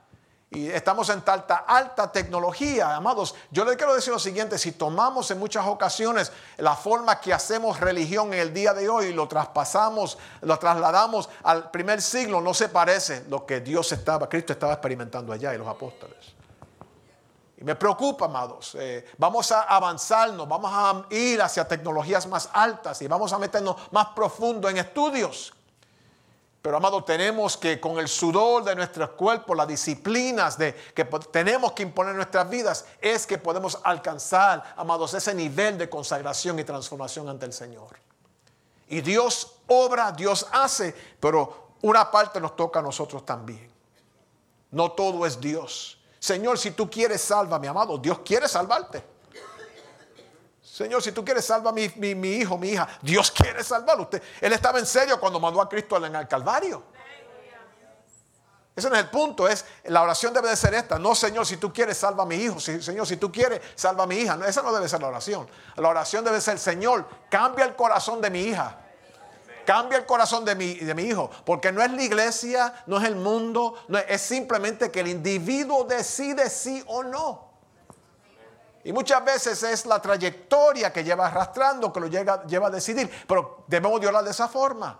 Y 0.54 0.68
estamos 0.68 1.08
en 1.08 1.22
alta, 1.24 1.64
alta 1.66 2.12
tecnología, 2.12 2.94
amados. 2.94 3.34
Yo 3.50 3.64
les 3.64 3.76
quiero 3.76 3.94
decir 3.94 4.12
lo 4.12 4.18
siguiente, 4.18 4.58
si 4.58 4.72
tomamos 4.72 5.30
en 5.30 5.38
muchas 5.38 5.66
ocasiones 5.66 6.30
la 6.58 6.76
forma 6.76 7.20
que 7.20 7.32
hacemos 7.32 7.80
religión 7.80 8.34
en 8.34 8.40
el 8.40 8.52
día 8.52 8.74
de 8.74 8.86
hoy 8.86 9.06
y 9.06 9.12
lo 9.14 9.26
traspasamos, 9.26 10.18
lo 10.42 10.58
trasladamos 10.58 11.30
al 11.44 11.70
primer 11.70 12.02
siglo, 12.02 12.42
no 12.42 12.52
se 12.52 12.68
parece 12.68 13.24
lo 13.30 13.46
que 13.46 13.60
Dios 13.60 13.92
estaba, 13.92 14.28
Cristo 14.28 14.52
estaba 14.52 14.74
experimentando 14.74 15.32
allá 15.32 15.54
y 15.54 15.58
los 15.58 15.68
apóstoles. 15.68 16.18
Y 17.56 17.64
me 17.64 17.74
preocupa, 17.74 18.26
amados. 18.26 18.76
Eh, 18.78 19.06
vamos 19.16 19.50
a 19.52 19.62
avanzarnos, 19.62 20.46
vamos 20.46 20.70
a 20.74 21.14
ir 21.14 21.40
hacia 21.40 21.66
tecnologías 21.66 22.26
más 22.26 22.50
altas 22.52 23.00
y 23.00 23.08
vamos 23.08 23.32
a 23.32 23.38
meternos 23.38 23.76
más 23.90 24.08
profundo 24.08 24.68
en 24.68 24.76
estudios 24.76 25.54
pero 26.62 26.76
amado, 26.76 27.02
tenemos 27.02 27.56
que 27.56 27.80
con 27.80 27.98
el 27.98 28.06
sudor 28.06 28.62
de 28.62 28.76
nuestros 28.76 29.10
cuerpos, 29.10 29.56
las 29.56 29.66
disciplinas 29.66 30.56
de, 30.56 30.72
que 30.94 31.04
tenemos 31.04 31.72
que 31.72 31.82
imponer 31.82 32.12
en 32.12 32.18
nuestras 32.18 32.48
vidas, 32.48 32.86
es 33.00 33.26
que 33.26 33.36
podemos 33.36 33.80
alcanzar, 33.82 34.74
amados, 34.76 35.12
ese 35.12 35.34
nivel 35.34 35.76
de 35.76 35.90
consagración 35.90 36.60
y 36.60 36.64
transformación 36.64 37.28
ante 37.28 37.46
el 37.46 37.52
Señor. 37.52 37.98
Y 38.88 39.00
Dios 39.00 39.56
obra, 39.66 40.12
Dios 40.12 40.46
hace, 40.52 40.94
pero 41.18 41.72
una 41.82 42.08
parte 42.08 42.40
nos 42.40 42.54
toca 42.54 42.78
a 42.78 42.82
nosotros 42.82 43.26
también. 43.26 43.68
No 44.70 44.92
todo 44.92 45.26
es 45.26 45.40
Dios. 45.40 45.98
Señor, 46.20 46.58
si 46.58 46.70
tú 46.70 46.88
quieres, 46.88 47.22
salva, 47.22 47.58
mi 47.58 47.66
amado. 47.66 47.98
Dios 47.98 48.20
quiere 48.24 48.46
salvarte. 48.46 49.11
Señor, 50.82 51.00
si 51.00 51.12
tú 51.12 51.24
quieres 51.24 51.44
salvar 51.44 51.72
mi, 51.72 51.88
mi, 51.96 52.32
hijo, 52.32 52.58
mi 52.58 52.70
hija, 52.70 52.88
Dios 53.00 53.30
quiere 53.30 53.62
salvarlo. 53.62 54.02
Usted, 54.02 54.20
él 54.40 54.52
estaba 54.52 54.80
en 54.80 54.86
serio 54.86 55.20
cuando 55.20 55.38
mandó 55.38 55.60
a 55.60 55.68
Cristo 55.68 56.04
en 56.04 56.14
el 56.16 56.26
Calvario. 56.26 56.82
Ese 58.74 58.88
no 58.88 58.96
es 58.96 59.02
el 59.02 59.10
punto, 59.10 59.46
es 59.46 59.64
la 59.84 60.02
oración 60.02 60.34
debe 60.34 60.48
de 60.48 60.56
ser 60.56 60.74
esta. 60.74 60.98
No, 60.98 61.14
Señor, 61.14 61.46
si 61.46 61.58
tú 61.58 61.72
quieres, 61.72 61.98
salva 61.98 62.24
a 62.24 62.26
mi 62.26 62.34
hijo. 62.34 62.58
Señor, 62.58 63.06
si 63.06 63.16
tú 63.16 63.30
quieres, 63.30 63.60
salva 63.76 64.02
a 64.02 64.06
mi 64.08 64.16
hija. 64.16 64.36
esa 64.44 64.62
no 64.62 64.72
debe 64.72 64.88
ser 64.88 65.00
la 65.00 65.08
oración. 65.08 65.46
La 65.76 65.88
oración 65.88 66.24
debe 66.24 66.40
ser, 66.40 66.58
Señor, 66.58 67.06
cambia 67.30 67.64
el 67.64 67.76
corazón 67.76 68.20
de 68.20 68.30
mi 68.30 68.40
hija. 68.40 68.80
Cambia 69.64 69.98
el 69.98 70.06
corazón 70.06 70.44
de 70.44 70.56
mi, 70.56 70.74
de 70.74 70.94
mi 70.94 71.04
hijo. 71.04 71.30
Porque 71.44 71.70
no 71.70 71.80
es 71.80 71.92
la 71.92 72.02
iglesia, 72.02 72.82
no 72.86 72.98
es 72.98 73.04
el 73.04 73.14
mundo, 73.14 73.76
no 73.86 73.98
es 73.98 74.20
simplemente 74.20 74.90
que 74.90 75.00
el 75.00 75.08
individuo 75.08 75.84
decide 75.84 76.50
sí 76.50 76.82
o 76.88 77.04
no. 77.04 77.51
Y 78.84 78.92
muchas 78.92 79.24
veces 79.24 79.62
es 79.62 79.86
la 79.86 80.00
trayectoria 80.00 80.92
que 80.92 81.04
lleva 81.04 81.26
arrastrando 81.26 81.92
que 81.92 82.00
lo 82.00 82.08
lleva 82.08 82.66
a 82.66 82.70
decidir. 82.70 83.10
Pero 83.26 83.64
debemos 83.66 84.00
de 84.00 84.08
orar 84.08 84.24
de 84.24 84.30
esa 84.30 84.48
forma. 84.48 84.98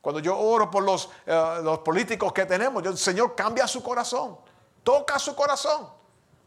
Cuando 0.00 0.18
yo 0.18 0.36
oro 0.36 0.68
por 0.68 0.82
los, 0.82 1.08
eh, 1.24 1.60
los 1.62 1.78
políticos 1.78 2.32
que 2.32 2.44
tenemos, 2.44 2.82
yo, 2.82 2.96
Señor, 2.96 3.36
cambia 3.36 3.68
su 3.68 3.82
corazón. 3.82 4.36
Toca 4.82 5.18
su 5.20 5.36
corazón. 5.36 5.88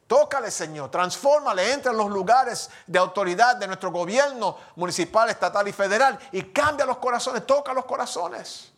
Tócale, 0.07 0.51
Señor. 0.51 0.91
Transfórmale. 0.91 1.71
Entra 1.71 1.91
en 1.91 1.97
los 1.97 2.09
lugares 2.09 2.69
de 2.86 2.99
autoridad 2.99 3.55
de 3.55 3.67
nuestro 3.67 3.91
gobierno 3.91 4.57
municipal, 4.76 5.30
estatal 5.30 5.65
y 5.69 5.71
federal. 5.71 6.19
Y 6.34 6.43
cambia 6.43 6.86
los 6.86 6.97
corazones. 6.97 7.45
Toca 7.47 7.73
los 7.73 7.86
corazones. 7.86 8.73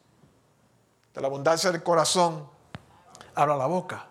De 1.11 1.19
la 1.19 1.27
abundancia 1.27 1.71
del 1.71 1.81
corazón, 1.81 2.47
abra 3.33 3.57
la 3.57 3.65
boca. 3.65 4.05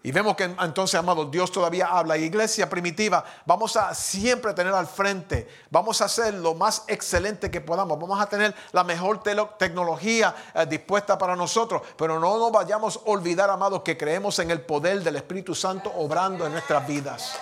Y 0.00 0.12
vemos 0.12 0.36
que 0.36 0.44
entonces, 0.44 0.94
amados, 0.94 1.28
Dios 1.28 1.50
todavía 1.50 1.88
habla. 1.88 2.16
Iglesia 2.16 2.70
primitiva, 2.70 3.24
vamos 3.44 3.76
a 3.76 3.92
siempre 3.94 4.54
tener 4.54 4.72
al 4.72 4.86
frente, 4.86 5.48
vamos 5.70 6.00
a 6.00 6.04
hacer 6.04 6.34
lo 6.34 6.54
más 6.54 6.84
excelente 6.86 7.50
que 7.50 7.60
podamos, 7.60 7.98
vamos 7.98 8.20
a 8.20 8.28
tener 8.28 8.54
la 8.70 8.84
mejor 8.84 9.22
tecnología 9.58 10.34
eh, 10.54 10.66
dispuesta 10.66 11.18
para 11.18 11.34
nosotros, 11.34 11.82
pero 11.96 12.20
no 12.20 12.38
nos 12.38 12.52
vayamos 12.52 12.96
a 12.96 13.10
olvidar, 13.10 13.50
amados, 13.50 13.82
que 13.82 13.98
creemos 13.98 14.38
en 14.38 14.52
el 14.52 14.60
poder 14.60 15.02
del 15.02 15.16
Espíritu 15.16 15.54
Santo 15.54 15.92
obrando 15.96 16.46
en 16.46 16.52
nuestras 16.52 16.86
vidas. 16.86 17.36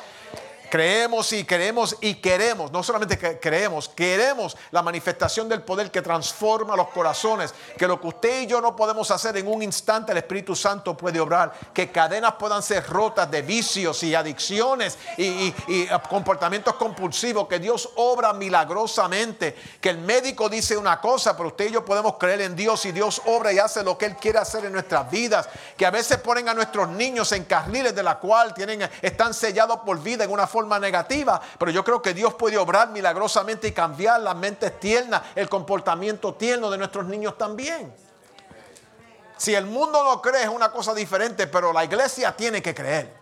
Creemos 0.76 1.32
y 1.32 1.44
queremos 1.44 1.96
y 2.02 2.16
queremos, 2.16 2.70
no 2.70 2.82
solamente 2.82 3.40
creemos, 3.40 3.88
queremos 3.88 4.58
la 4.72 4.82
manifestación 4.82 5.48
del 5.48 5.62
poder 5.62 5.90
que 5.90 6.02
transforma 6.02 6.76
los 6.76 6.88
corazones, 6.88 7.54
que 7.78 7.88
lo 7.88 7.98
que 7.98 8.08
usted 8.08 8.42
y 8.42 8.46
yo 8.46 8.60
no 8.60 8.76
podemos 8.76 9.10
hacer 9.10 9.38
en 9.38 9.48
un 9.48 9.62
instante, 9.62 10.12
el 10.12 10.18
Espíritu 10.18 10.54
Santo 10.54 10.94
puede 10.94 11.18
obrar, 11.18 11.50
que 11.72 11.90
cadenas 11.90 12.34
puedan 12.34 12.62
ser 12.62 12.86
rotas 12.90 13.30
de 13.30 13.40
vicios 13.40 14.02
y 14.02 14.14
adicciones 14.14 14.98
y, 15.16 15.54
y 15.66 15.88
comportamientos 16.10 16.74
compulsivos, 16.74 17.48
que 17.48 17.58
Dios 17.58 17.88
obra 17.96 18.34
milagrosamente, 18.34 19.56
que 19.80 19.88
el 19.88 19.96
médico 19.96 20.50
dice 20.50 20.76
una 20.76 21.00
cosa, 21.00 21.34
pero 21.38 21.48
usted 21.48 21.70
y 21.70 21.72
yo 21.72 21.86
podemos 21.86 22.18
creer 22.18 22.42
en 22.42 22.54
Dios 22.54 22.84
y 22.84 22.92
Dios 22.92 23.22
obra 23.24 23.50
y 23.50 23.58
hace 23.58 23.82
lo 23.82 23.96
que 23.96 24.04
Él 24.04 24.16
quiere 24.16 24.40
hacer 24.40 24.66
en 24.66 24.74
nuestras 24.74 25.10
vidas, 25.10 25.48
que 25.74 25.86
a 25.86 25.90
veces 25.90 26.18
ponen 26.18 26.50
a 26.50 26.52
nuestros 26.52 26.86
niños 26.90 27.32
en 27.32 27.44
carriles 27.44 27.94
de 27.94 28.02
la 28.02 28.18
cual 28.18 28.52
tienen, 28.52 28.86
están 29.00 29.32
sellados 29.32 29.78
por 29.78 30.02
vida 30.02 30.24
en 30.24 30.30
una 30.30 30.46
forma 30.46 30.65
negativa, 30.66 31.40
pero 31.58 31.70
yo 31.70 31.84
creo 31.84 32.02
que 32.02 32.12
Dios 32.12 32.34
puede 32.34 32.58
obrar 32.58 32.90
milagrosamente 32.90 33.68
y 33.68 33.72
cambiar 33.72 34.20
las 34.20 34.36
mentes 34.36 34.78
tiernas, 34.78 35.22
el 35.34 35.48
comportamiento 35.48 36.34
tierno 36.34 36.70
de 36.70 36.78
nuestros 36.78 37.06
niños 37.06 37.38
también. 37.38 37.94
Si 39.36 39.54
el 39.54 39.66
mundo 39.66 40.02
no 40.02 40.20
cree 40.22 40.42
es 40.42 40.48
una 40.48 40.70
cosa 40.70 40.94
diferente, 40.94 41.46
pero 41.46 41.72
la 41.72 41.84
iglesia 41.84 42.34
tiene 42.34 42.62
que 42.62 42.74
creer. 42.74 43.12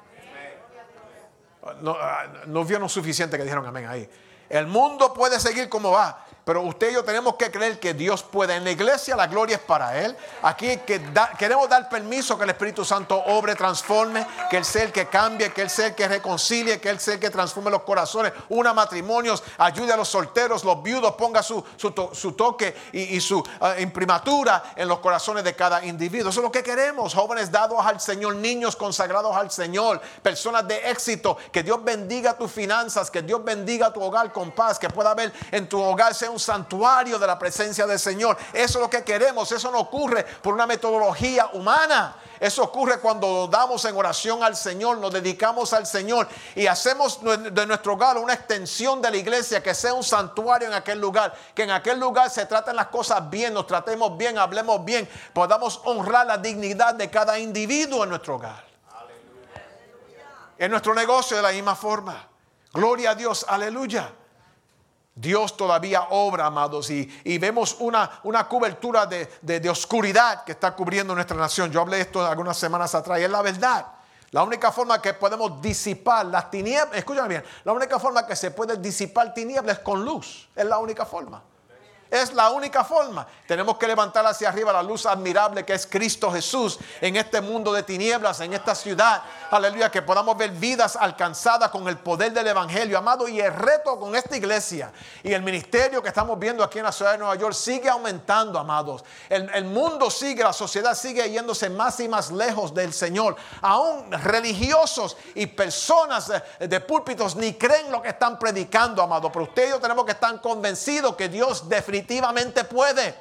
No, 1.80 1.96
ah, 2.00 2.26
no 2.46 2.64
vieron 2.64 2.88
suficiente 2.88 3.36
que 3.36 3.42
dijeron 3.42 3.66
amén 3.66 3.86
ahí. 3.86 4.08
El 4.48 4.66
mundo 4.66 5.12
puede 5.14 5.40
seguir 5.40 5.68
como 5.68 5.90
va, 5.90 6.24
pero 6.44 6.60
usted 6.62 6.90
y 6.90 6.94
yo 6.94 7.04
tenemos 7.04 7.36
que 7.36 7.50
creer 7.50 7.80
que 7.80 7.94
Dios 7.94 8.22
puede. 8.22 8.54
En 8.56 8.64
la 8.64 8.70
iglesia 8.70 9.16
la 9.16 9.26
gloria 9.26 9.56
es 9.56 9.62
para 9.62 9.98
Él. 9.98 10.14
Aquí 10.42 10.76
que 10.78 11.00
queremos 11.38 11.68
dar 11.68 11.88
permiso 11.88 12.36
que 12.36 12.44
el 12.44 12.50
Espíritu 12.50 12.84
Santo 12.84 13.16
obre, 13.16 13.54
transforme, 13.54 14.26
que 14.50 14.58
Él 14.58 14.64
sea 14.64 14.82
el 14.82 14.92
que 14.92 15.06
cambie, 15.06 15.52
que 15.52 15.62
Él 15.62 15.70
sea 15.70 15.86
el 15.86 15.94
que 15.94 16.06
reconcilie, 16.06 16.80
que 16.80 16.90
Él 16.90 17.00
sea 17.00 17.14
el 17.14 17.20
que 17.20 17.30
transforme 17.30 17.70
los 17.70 17.82
corazones, 17.82 18.32
una 18.50 18.74
matrimonios, 18.74 19.42
ayude 19.56 19.92
a 19.92 19.96
los 19.96 20.08
solteros, 20.08 20.64
los 20.64 20.82
viudos, 20.82 21.14
ponga 21.14 21.42
su, 21.42 21.64
su, 21.76 22.32
toque 22.32 22.76
y, 22.92 23.20
su 23.20 23.42
ah, 23.60 23.76
imprimatura 23.78 24.74
en 24.76 24.86
los 24.86 24.98
corazones 24.98 25.44
de 25.44 25.54
cada 25.54 25.84
individuo. 25.84 26.28
Eso 26.28 26.40
es 26.40 26.44
lo 26.44 26.52
que 26.52 26.62
queremos. 26.62 27.14
Jóvenes 27.14 27.50
dados 27.50 27.84
al 27.84 28.00
Señor, 28.00 28.36
niños 28.36 28.76
consagrados 28.76 29.34
al 29.34 29.50
Señor, 29.50 30.00
personas 30.22 30.68
de 30.68 30.90
éxito. 30.90 31.38
Que 31.50 31.62
Dios 31.62 31.82
bendiga 31.82 32.36
tus 32.36 32.52
finanzas, 32.52 33.10
que 33.10 33.22
Dios 33.22 33.42
bendiga 33.42 33.92
tu 33.92 34.02
hogar 34.02 34.30
con 34.30 34.50
paz, 34.50 34.78
que 34.78 34.90
pueda 34.90 35.12
haber 35.12 35.32
en 35.50 35.68
tu 35.68 35.80
hogar 35.80 36.14
un 36.34 36.40
santuario 36.40 37.18
de 37.18 37.26
la 37.26 37.38
presencia 37.38 37.86
del 37.86 37.98
Señor. 37.98 38.36
Eso 38.52 38.78
es 38.78 38.82
lo 38.82 38.90
que 38.90 39.02
queremos. 39.02 39.50
Eso 39.50 39.70
no 39.70 39.78
ocurre 39.78 40.24
por 40.42 40.52
una 40.52 40.66
metodología 40.66 41.48
humana. 41.54 42.16
Eso 42.40 42.64
ocurre 42.64 42.98
cuando 42.98 43.46
damos 43.46 43.84
en 43.84 43.96
oración 43.96 44.42
al 44.42 44.56
Señor, 44.56 44.98
nos 44.98 45.12
dedicamos 45.12 45.72
al 45.72 45.86
Señor 45.86 46.28
y 46.54 46.66
hacemos 46.66 47.20
de 47.22 47.66
nuestro 47.66 47.94
hogar 47.94 48.18
una 48.18 48.34
extensión 48.34 49.00
de 49.00 49.10
la 49.10 49.16
iglesia, 49.16 49.62
que 49.62 49.74
sea 49.74 49.94
un 49.94 50.02
santuario 50.02 50.68
en 50.68 50.74
aquel 50.74 51.00
lugar, 51.00 51.34
que 51.54 51.62
en 51.62 51.70
aquel 51.70 51.98
lugar 51.98 52.28
se 52.28 52.44
traten 52.44 52.76
las 52.76 52.88
cosas 52.88 53.30
bien, 53.30 53.54
nos 53.54 53.66
tratemos 53.66 54.18
bien, 54.18 54.36
hablemos 54.36 54.84
bien, 54.84 55.08
podamos 55.32 55.80
honrar 55.84 56.26
la 56.26 56.36
dignidad 56.36 56.94
de 56.94 57.08
cada 57.08 57.38
individuo 57.38 58.02
en 58.02 58.10
nuestro 58.10 58.34
hogar. 58.34 58.64
En 60.58 60.70
nuestro 60.70 60.94
negocio 60.94 61.36
de 61.36 61.42
la 61.42 61.52
misma 61.52 61.74
forma. 61.74 62.28
Gloria 62.72 63.12
a 63.12 63.14
Dios, 63.14 63.46
aleluya. 63.48 64.12
Dios 65.14 65.56
todavía 65.56 66.08
obra, 66.10 66.46
amados, 66.46 66.90
y, 66.90 67.38
vemos 67.38 67.76
una, 67.78 68.20
una 68.24 68.48
cobertura 68.48 69.06
de, 69.06 69.28
de, 69.42 69.70
oscuridad 69.70 70.42
que 70.44 70.52
está 70.52 70.74
cubriendo 70.74 71.14
nuestra 71.14 71.36
nación. 71.36 71.70
Yo 71.70 71.80
hablé 71.80 71.96
de 71.96 72.02
esto 72.02 72.26
algunas 72.26 72.56
semanas 72.56 72.94
atrás 72.94 73.20
y 73.20 73.22
es 73.22 73.30
la 73.30 73.42
verdad. 73.42 73.86
La 74.32 74.42
única 74.42 74.72
forma 74.72 75.00
que 75.00 75.14
podemos 75.14 75.62
disipar 75.62 76.26
las 76.26 76.50
tinieblas, 76.50 76.96
escúchame 76.96 77.28
bien, 77.28 77.44
la 77.62 77.72
única 77.72 78.00
forma 78.00 78.26
que 78.26 78.34
se 78.34 78.50
puede 78.50 78.76
disipar 78.78 79.32
tinieblas 79.32 79.78
es 79.78 79.82
con 79.84 80.04
luz. 80.04 80.48
Es 80.56 80.64
la 80.64 80.78
única 80.78 81.06
forma. 81.06 81.40
Es 82.14 82.32
la 82.32 82.50
única 82.50 82.84
forma. 82.84 83.26
Tenemos 83.44 83.76
que 83.76 83.88
levantar 83.88 84.24
hacia 84.24 84.48
arriba 84.48 84.72
la 84.72 84.84
luz 84.84 85.04
admirable 85.04 85.64
que 85.64 85.72
es 85.72 85.84
Cristo 85.84 86.30
Jesús 86.30 86.78
en 87.00 87.16
este 87.16 87.40
mundo 87.40 87.72
de 87.72 87.82
tinieblas, 87.82 88.38
en 88.38 88.54
esta 88.54 88.72
ciudad. 88.76 89.20
Aleluya, 89.50 89.90
que 89.90 90.00
podamos 90.00 90.36
ver 90.36 90.52
vidas 90.52 90.94
alcanzadas 90.94 91.70
con 91.70 91.88
el 91.88 91.98
poder 91.98 92.32
del 92.32 92.46
Evangelio, 92.46 92.98
amado. 92.98 93.26
Y 93.26 93.40
el 93.40 93.52
reto 93.52 93.98
con 93.98 94.14
esta 94.14 94.36
iglesia 94.36 94.92
y 95.24 95.32
el 95.32 95.42
ministerio 95.42 96.00
que 96.00 96.08
estamos 96.08 96.38
viendo 96.38 96.62
aquí 96.62 96.78
en 96.78 96.84
la 96.84 96.92
ciudad 96.92 97.10
de 97.10 97.18
Nueva 97.18 97.34
York 97.34 97.52
sigue 97.52 97.88
aumentando, 97.88 98.60
amados. 98.60 99.04
El, 99.28 99.64
mundo 99.64 100.08
sigue, 100.08 100.44
la 100.44 100.52
sociedad 100.52 100.94
sigue 100.94 101.28
yéndose 101.28 101.68
más 101.68 101.98
y 101.98 102.08
más 102.08 102.30
lejos 102.30 102.72
del 102.72 102.92
Señor. 102.92 103.34
Aún 103.60 104.12
religiosos 104.12 105.16
y 105.34 105.46
personas 105.46 106.30
de, 106.60 106.80
púlpitos 106.80 107.34
ni 107.34 107.54
creen 107.54 107.90
lo 107.90 108.00
que 108.00 108.10
están 108.10 108.38
predicando, 108.38 109.02
amado. 109.02 109.32
Pero 109.32 109.46
ustedes 109.46 109.80
tenemos 109.80 110.04
que 110.04 110.12
estar 110.12 110.40
convencidos 110.40 111.16
que 111.16 111.28
Dios 111.28 111.68
definitivamente 111.68 112.03
definitivamente 112.04 112.64
puede. 112.64 113.14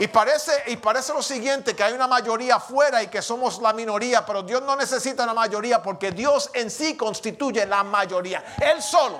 Y 0.00 0.06
parece, 0.06 0.52
y 0.66 0.76
parece 0.76 1.12
lo 1.12 1.22
siguiente, 1.22 1.74
que 1.74 1.82
hay 1.82 1.92
una 1.92 2.06
mayoría 2.06 2.56
afuera 2.56 3.02
y 3.02 3.08
que 3.08 3.20
somos 3.20 3.60
la 3.60 3.72
minoría, 3.72 4.24
pero 4.24 4.42
Dios 4.44 4.62
no 4.62 4.76
necesita 4.76 5.24
una 5.24 5.34
mayoría 5.34 5.82
porque 5.82 6.12
Dios 6.12 6.50
en 6.54 6.70
sí 6.70 6.96
constituye 6.96 7.66
la 7.66 7.82
mayoría. 7.82 8.44
Él 8.60 8.80
solo, 8.80 9.18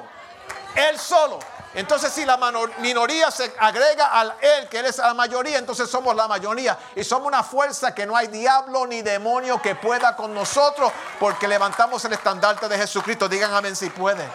Él 0.76 0.96
solo 0.96 1.40
Entonces 1.74 2.12
si 2.12 2.24
la 2.24 2.36
minoría 2.78 3.30
se 3.32 3.52
agrega 3.58 4.06
al 4.06 4.34
él, 4.40 4.68
que 4.68 4.78
él 4.78 4.86
es 4.86 4.98
la 4.98 5.14
mayoría, 5.14 5.58
entonces 5.58 5.90
somos 5.90 6.14
la 6.14 6.28
mayoría. 6.28 6.78
Y 6.94 7.02
somos 7.02 7.26
una 7.26 7.42
fuerza 7.42 7.92
que 7.92 8.06
no 8.06 8.16
hay 8.16 8.28
diablo 8.28 8.86
ni 8.86 9.02
demonio 9.02 9.60
que 9.60 9.74
pueda 9.74 10.14
con 10.14 10.32
nosotros 10.32 10.92
porque 11.18 11.48
levantamos 11.48 12.04
el 12.04 12.12
estandarte 12.12 12.68
de 12.68 12.78
Jesucristo. 12.78 13.28
Digan 13.28 13.52
amén 13.52 13.74
si 13.74 13.90
pueden. 13.90 14.28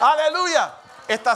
Aleluya. 0.00 0.85
Este 1.08 1.30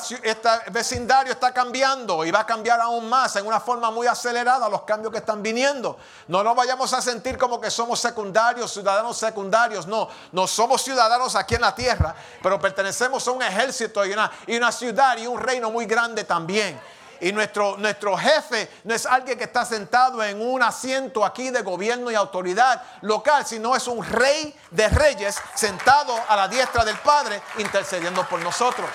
vecindario 0.73 1.33
está 1.33 1.53
cambiando 1.53 2.25
y 2.25 2.33
va 2.33 2.41
a 2.41 2.47
cambiar 2.47 2.81
aún 2.81 3.09
más 3.09 3.37
en 3.37 3.47
una 3.47 3.61
forma 3.61 3.91
muy 3.93 4.09
acelerada 4.09 4.69
los 4.69 4.83
cambios 4.83 5.13
que 5.13 5.19
están 5.19 5.43
viniendo. 5.43 5.97
No 6.27 6.43
nos 6.43 6.57
vayamos 6.57 6.93
a 6.93 7.01
sentir 7.01 7.39
como 7.39 7.61
que 7.61 7.71
somos 7.71 8.01
secundarios, 8.01 8.73
ciudadanos 8.73 9.17
secundarios. 9.17 9.87
No, 9.87 10.09
no 10.33 10.49
somos 10.49 10.83
ciudadanos 10.83 11.37
aquí 11.37 11.55
en 11.55 11.61
la 11.61 11.73
tierra, 11.73 12.15
pero 12.43 12.59
pertenecemos 12.59 13.27
a 13.29 13.31
un 13.31 13.43
ejército 13.43 14.05
y 14.05 14.13
una, 14.13 14.73
ciudad 14.73 15.17
y 15.19 15.29
un 15.29 15.39
reino 15.39 15.71
muy 15.71 15.87
grande 15.87 16.25
también. 16.25 16.81
Y 17.21 17.31
nuestro 17.33 18.17
jefe 18.17 18.69
no 18.85 18.95
es 18.95 19.07
alguien 19.07 19.39
que 19.39 19.45
está 19.45 19.65
sentado 19.65 20.25
en 20.25 20.41
un 20.41 20.63
asiento 20.65 21.25
aquí 21.25 21.51
de 21.51 21.63
gobierno 21.63 22.11
y 22.11 22.17
autoridad 22.17 22.83
local, 23.03 23.47
sino 23.47 23.77
es 23.77 23.87
un 23.87 24.05
rey 24.05 24.59
de 24.73 24.89
reyes 24.89 25.37
sentado 25.55 26.13
a 26.29 26.35
la 26.35 26.49
diestra 26.49 26.85
del 26.85 26.99
Padre 26.99 27.41
intercediendo 27.59 28.27
por 28.27 28.41
nosotros. 28.41 28.89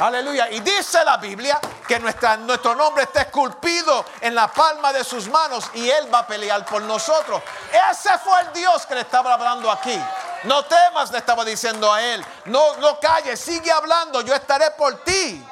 Aleluya. 0.00 0.50
Y 0.50 0.60
dice 0.60 1.04
la 1.04 1.18
Biblia 1.18 1.60
que 1.86 1.98
nuestro 1.98 2.74
nombre 2.74 3.02
está 3.02 3.22
esculpido 3.22 4.04
en 4.20 4.34
la 4.34 4.48
palma 4.48 4.92
de 4.92 5.04
sus 5.04 5.28
manos 5.28 5.70
y 5.74 5.90
Él 5.90 6.12
va 6.12 6.20
a 6.20 6.26
pelear 6.26 6.64
por 6.64 6.80
nosotros. 6.82 7.42
Ese 7.90 8.18
fue 8.18 8.40
el 8.40 8.52
Dios 8.54 8.86
que 8.86 8.94
le 8.94 9.02
estaba 9.02 9.34
hablando 9.34 9.70
aquí. 9.70 9.98
No 10.44 10.64
temas, 10.64 11.10
le 11.10 11.18
estaba 11.18 11.44
diciendo 11.44 11.92
a 11.92 12.02
Él. 12.02 12.24
No, 12.46 12.78
no 12.78 12.98
calles, 12.98 13.38
sigue 13.38 13.70
hablando, 13.70 14.22
yo 14.22 14.34
estaré 14.34 14.70
por 14.70 15.04
ti, 15.04 15.44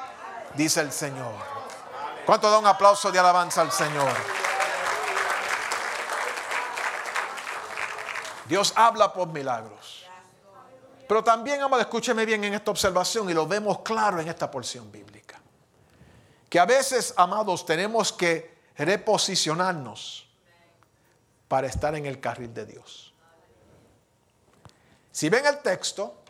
dice 0.55 0.81
el 0.81 0.91
Señor. 0.91 1.31
¿Cuánto 2.25 2.49
da 2.49 2.57
un 2.57 2.65
aplauso 2.65 3.11
de 3.11 3.19
alabanza 3.19 3.61
al 3.61 3.71
Señor? 3.71 4.11
Dios 8.45 8.73
habla 8.75 9.13
por 9.13 9.27
milagros. 9.27 9.98
Pero 11.09 11.23
también, 11.23 11.59
amado, 11.59 11.81
escúcheme 11.81 12.23
bien 12.23 12.43
en 12.43 12.53
esta 12.53 12.69
observación 12.69 13.27
y 13.31 13.33
lo 13.33 13.47
vemos 13.47 13.79
claro 13.79 14.21
en 14.21 14.27
esta 14.27 14.51
porción 14.51 14.91
bíblica. 14.91 15.41
Que 16.47 16.59
a 16.59 16.67
veces, 16.67 17.15
amados, 17.17 17.65
tenemos 17.65 18.13
que 18.13 18.59
reposicionarnos 18.77 20.29
para 21.47 21.65
estar 21.65 21.95
en 21.95 22.05
el 22.05 22.19
carril 22.19 22.53
de 22.53 22.67
Dios. 22.67 23.11
Si 25.11 25.29
ven 25.29 25.47
el 25.47 25.57
texto, 25.63 26.21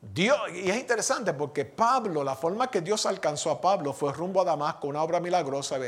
Dios, 0.00 0.40
y 0.52 0.70
es 0.70 0.76
interesante 0.76 1.32
porque 1.32 1.64
Pablo, 1.64 2.24
la 2.24 2.34
forma 2.34 2.68
que 2.72 2.80
Dios 2.80 3.06
alcanzó 3.06 3.52
a 3.52 3.60
Pablo 3.60 3.92
fue 3.92 4.12
rumbo 4.12 4.40
a 4.40 4.44
Damasco, 4.44 4.88
una 4.88 5.04
obra 5.04 5.20
milagrosa, 5.20 5.78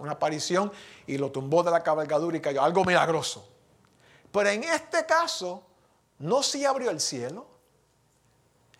una 0.00 0.12
aparición 0.12 0.70
y 1.06 1.16
lo 1.16 1.32
tumbó 1.32 1.62
de 1.62 1.70
la 1.70 1.82
cabalgadura 1.82 2.36
y 2.36 2.42
cayó, 2.42 2.62
algo 2.62 2.84
milagroso. 2.84 3.48
Pero 4.30 4.50
en 4.50 4.64
este 4.64 5.06
caso, 5.06 5.62
no 6.18 6.42
se 6.42 6.66
abrió 6.66 6.90
el 6.90 7.00
cielo, 7.00 7.53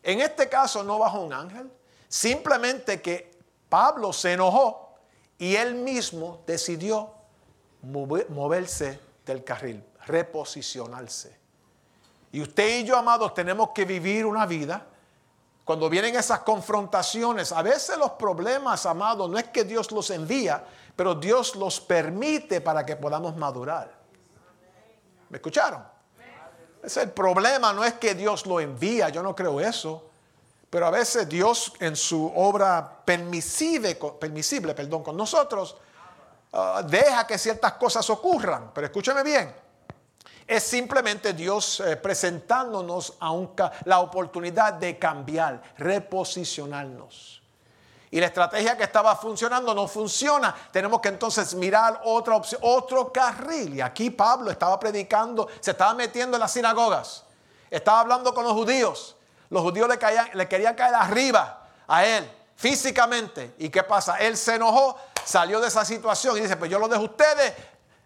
en 0.04 0.20
este 0.20 0.48
caso 0.50 0.84
no 0.84 0.98
bajó 0.98 1.22
un 1.22 1.32
ángel, 1.32 1.72
simplemente 2.08 3.00
que 3.00 3.38
Pablo 3.68 4.12
se 4.12 4.34
enojó 4.34 4.94
y 5.38 5.56
él 5.56 5.74
mismo 5.74 6.42
decidió 6.46 7.14
moverse 7.82 9.00
del 9.24 9.42
carril, 9.42 9.82
reposicionarse. 10.06 11.38
Y 12.32 12.42
usted 12.42 12.80
y 12.80 12.84
yo, 12.84 12.96
amados, 12.98 13.32
tenemos 13.32 13.70
que 13.70 13.86
vivir 13.86 14.26
una 14.26 14.44
vida. 14.44 14.86
Cuando 15.64 15.88
vienen 15.88 16.16
esas 16.16 16.40
confrontaciones, 16.40 17.50
a 17.52 17.62
veces 17.62 17.96
los 17.96 18.10
problemas, 18.12 18.84
amados, 18.84 19.30
no 19.30 19.38
es 19.38 19.44
que 19.44 19.64
Dios 19.64 19.90
los 19.90 20.10
envía, 20.10 20.62
pero 20.94 21.14
Dios 21.14 21.56
los 21.56 21.80
permite 21.80 22.60
para 22.60 22.84
que 22.84 22.96
podamos 22.96 23.34
madurar. 23.36 23.90
¿Me 25.30 25.38
escucharon? 25.38 25.93
Es 26.84 26.96
el 26.98 27.10
problema, 27.12 27.72
no 27.72 27.82
es 27.84 27.94
que 27.94 28.14
Dios 28.14 28.44
lo 28.46 28.60
envía, 28.60 29.08
yo 29.08 29.22
no 29.22 29.34
creo 29.34 29.60
eso. 29.60 30.10
Pero 30.68 30.86
a 30.86 30.90
veces 30.90 31.28
Dios 31.28 31.72
en 31.78 31.94
su 31.96 32.26
obra 32.34 33.00
permisible, 33.04 33.94
perdón, 34.74 35.02
con 35.02 35.16
nosotros, 35.16 35.76
ah, 36.52 36.82
deja 36.86 37.26
que 37.26 37.38
ciertas 37.38 37.74
cosas 37.74 38.10
ocurran. 38.10 38.72
Pero 38.74 38.88
escúcheme 38.88 39.22
bien, 39.22 39.54
es 40.46 40.62
simplemente 40.62 41.32
Dios 41.32 41.80
eh, 41.80 41.96
presentándonos 41.96 43.14
a 43.20 43.32
la 43.84 44.00
oportunidad 44.00 44.74
de 44.74 44.98
cambiar, 44.98 45.62
reposicionarnos. 45.78 47.43
Y 48.14 48.20
la 48.20 48.26
estrategia 48.26 48.76
que 48.76 48.84
estaba 48.84 49.16
funcionando 49.16 49.74
no 49.74 49.88
funciona. 49.88 50.54
Tenemos 50.70 51.00
que 51.00 51.08
entonces 51.08 51.52
mirar 51.52 52.00
otra 52.04 52.36
opción, 52.36 52.60
otro 52.62 53.12
carril. 53.12 53.74
Y 53.74 53.80
aquí 53.80 54.08
Pablo 54.10 54.52
estaba 54.52 54.78
predicando, 54.78 55.48
se 55.58 55.72
estaba 55.72 55.94
metiendo 55.94 56.36
en 56.36 56.40
las 56.40 56.52
sinagogas. 56.52 57.24
Estaba 57.68 57.98
hablando 57.98 58.32
con 58.32 58.44
los 58.44 58.52
judíos. 58.52 59.16
Los 59.50 59.62
judíos 59.62 59.88
le, 59.88 60.48
querían 60.48 60.76
caer 60.76 60.94
arriba 60.94 61.66
a 61.88 62.06
él 62.06 62.30
físicamente. 62.54 63.56
¿Y 63.58 63.68
qué 63.68 63.82
pasa? 63.82 64.16
Él 64.18 64.36
se 64.36 64.54
enojó, 64.54 64.96
salió 65.24 65.60
de 65.60 65.66
esa 65.66 65.84
situación 65.84 66.36
y 66.36 66.42
dice, 66.42 66.56
pues 66.56 66.70
yo 66.70 66.78
lo 66.78 66.86
dejo 66.86 67.02
a 67.02 67.06
ustedes, 67.06 67.52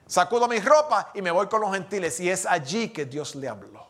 sacudo 0.06 0.48
mis 0.48 0.64
ropas 0.64 1.08
y 1.12 1.20
me 1.20 1.30
voy 1.30 1.48
con 1.48 1.60
los 1.60 1.70
gentiles. 1.70 2.18
Y 2.20 2.30
es 2.30 2.46
allí 2.46 2.88
que 2.88 3.04
Dios 3.04 3.34
le 3.34 3.46
habló. 3.46 3.87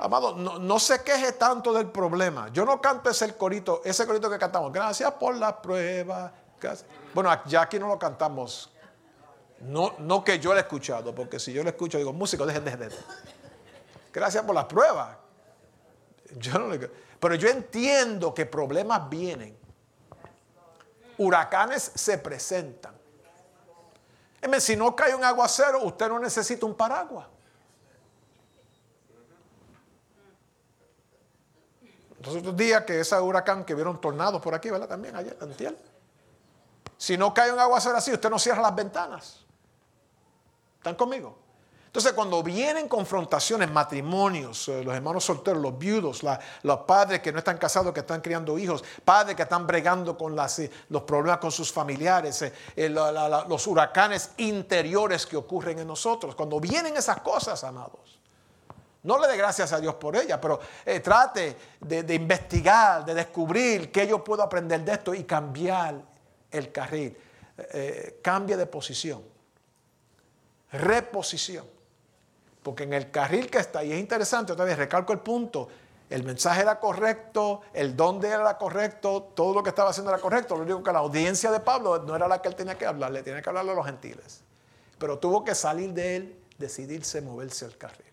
Amado, 0.00 0.34
no, 0.34 0.78
se 0.78 1.02
queje 1.02 1.32
tanto 1.32 1.74
del 1.74 1.90
problema. 1.90 2.48
Yo 2.48 2.64
no 2.64 2.80
canto 2.80 3.10
ese 3.10 3.34
corito, 3.36 3.82
ese 3.84 4.06
corito 4.06 4.30
que 4.30 4.38
cantamos. 4.38 4.72
Gracias 4.72 5.12
por 5.12 5.36
la 5.36 5.60
prueba. 5.60 6.32
Bueno, 7.12 7.30
ya 7.44 7.62
aquí 7.62 7.78
no 7.78 7.86
lo 7.86 7.98
cantamos. 7.98 8.72
No, 9.60 9.94
no 9.98 10.24
que 10.24 10.38
yo 10.38 10.52
lo 10.52 10.56
he 10.56 10.62
escuchado, 10.62 11.14
porque 11.14 11.38
si 11.38 11.52
yo 11.52 11.62
lo 11.62 11.68
escucho, 11.68 11.98
digo, 11.98 12.14
músico, 12.14 12.46
dejen 12.46 12.64
de, 12.64 12.76
de. 12.78 12.96
Gracias 14.10 14.42
por 14.42 14.54
la 14.54 14.66
prueba. 14.66 15.18
Yo 16.38 16.58
no 16.58 16.68
le, 16.68 16.90
pero 17.20 17.34
yo 17.34 17.48
entiendo 17.50 18.32
que 18.32 18.46
problemas 18.46 19.06
vienen. 19.10 19.54
Huracanes 21.18 21.92
se 21.94 22.16
presentan. 22.16 22.94
Si 24.60 24.74
no 24.76 24.96
cae 24.96 25.14
un 25.14 25.22
aguacero, 25.22 25.84
usted 25.84 26.08
no 26.08 26.18
necesita 26.18 26.64
un 26.64 26.74
paraguas. 26.74 27.26
Los 32.24 32.36
otros 32.36 32.56
días 32.56 32.84
que 32.84 33.00
ese 33.00 33.18
huracán 33.18 33.64
que 33.64 33.74
vieron 33.74 34.00
tornados 34.00 34.40
por 34.42 34.54
aquí, 34.54 34.70
¿verdad? 34.70 34.88
También 34.88 35.16
ayer, 35.16 35.36
antier. 35.40 35.76
Si 36.98 37.16
no 37.16 37.32
cae 37.32 37.50
un 37.50 37.58
aguacero 37.58 37.96
así, 37.96 38.12
usted 38.12 38.28
no 38.28 38.38
cierra 38.38 38.60
las 38.60 38.74
ventanas. 38.74 39.40
¿Están 40.76 40.94
conmigo? 40.96 41.38
Entonces, 41.86 42.12
cuando 42.12 42.40
vienen 42.40 42.88
confrontaciones, 42.88 43.68
matrimonios, 43.68 44.68
eh, 44.68 44.84
los 44.84 44.94
hermanos 44.94 45.24
solteros, 45.24 45.60
los 45.60 45.76
viudos, 45.76 46.22
los 46.62 46.78
padres 46.80 47.20
que 47.20 47.32
no 47.32 47.38
están 47.38 47.58
casados, 47.58 47.92
que 47.92 48.00
están 48.00 48.20
criando 48.20 48.56
hijos, 48.58 48.84
padres 49.04 49.34
que 49.34 49.42
están 49.42 49.66
bregando 49.66 50.16
con 50.16 50.38
eh, 50.38 50.70
los 50.88 51.02
problemas 51.02 51.40
con 51.40 51.50
sus 51.50 51.72
familiares, 51.72 52.42
eh, 52.76 52.88
los 52.88 53.66
huracanes 53.66 54.30
interiores 54.36 55.26
que 55.26 55.36
ocurren 55.36 55.80
en 55.80 55.88
nosotros, 55.88 56.36
cuando 56.36 56.60
vienen 56.60 56.96
esas 56.96 57.22
cosas, 57.22 57.64
amados, 57.64 58.19
no 59.02 59.18
le 59.18 59.28
dé 59.28 59.36
gracias 59.36 59.72
a 59.72 59.80
Dios 59.80 59.94
por 59.94 60.14
ella, 60.16 60.40
pero 60.40 60.60
eh, 60.84 61.00
trate 61.00 61.56
de, 61.80 62.14
investigar, 62.14 63.04
de 63.04 63.14
descubrir 63.14 63.90
qué 63.90 64.06
yo 64.06 64.22
puedo 64.22 64.42
aprender 64.42 64.84
de 64.84 64.92
esto 64.92 65.14
y 65.14 65.24
cambiar 65.24 66.02
el 66.50 66.70
carril. 66.70 67.16
Eh, 67.56 67.68
eh, 67.72 68.20
cambie 68.22 68.56
de 68.58 68.66
posición. 68.66 69.22
Reposición. 70.72 71.64
Porque 72.62 72.82
en 72.82 72.92
el 72.92 73.10
carril 73.10 73.50
que 73.50 73.58
está, 73.58 73.82
y 73.82 73.92
es 73.92 73.98
interesante, 73.98 74.52
otra 74.52 74.66
vez 74.66 74.76
recalco 74.76 75.14
el 75.14 75.20
punto, 75.20 75.68
el 76.10 76.22
mensaje 76.22 76.60
era 76.60 76.78
correcto, 76.78 77.62
el 77.72 77.96
dónde 77.96 78.28
era 78.28 78.58
correcto, 78.58 79.32
todo 79.34 79.54
lo 79.54 79.62
que 79.62 79.70
estaba 79.70 79.90
haciendo 79.90 80.12
era 80.12 80.20
correcto. 80.20 80.56
Lo 80.56 80.62
único 80.62 80.82
que 80.82 80.92
la 80.92 80.98
audiencia 80.98 81.50
de 81.50 81.60
Pablo 81.60 82.00
no 82.00 82.14
era 82.14 82.28
la 82.28 82.42
que 82.42 82.48
él 82.48 82.54
tenía 82.54 82.76
que 82.76 82.84
hablar, 82.84 83.12
le 83.12 83.22
tenía 83.22 83.40
que 83.40 83.48
hablarle 83.48 83.72
a 83.72 83.74
los 83.76 83.86
gentiles. 83.86 84.42
Pero 84.98 85.18
tuvo 85.18 85.42
que 85.42 85.54
salir 85.54 85.94
de 85.94 86.16
él, 86.16 86.38
decidirse 86.58 87.22
moverse 87.22 87.64
al 87.64 87.78
carril 87.78 88.09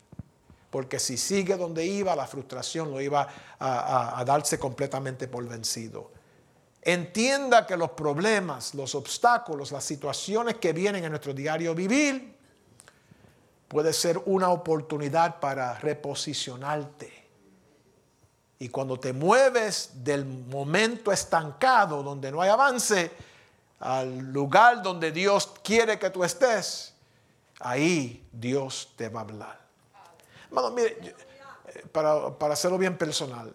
porque 0.70 1.00
si 1.00 1.18
sigue 1.18 1.56
donde 1.56 1.86
iba, 1.86 2.16
la 2.16 2.28
frustración 2.28 2.92
lo 2.92 3.00
iba 3.00 3.28
a, 3.60 4.24
darse 4.26 4.60
completamente 4.60 5.28
por 5.28 5.48
vencido. 5.48 6.12
Entienda 6.82 7.66
que 7.66 7.78
los 7.78 7.92
problemas, 7.92 8.74
los 8.76 8.96
obstáculos, 8.96 9.72
las 9.72 9.84
situaciones 9.84 10.56
que 10.56 10.74
vienen 10.74 11.04
en 11.04 11.12
nuestro 11.12 11.34
diario 11.34 11.74
vivir, 11.74 12.36
puede 13.68 13.94
ser 13.94 14.22
una 14.26 14.50
oportunidad 14.50 15.40
para 15.40 15.76
reposicionarte. 15.80 17.28
Y 18.60 18.70
cuando 18.70 19.00
te 19.00 19.14
mueves 19.14 19.92
del 19.96 20.26
momento 20.26 21.12
estancado, 21.12 22.04
donde 22.04 22.32
no 22.32 22.42
hay 22.42 22.50
avance, 22.50 23.12
al 23.80 24.18
lugar 24.34 24.82
donde 24.82 25.12
Dios 25.12 25.54
quiere 25.64 26.00
que 26.00 26.10
tú 26.10 26.24
estés, 26.24 26.94
ahí 27.60 28.28
Dios 28.32 28.94
te 28.96 29.10
va 29.10 29.22
a 29.22 29.24
hablar. 29.24 29.67
Eh, 30.52 31.86
para, 31.92 32.54
hacerlo 32.54 32.78
bien 32.78 32.98
personal, 32.98 33.54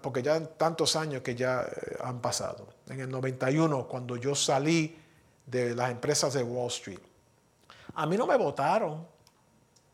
porque 0.00 0.22
ya 0.22 0.40
tantos 0.40 0.96
años 0.96 1.22
que 1.22 1.34
ya 1.34 1.62
eh, 1.62 1.96
han 2.02 2.20
pasado. 2.20 2.66
En 2.88 3.00
el 3.00 3.10
91, 3.10 3.86
cuando 3.86 4.16
yo 4.16 4.34
salí 4.34 4.98
de 5.46 5.74
las 5.74 5.90
empresas 5.90 6.32
de 6.34 6.42
Wall 6.42 6.68
Street, 6.68 7.00
a 7.94 8.06
mí 8.06 8.16
no 8.16 8.26
me 8.26 8.36
votaron, 8.36 9.06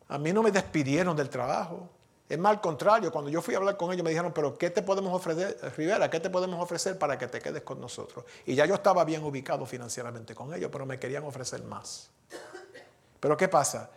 a 0.08 0.18
mí 0.18 0.32
no 0.32 0.42
me 0.42 0.50
despidieron 0.50 1.16
del 1.16 1.28
trabajo. 1.28 1.88
Es 2.28 2.38
más, 2.38 2.50
al 2.50 2.60
contrario, 2.60 3.10
cuando 3.10 3.30
yo 3.30 3.40
fui 3.40 3.54
a 3.54 3.56
hablar 3.56 3.76
con 3.76 3.90
ellos 3.92 4.04
me 4.04 4.10
dijeron, 4.10 4.32
pero 4.34 4.56
¿qué 4.56 4.70
te 4.70 4.82
podemos 4.82 5.14
ofrecer, 5.14 5.58
Rivera? 5.76 6.10
¿Qué 6.10 6.20
te 6.20 6.28
podemos 6.28 6.62
ofrecer 6.62 6.98
para 6.98 7.16
que 7.16 7.26
te 7.26 7.40
quedes 7.40 7.62
con 7.62 7.80
nosotros? 7.80 8.24
Y 8.44 8.54
ya 8.54 8.66
yo 8.66 8.74
estaba 8.74 9.04
bien 9.04 9.24
ubicado 9.24 9.64
financieramente 9.64 10.34
con 10.34 10.52
ellos, 10.54 10.68
pero 10.70 10.84
me 10.84 10.98
querían 10.98 11.24
ofrecer 11.24 11.62
más. 11.64 12.10
Pero 13.18 13.36
¿qué 13.36 13.48
pasa? 13.48 13.90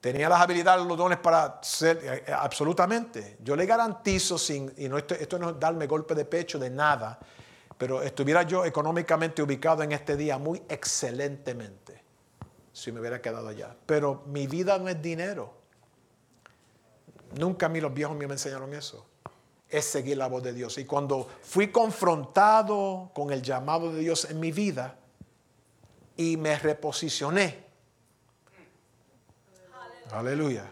Tenía 0.00 0.30
las 0.30 0.40
habilidades, 0.40 0.86
los 0.86 0.96
dones 0.96 1.18
para 1.18 1.58
ser, 1.62 1.98
eh, 2.02 2.24
eh, 2.26 2.32
absolutamente. 2.32 3.36
Yo 3.42 3.54
le 3.54 3.66
garantizo, 3.66 4.38
sin, 4.38 4.72
y 4.78 4.88
no 4.88 4.96
esto 4.96 5.38
no 5.38 5.50
es 5.50 5.60
darme 5.60 5.86
golpe 5.86 6.14
de 6.14 6.24
pecho 6.24 6.58
de 6.58 6.70
nada, 6.70 7.18
pero 7.76 8.02
estuviera 8.02 8.42
yo 8.42 8.64
económicamente 8.64 9.42
ubicado 9.42 9.82
en 9.82 9.92
este 9.92 10.16
día 10.16 10.38
muy 10.38 10.62
excelentemente 10.68 12.02
si 12.72 12.92
me 12.92 13.00
hubiera 13.00 13.20
quedado 13.20 13.48
allá. 13.48 13.76
Pero 13.84 14.22
mi 14.26 14.46
vida 14.46 14.78
no 14.78 14.88
es 14.88 15.00
dinero. 15.02 15.52
Nunca 17.38 17.66
a 17.66 17.68
mí 17.68 17.80
los 17.80 17.92
viejos 17.92 18.16
me 18.16 18.24
enseñaron 18.24 18.72
eso. 18.74 19.06
Es 19.68 19.84
seguir 19.84 20.16
la 20.16 20.28
voz 20.28 20.42
de 20.42 20.52
Dios. 20.52 20.78
Y 20.78 20.84
cuando 20.84 21.28
fui 21.42 21.70
confrontado 21.70 23.10
con 23.14 23.30
el 23.32 23.42
llamado 23.42 23.92
de 23.92 24.00
Dios 24.00 24.24
en 24.30 24.40
mi 24.40 24.50
vida 24.50 24.96
y 26.16 26.36
me 26.36 26.58
reposicioné, 26.58 27.69
aleluya. 30.12 30.70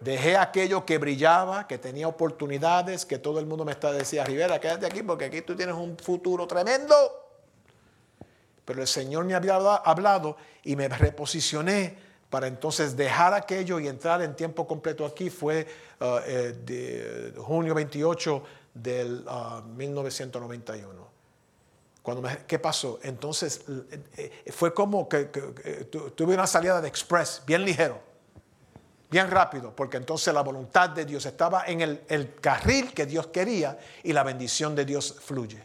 Dejé 0.00 0.36
aquello 0.36 0.84
que 0.84 0.98
brillaba, 0.98 1.66
que 1.66 1.78
tenía 1.78 2.08
oportunidades, 2.08 3.06
que 3.06 3.18
todo 3.18 3.40
el 3.40 3.46
mundo 3.46 3.64
me 3.64 3.72
está 3.72 3.90
decía, 3.92 4.24
Rivera, 4.24 4.60
quédate 4.60 4.86
aquí 4.86 5.02
porque 5.02 5.26
aquí 5.26 5.40
tú 5.42 5.56
tienes 5.56 5.74
un 5.74 5.96
futuro 5.96 6.46
tremendo. 6.46 6.94
Pero 8.64 8.80
el 8.80 8.88
Señor 8.88 9.24
me 9.24 9.34
había 9.34 9.56
hablado 9.56 10.36
y 10.62 10.76
me 10.76 10.88
reposicioné 10.88 11.96
para 12.30 12.46
entonces 12.46 12.96
dejar 12.96 13.32
aquello 13.34 13.78
y 13.78 13.88
entrar 13.88 14.20
en 14.22 14.34
tiempo 14.34 14.66
completo 14.66 15.06
aquí. 15.06 15.30
Fue 15.30 15.66
uh, 16.00 16.18
eh, 16.26 16.54
de 16.64 17.34
junio 17.38 17.74
28 17.74 18.42
del 18.74 19.24
1991. 19.76 21.00
Uh, 21.00 21.04
Cuando 22.02 22.28
¿Qué 22.46 22.58
pasó? 22.58 22.98
Entonces 23.02 23.62
eh, 23.68 24.32
eh, 24.46 24.52
fue 24.52 24.74
como 24.74 25.08
que, 25.08 25.26
tuve 26.16 26.34
una 26.34 26.46
salida 26.46 26.80
de 26.80 26.88
express, 26.88 27.42
bien 27.46 27.64
ligero, 27.64 28.13
bien 29.14 29.30
rápido, 29.30 29.72
porque 29.76 29.96
entonces 29.96 30.34
la 30.34 30.40
voluntad 30.40 30.90
de 30.90 31.04
Dios 31.04 31.24
estaba 31.24 31.66
en 31.68 31.82
el, 31.82 32.34
carril 32.40 32.92
que 32.92 33.06
Dios 33.06 33.28
quería 33.28 33.78
y 34.02 34.12
la 34.12 34.24
bendición 34.24 34.74
de 34.74 34.84
Dios 34.84 35.14
fluye. 35.24 35.62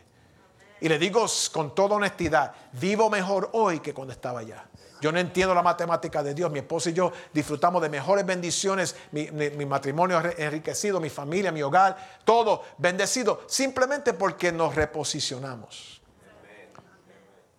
Y 0.82 0.88
le 0.88 1.00
digo 1.00 1.26
con 1.52 1.74
toda 1.74 1.95
honestidad, 1.95 2.54
vivo 2.74 3.10
mejor 3.10 3.50
hoy 3.54 3.80
que 3.80 3.91
cuando 3.91 4.14
estaba 4.14 4.41
allá. 4.41 4.70
Yo 5.02 5.12
no 5.12 5.18
entiendo 5.18 5.56
la 5.56 5.64
matemática 5.64 6.22
de 6.22 6.36
Dios. 6.36 6.52
Mi 6.52 6.60
esposa 6.60 6.91
y 6.91 6.93
yo 6.93 7.12
disfrutamos 7.34 7.82
de 7.82 7.89
mejores 7.89 8.24
bendiciones. 8.24 8.95
Mi, 9.12 9.32
matrimonio 9.66 10.22
enriquecido, 10.38 11.00
mi 11.00 11.10
familia, 11.10 11.52
mi 11.52 11.64
hogar, 11.64 12.20
todo 12.26 12.62
bendecido. 12.78 13.41
Simplemente 13.47 14.14
porque 14.14 14.52
nos 14.52 14.76
reposicionamos 14.76 16.04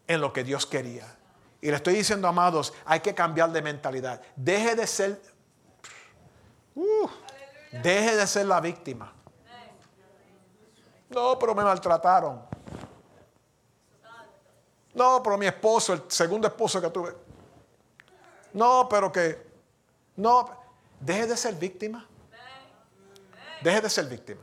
en 0.07 0.21
lo 0.21 0.33
que 0.33 0.45
Dios 0.45 0.67
quería. 0.67 1.17
Y 1.61 1.69
le 1.69 1.75
estoy 1.75 1.95
diciendo, 1.95 2.29
amados, 2.29 2.73
hay 2.85 3.01
que 3.01 3.13
cambiar 3.13 3.51
de 3.51 3.61
mentalidad. 3.61 4.23
Deje 4.37 4.77
de 4.77 4.87
ser, 4.87 5.21
deje 7.73 8.17
de 8.17 8.27
ser 8.27 8.47
la 8.47 8.61
víctima. 8.61 9.13
No, 11.11 11.39
pero 11.39 11.55
me 11.55 11.65
maltrataron. 11.65 12.43
No, 14.95 15.23
pero 15.23 15.39
mi 15.39 15.47
esposo, 15.47 15.93
el 15.93 16.03
segundo 16.09 16.47
esposo 16.47 16.81
que 16.81 16.91
tuve. 16.91 17.15
No, 18.53 18.89
pero 18.89 19.11
que, 19.13 19.47
no, 20.17 20.51
deje 21.01 21.27
de 21.27 21.37
ser 21.37 21.55
víctima. 21.55 22.07
Deje 23.63 23.81
de 23.81 23.91
ser 23.91 24.07
víctima. 24.07 24.41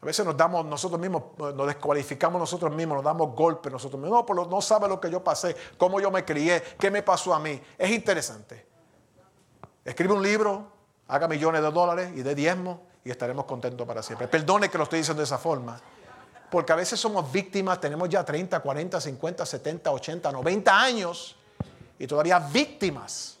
A 0.00 0.06
veces 0.06 0.24
nos 0.24 0.36
damos 0.36 0.64
nosotros 0.64 1.00
mismos, 1.00 1.22
nos 1.38 1.66
descualificamos 1.66 2.38
nosotros 2.38 2.72
mismos, 2.74 2.96
nos 2.96 3.04
damos 3.04 3.34
golpes 3.34 3.72
nosotros 3.72 4.00
mismos. 4.00 4.20
No, 4.20 4.26
pero 4.26 4.44
no 4.46 4.60
sabe 4.60 4.88
lo 4.88 5.00
que 5.00 5.10
yo 5.10 5.22
pasé, 5.22 5.56
cómo 5.76 6.00
yo 6.00 6.10
me 6.10 6.24
crié, 6.24 6.62
qué 6.78 6.90
me 6.90 7.02
pasó 7.02 7.34
a 7.34 7.40
mí. 7.40 7.60
Es 7.76 7.90
interesante. 7.90 8.66
Escribe 9.84 10.14
un 10.14 10.22
libro, 10.22 10.75
haga 11.08 11.28
millones 11.28 11.62
de 11.62 11.70
dólares 11.70 12.10
y 12.14 12.22
de 12.22 12.34
diezmo 12.34 12.82
y 13.04 13.10
estaremos 13.10 13.44
contentos 13.44 13.86
para 13.86 14.02
siempre. 14.02 14.28
Perdone 14.28 14.68
que 14.68 14.78
lo 14.78 14.84
estoy 14.84 14.98
diciendo 14.98 15.20
de 15.20 15.24
esa 15.24 15.38
forma. 15.38 15.80
Porque 16.50 16.72
a 16.72 16.76
veces 16.76 16.98
somos 16.98 17.30
víctimas, 17.30 17.80
tenemos 17.80 18.08
ya 18.08 18.24
30, 18.24 18.60
40, 18.60 19.00
50, 19.00 19.46
70, 19.46 19.90
80, 19.90 20.32
90 20.32 20.80
años 20.80 21.36
y 21.98 22.06
todavía 22.06 22.38
víctimas. 22.38 23.38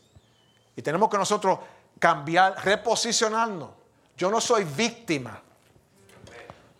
Y 0.74 0.82
tenemos 0.82 1.08
que 1.08 1.16
nosotros 1.16 1.58
cambiar, 1.98 2.64
reposicionarnos. 2.64 3.70
Yo 4.16 4.30
no 4.30 4.40
soy 4.40 4.64
víctima. 4.64 5.40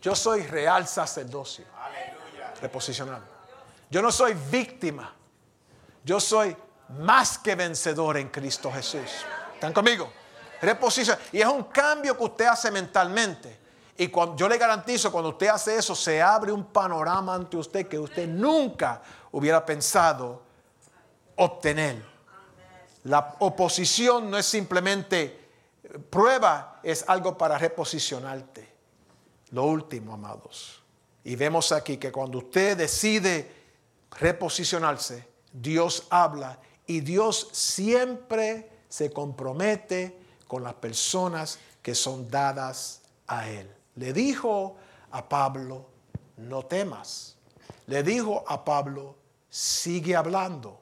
Yo 0.00 0.14
soy 0.14 0.42
real 0.42 0.86
sacerdocio. 0.86 1.64
Reposicionar. 2.60 3.20
Yo 3.90 4.02
no 4.02 4.10
soy 4.10 4.34
víctima. 4.34 5.12
Yo 6.04 6.20
soy 6.20 6.56
más 7.00 7.38
que 7.38 7.54
vencedor 7.54 8.16
en 8.16 8.28
Cristo 8.28 8.70
Jesús. 8.72 9.24
¿Están 9.54 9.72
conmigo? 9.72 10.10
Reposición. 10.60 11.18
Y 11.32 11.40
es 11.40 11.46
un 11.46 11.64
cambio 11.64 12.16
que 12.16 12.24
usted 12.24 12.46
hace 12.46 12.70
mentalmente. 12.70 13.58
Y 13.98 14.08
cuando, 14.08 14.36
yo 14.36 14.48
le 14.48 14.58
garantizo, 14.58 15.10
cuando 15.10 15.30
usted 15.30 15.48
hace 15.48 15.76
eso, 15.76 15.94
se 15.94 16.20
abre 16.20 16.52
un 16.52 16.66
panorama 16.66 17.34
ante 17.34 17.56
usted 17.56 17.86
que 17.86 17.98
usted 17.98 18.28
nunca 18.28 19.00
hubiera 19.32 19.64
pensado 19.64 20.42
obtener. 21.36 22.04
La 23.04 23.36
oposición 23.38 24.30
no 24.30 24.36
es 24.36 24.46
simplemente 24.46 25.48
prueba, 26.10 26.80
es 26.82 27.04
algo 27.08 27.38
para 27.38 27.56
reposicionarte. 27.56 28.68
Lo 29.50 29.64
último, 29.64 30.14
amados. 30.14 30.82
Y 31.24 31.36
vemos 31.36 31.72
aquí 31.72 31.96
que 31.96 32.12
cuando 32.12 32.38
usted 32.38 32.76
decide 32.76 33.50
reposicionarse, 34.10 35.28
Dios 35.52 36.06
habla 36.10 36.58
y 36.86 37.00
Dios 37.00 37.48
siempre 37.52 38.70
se 38.88 39.10
compromete 39.10 40.25
con 40.46 40.62
las 40.62 40.74
personas 40.74 41.58
que 41.82 41.94
son 41.94 42.28
dadas 42.30 43.02
a 43.26 43.48
Él. 43.48 43.70
Le 43.96 44.12
dijo 44.12 44.76
a 45.10 45.28
Pablo, 45.28 45.86
no 46.36 46.64
temas. 46.64 47.36
Le 47.86 48.02
dijo 48.02 48.44
a 48.46 48.64
Pablo, 48.64 49.16
sigue 49.48 50.16
hablando. 50.16 50.80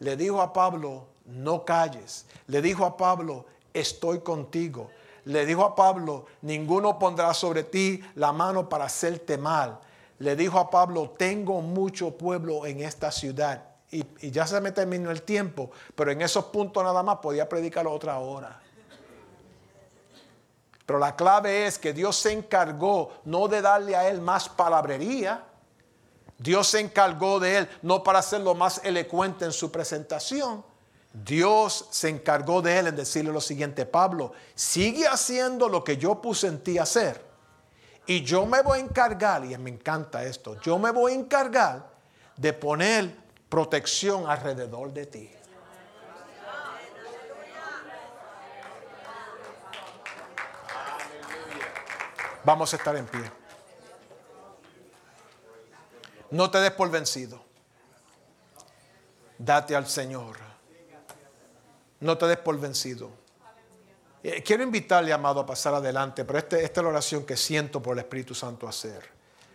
Le 0.00 0.16
dijo 0.16 0.40
a 0.40 0.52
Pablo, 0.52 1.06
no 1.26 1.64
calles. 1.64 2.26
Le 2.46 2.62
dijo 2.62 2.84
a 2.84 2.96
Pablo, 2.96 3.46
estoy 3.72 4.20
contigo. 4.20 4.90
Le 5.24 5.44
dijo 5.44 5.64
a 5.64 5.74
Pablo, 5.74 6.26
ninguno 6.42 6.98
pondrá 6.98 7.34
sobre 7.34 7.64
ti 7.64 8.00
la 8.14 8.32
mano 8.32 8.68
para 8.68 8.84
hacerte 8.84 9.36
mal. 9.36 9.80
Le 10.18 10.36
dijo 10.36 10.58
a 10.58 10.70
Pablo, 10.70 11.14
tengo 11.18 11.60
mucho 11.60 12.16
pueblo 12.16 12.64
en 12.64 12.80
esta 12.80 13.10
ciudad. 13.10 13.62
Y, 13.90 14.04
ya 14.30 14.46
se 14.46 14.60
me 14.60 14.72
terminó 14.72 15.10
el 15.10 15.22
tiempo, 15.22 15.70
pero 15.94 16.10
en 16.10 16.22
esos 16.22 16.46
puntos 16.46 16.82
nada 16.82 17.02
más 17.02 17.18
podía 17.18 17.48
predicar 17.48 17.86
otra 17.86 18.18
hora. 18.18 18.60
Pero 20.86 21.00
la 21.00 21.16
clave 21.16 21.66
es 21.66 21.78
que 21.78 21.92
Dios 21.92 22.16
se 22.16 22.32
encargó 22.32 23.12
no 23.24 23.48
de 23.48 23.60
darle 23.60 23.96
a 23.96 24.08
él 24.08 24.20
más 24.20 24.48
palabrería, 24.48 25.44
Dios 26.38 26.68
se 26.68 26.80
encargó 26.80 27.40
de 27.40 27.58
él 27.58 27.68
no 27.82 28.02
para 28.02 28.20
hacerlo 28.20 28.54
más 28.54 28.80
elocuente 28.84 29.44
en 29.44 29.52
su 29.52 29.72
presentación. 29.72 30.64
Dios 31.12 31.88
se 31.90 32.10
encargó 32.10 32.60
de 32.60 32.78
él 32.78 32.86
en 32.88 32.96
decirle 32.96 33.32
lo 33.32 33.40
siguiente, 33.40 33.86
Pablo, 33.86 34.32
sigue 34.54 35.08
haciendo 35.08 35.68
lo 35.68 35.82
que 35.82 35.96
yo 35.96 36.20
puse 36.20 36.46
en 36.46 36.62
ti 36.62 36.78
a 36.78 36.82
hacer. 36.82 37.24
Y 38.06 38.22
yo 38.22 38.46
me 38.46 38.62
voy 38.62 38.78
a 38.78 38.82
encargar, 38.82 39.44
y 39.44 39.56
me 39.58 39.70
encanta 39.70 40.22
esto, 40.24 40.60
yo 40.60 40.78
me 40.78 40.92
voy 40.92 41.12
a 41.12 41.16
encargar 41.16 41.88
de 42.36 42.52
poner 42.52 43.16
protección 43.48 44.28
alrededor 44.28 44.92
de 44.92 45.06
ti. 45.06 45.30
Vamos 52.46 52.72
a 52.72 52.76
estar 52.76 52.94
en 52.94 53.06
pie. 53.06 53.28
No 56.30 56.48
te 56.48 56.58
des 56.58 56.70
por 56.70 56.88
vencido. 56.88 57.42
Date 59.36 59.74
al 59.74 59.88
Señor. 59.88 60.36
No 61.98 62.16
te 62.16 62.26
des 62.28 62.38
por 62.38 62.56
vencido. 62.60 63.10
Eh, 64.22 64.44
quiero 64.44 64.62
invitarle, 64.62 65.12
amado, 65.12 65.40
a 65.40 65.46
pasar 65.46 65.74
adelante, 65.74 66.24
pero 66.24 66.38
este, 66.38 66.62
esta 66.62 66.80
es 66.80 66.84
la 66.84 66.90
oración 66.90 67.26
que 67.26 67.36
siento 67.36 67.82
por 67.82 67.94
el 67.94 68.04
Espíritu 68.04 68.32
Santo 68.32 68.68
hacer. 68.68 69.02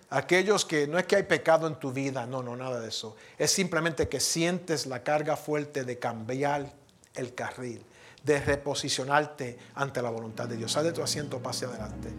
Aquellos 0.10 0.66
que 0.66 0.86
no 0.86 1.00
es 1.00 1.06
que 1.06 1.16
hay 1.16 1.24
pecado 1.24 1.68
en 1.68 1.76
tu 1.76 1.94
vida, 1.94 2.26
no, 2.26 2.44
no, 2.44 2.58
nada 2.58 2.82
de 2.82 2.90
eso. 2.90 3.16
Es 3.38 3.52
simplemente 3.52 4.10
que 4.10 4.20
sientes 4.20 4.86
la 4.86 5.02
carga 5.02 5.38
fuerte 5.38 5.86
de 5.86 5.98
cambiar 5.98 6.74
el 7.14 7.34
carril, 7.36 7.86
de 8.22 8.42
reposicionarte 8.42 9.58
ante 9.76 10.02
la 10.02 10.10
voluntad 10.10 10.50
de 10.50 10.58
Dios. 10.58 10.74
Sal 10.74 10.84
de 10.84 10.92
tu 10.92 11.02
asiento, 11.02 11.40
pase 11.40 11.66
adelante. 11.66 12.10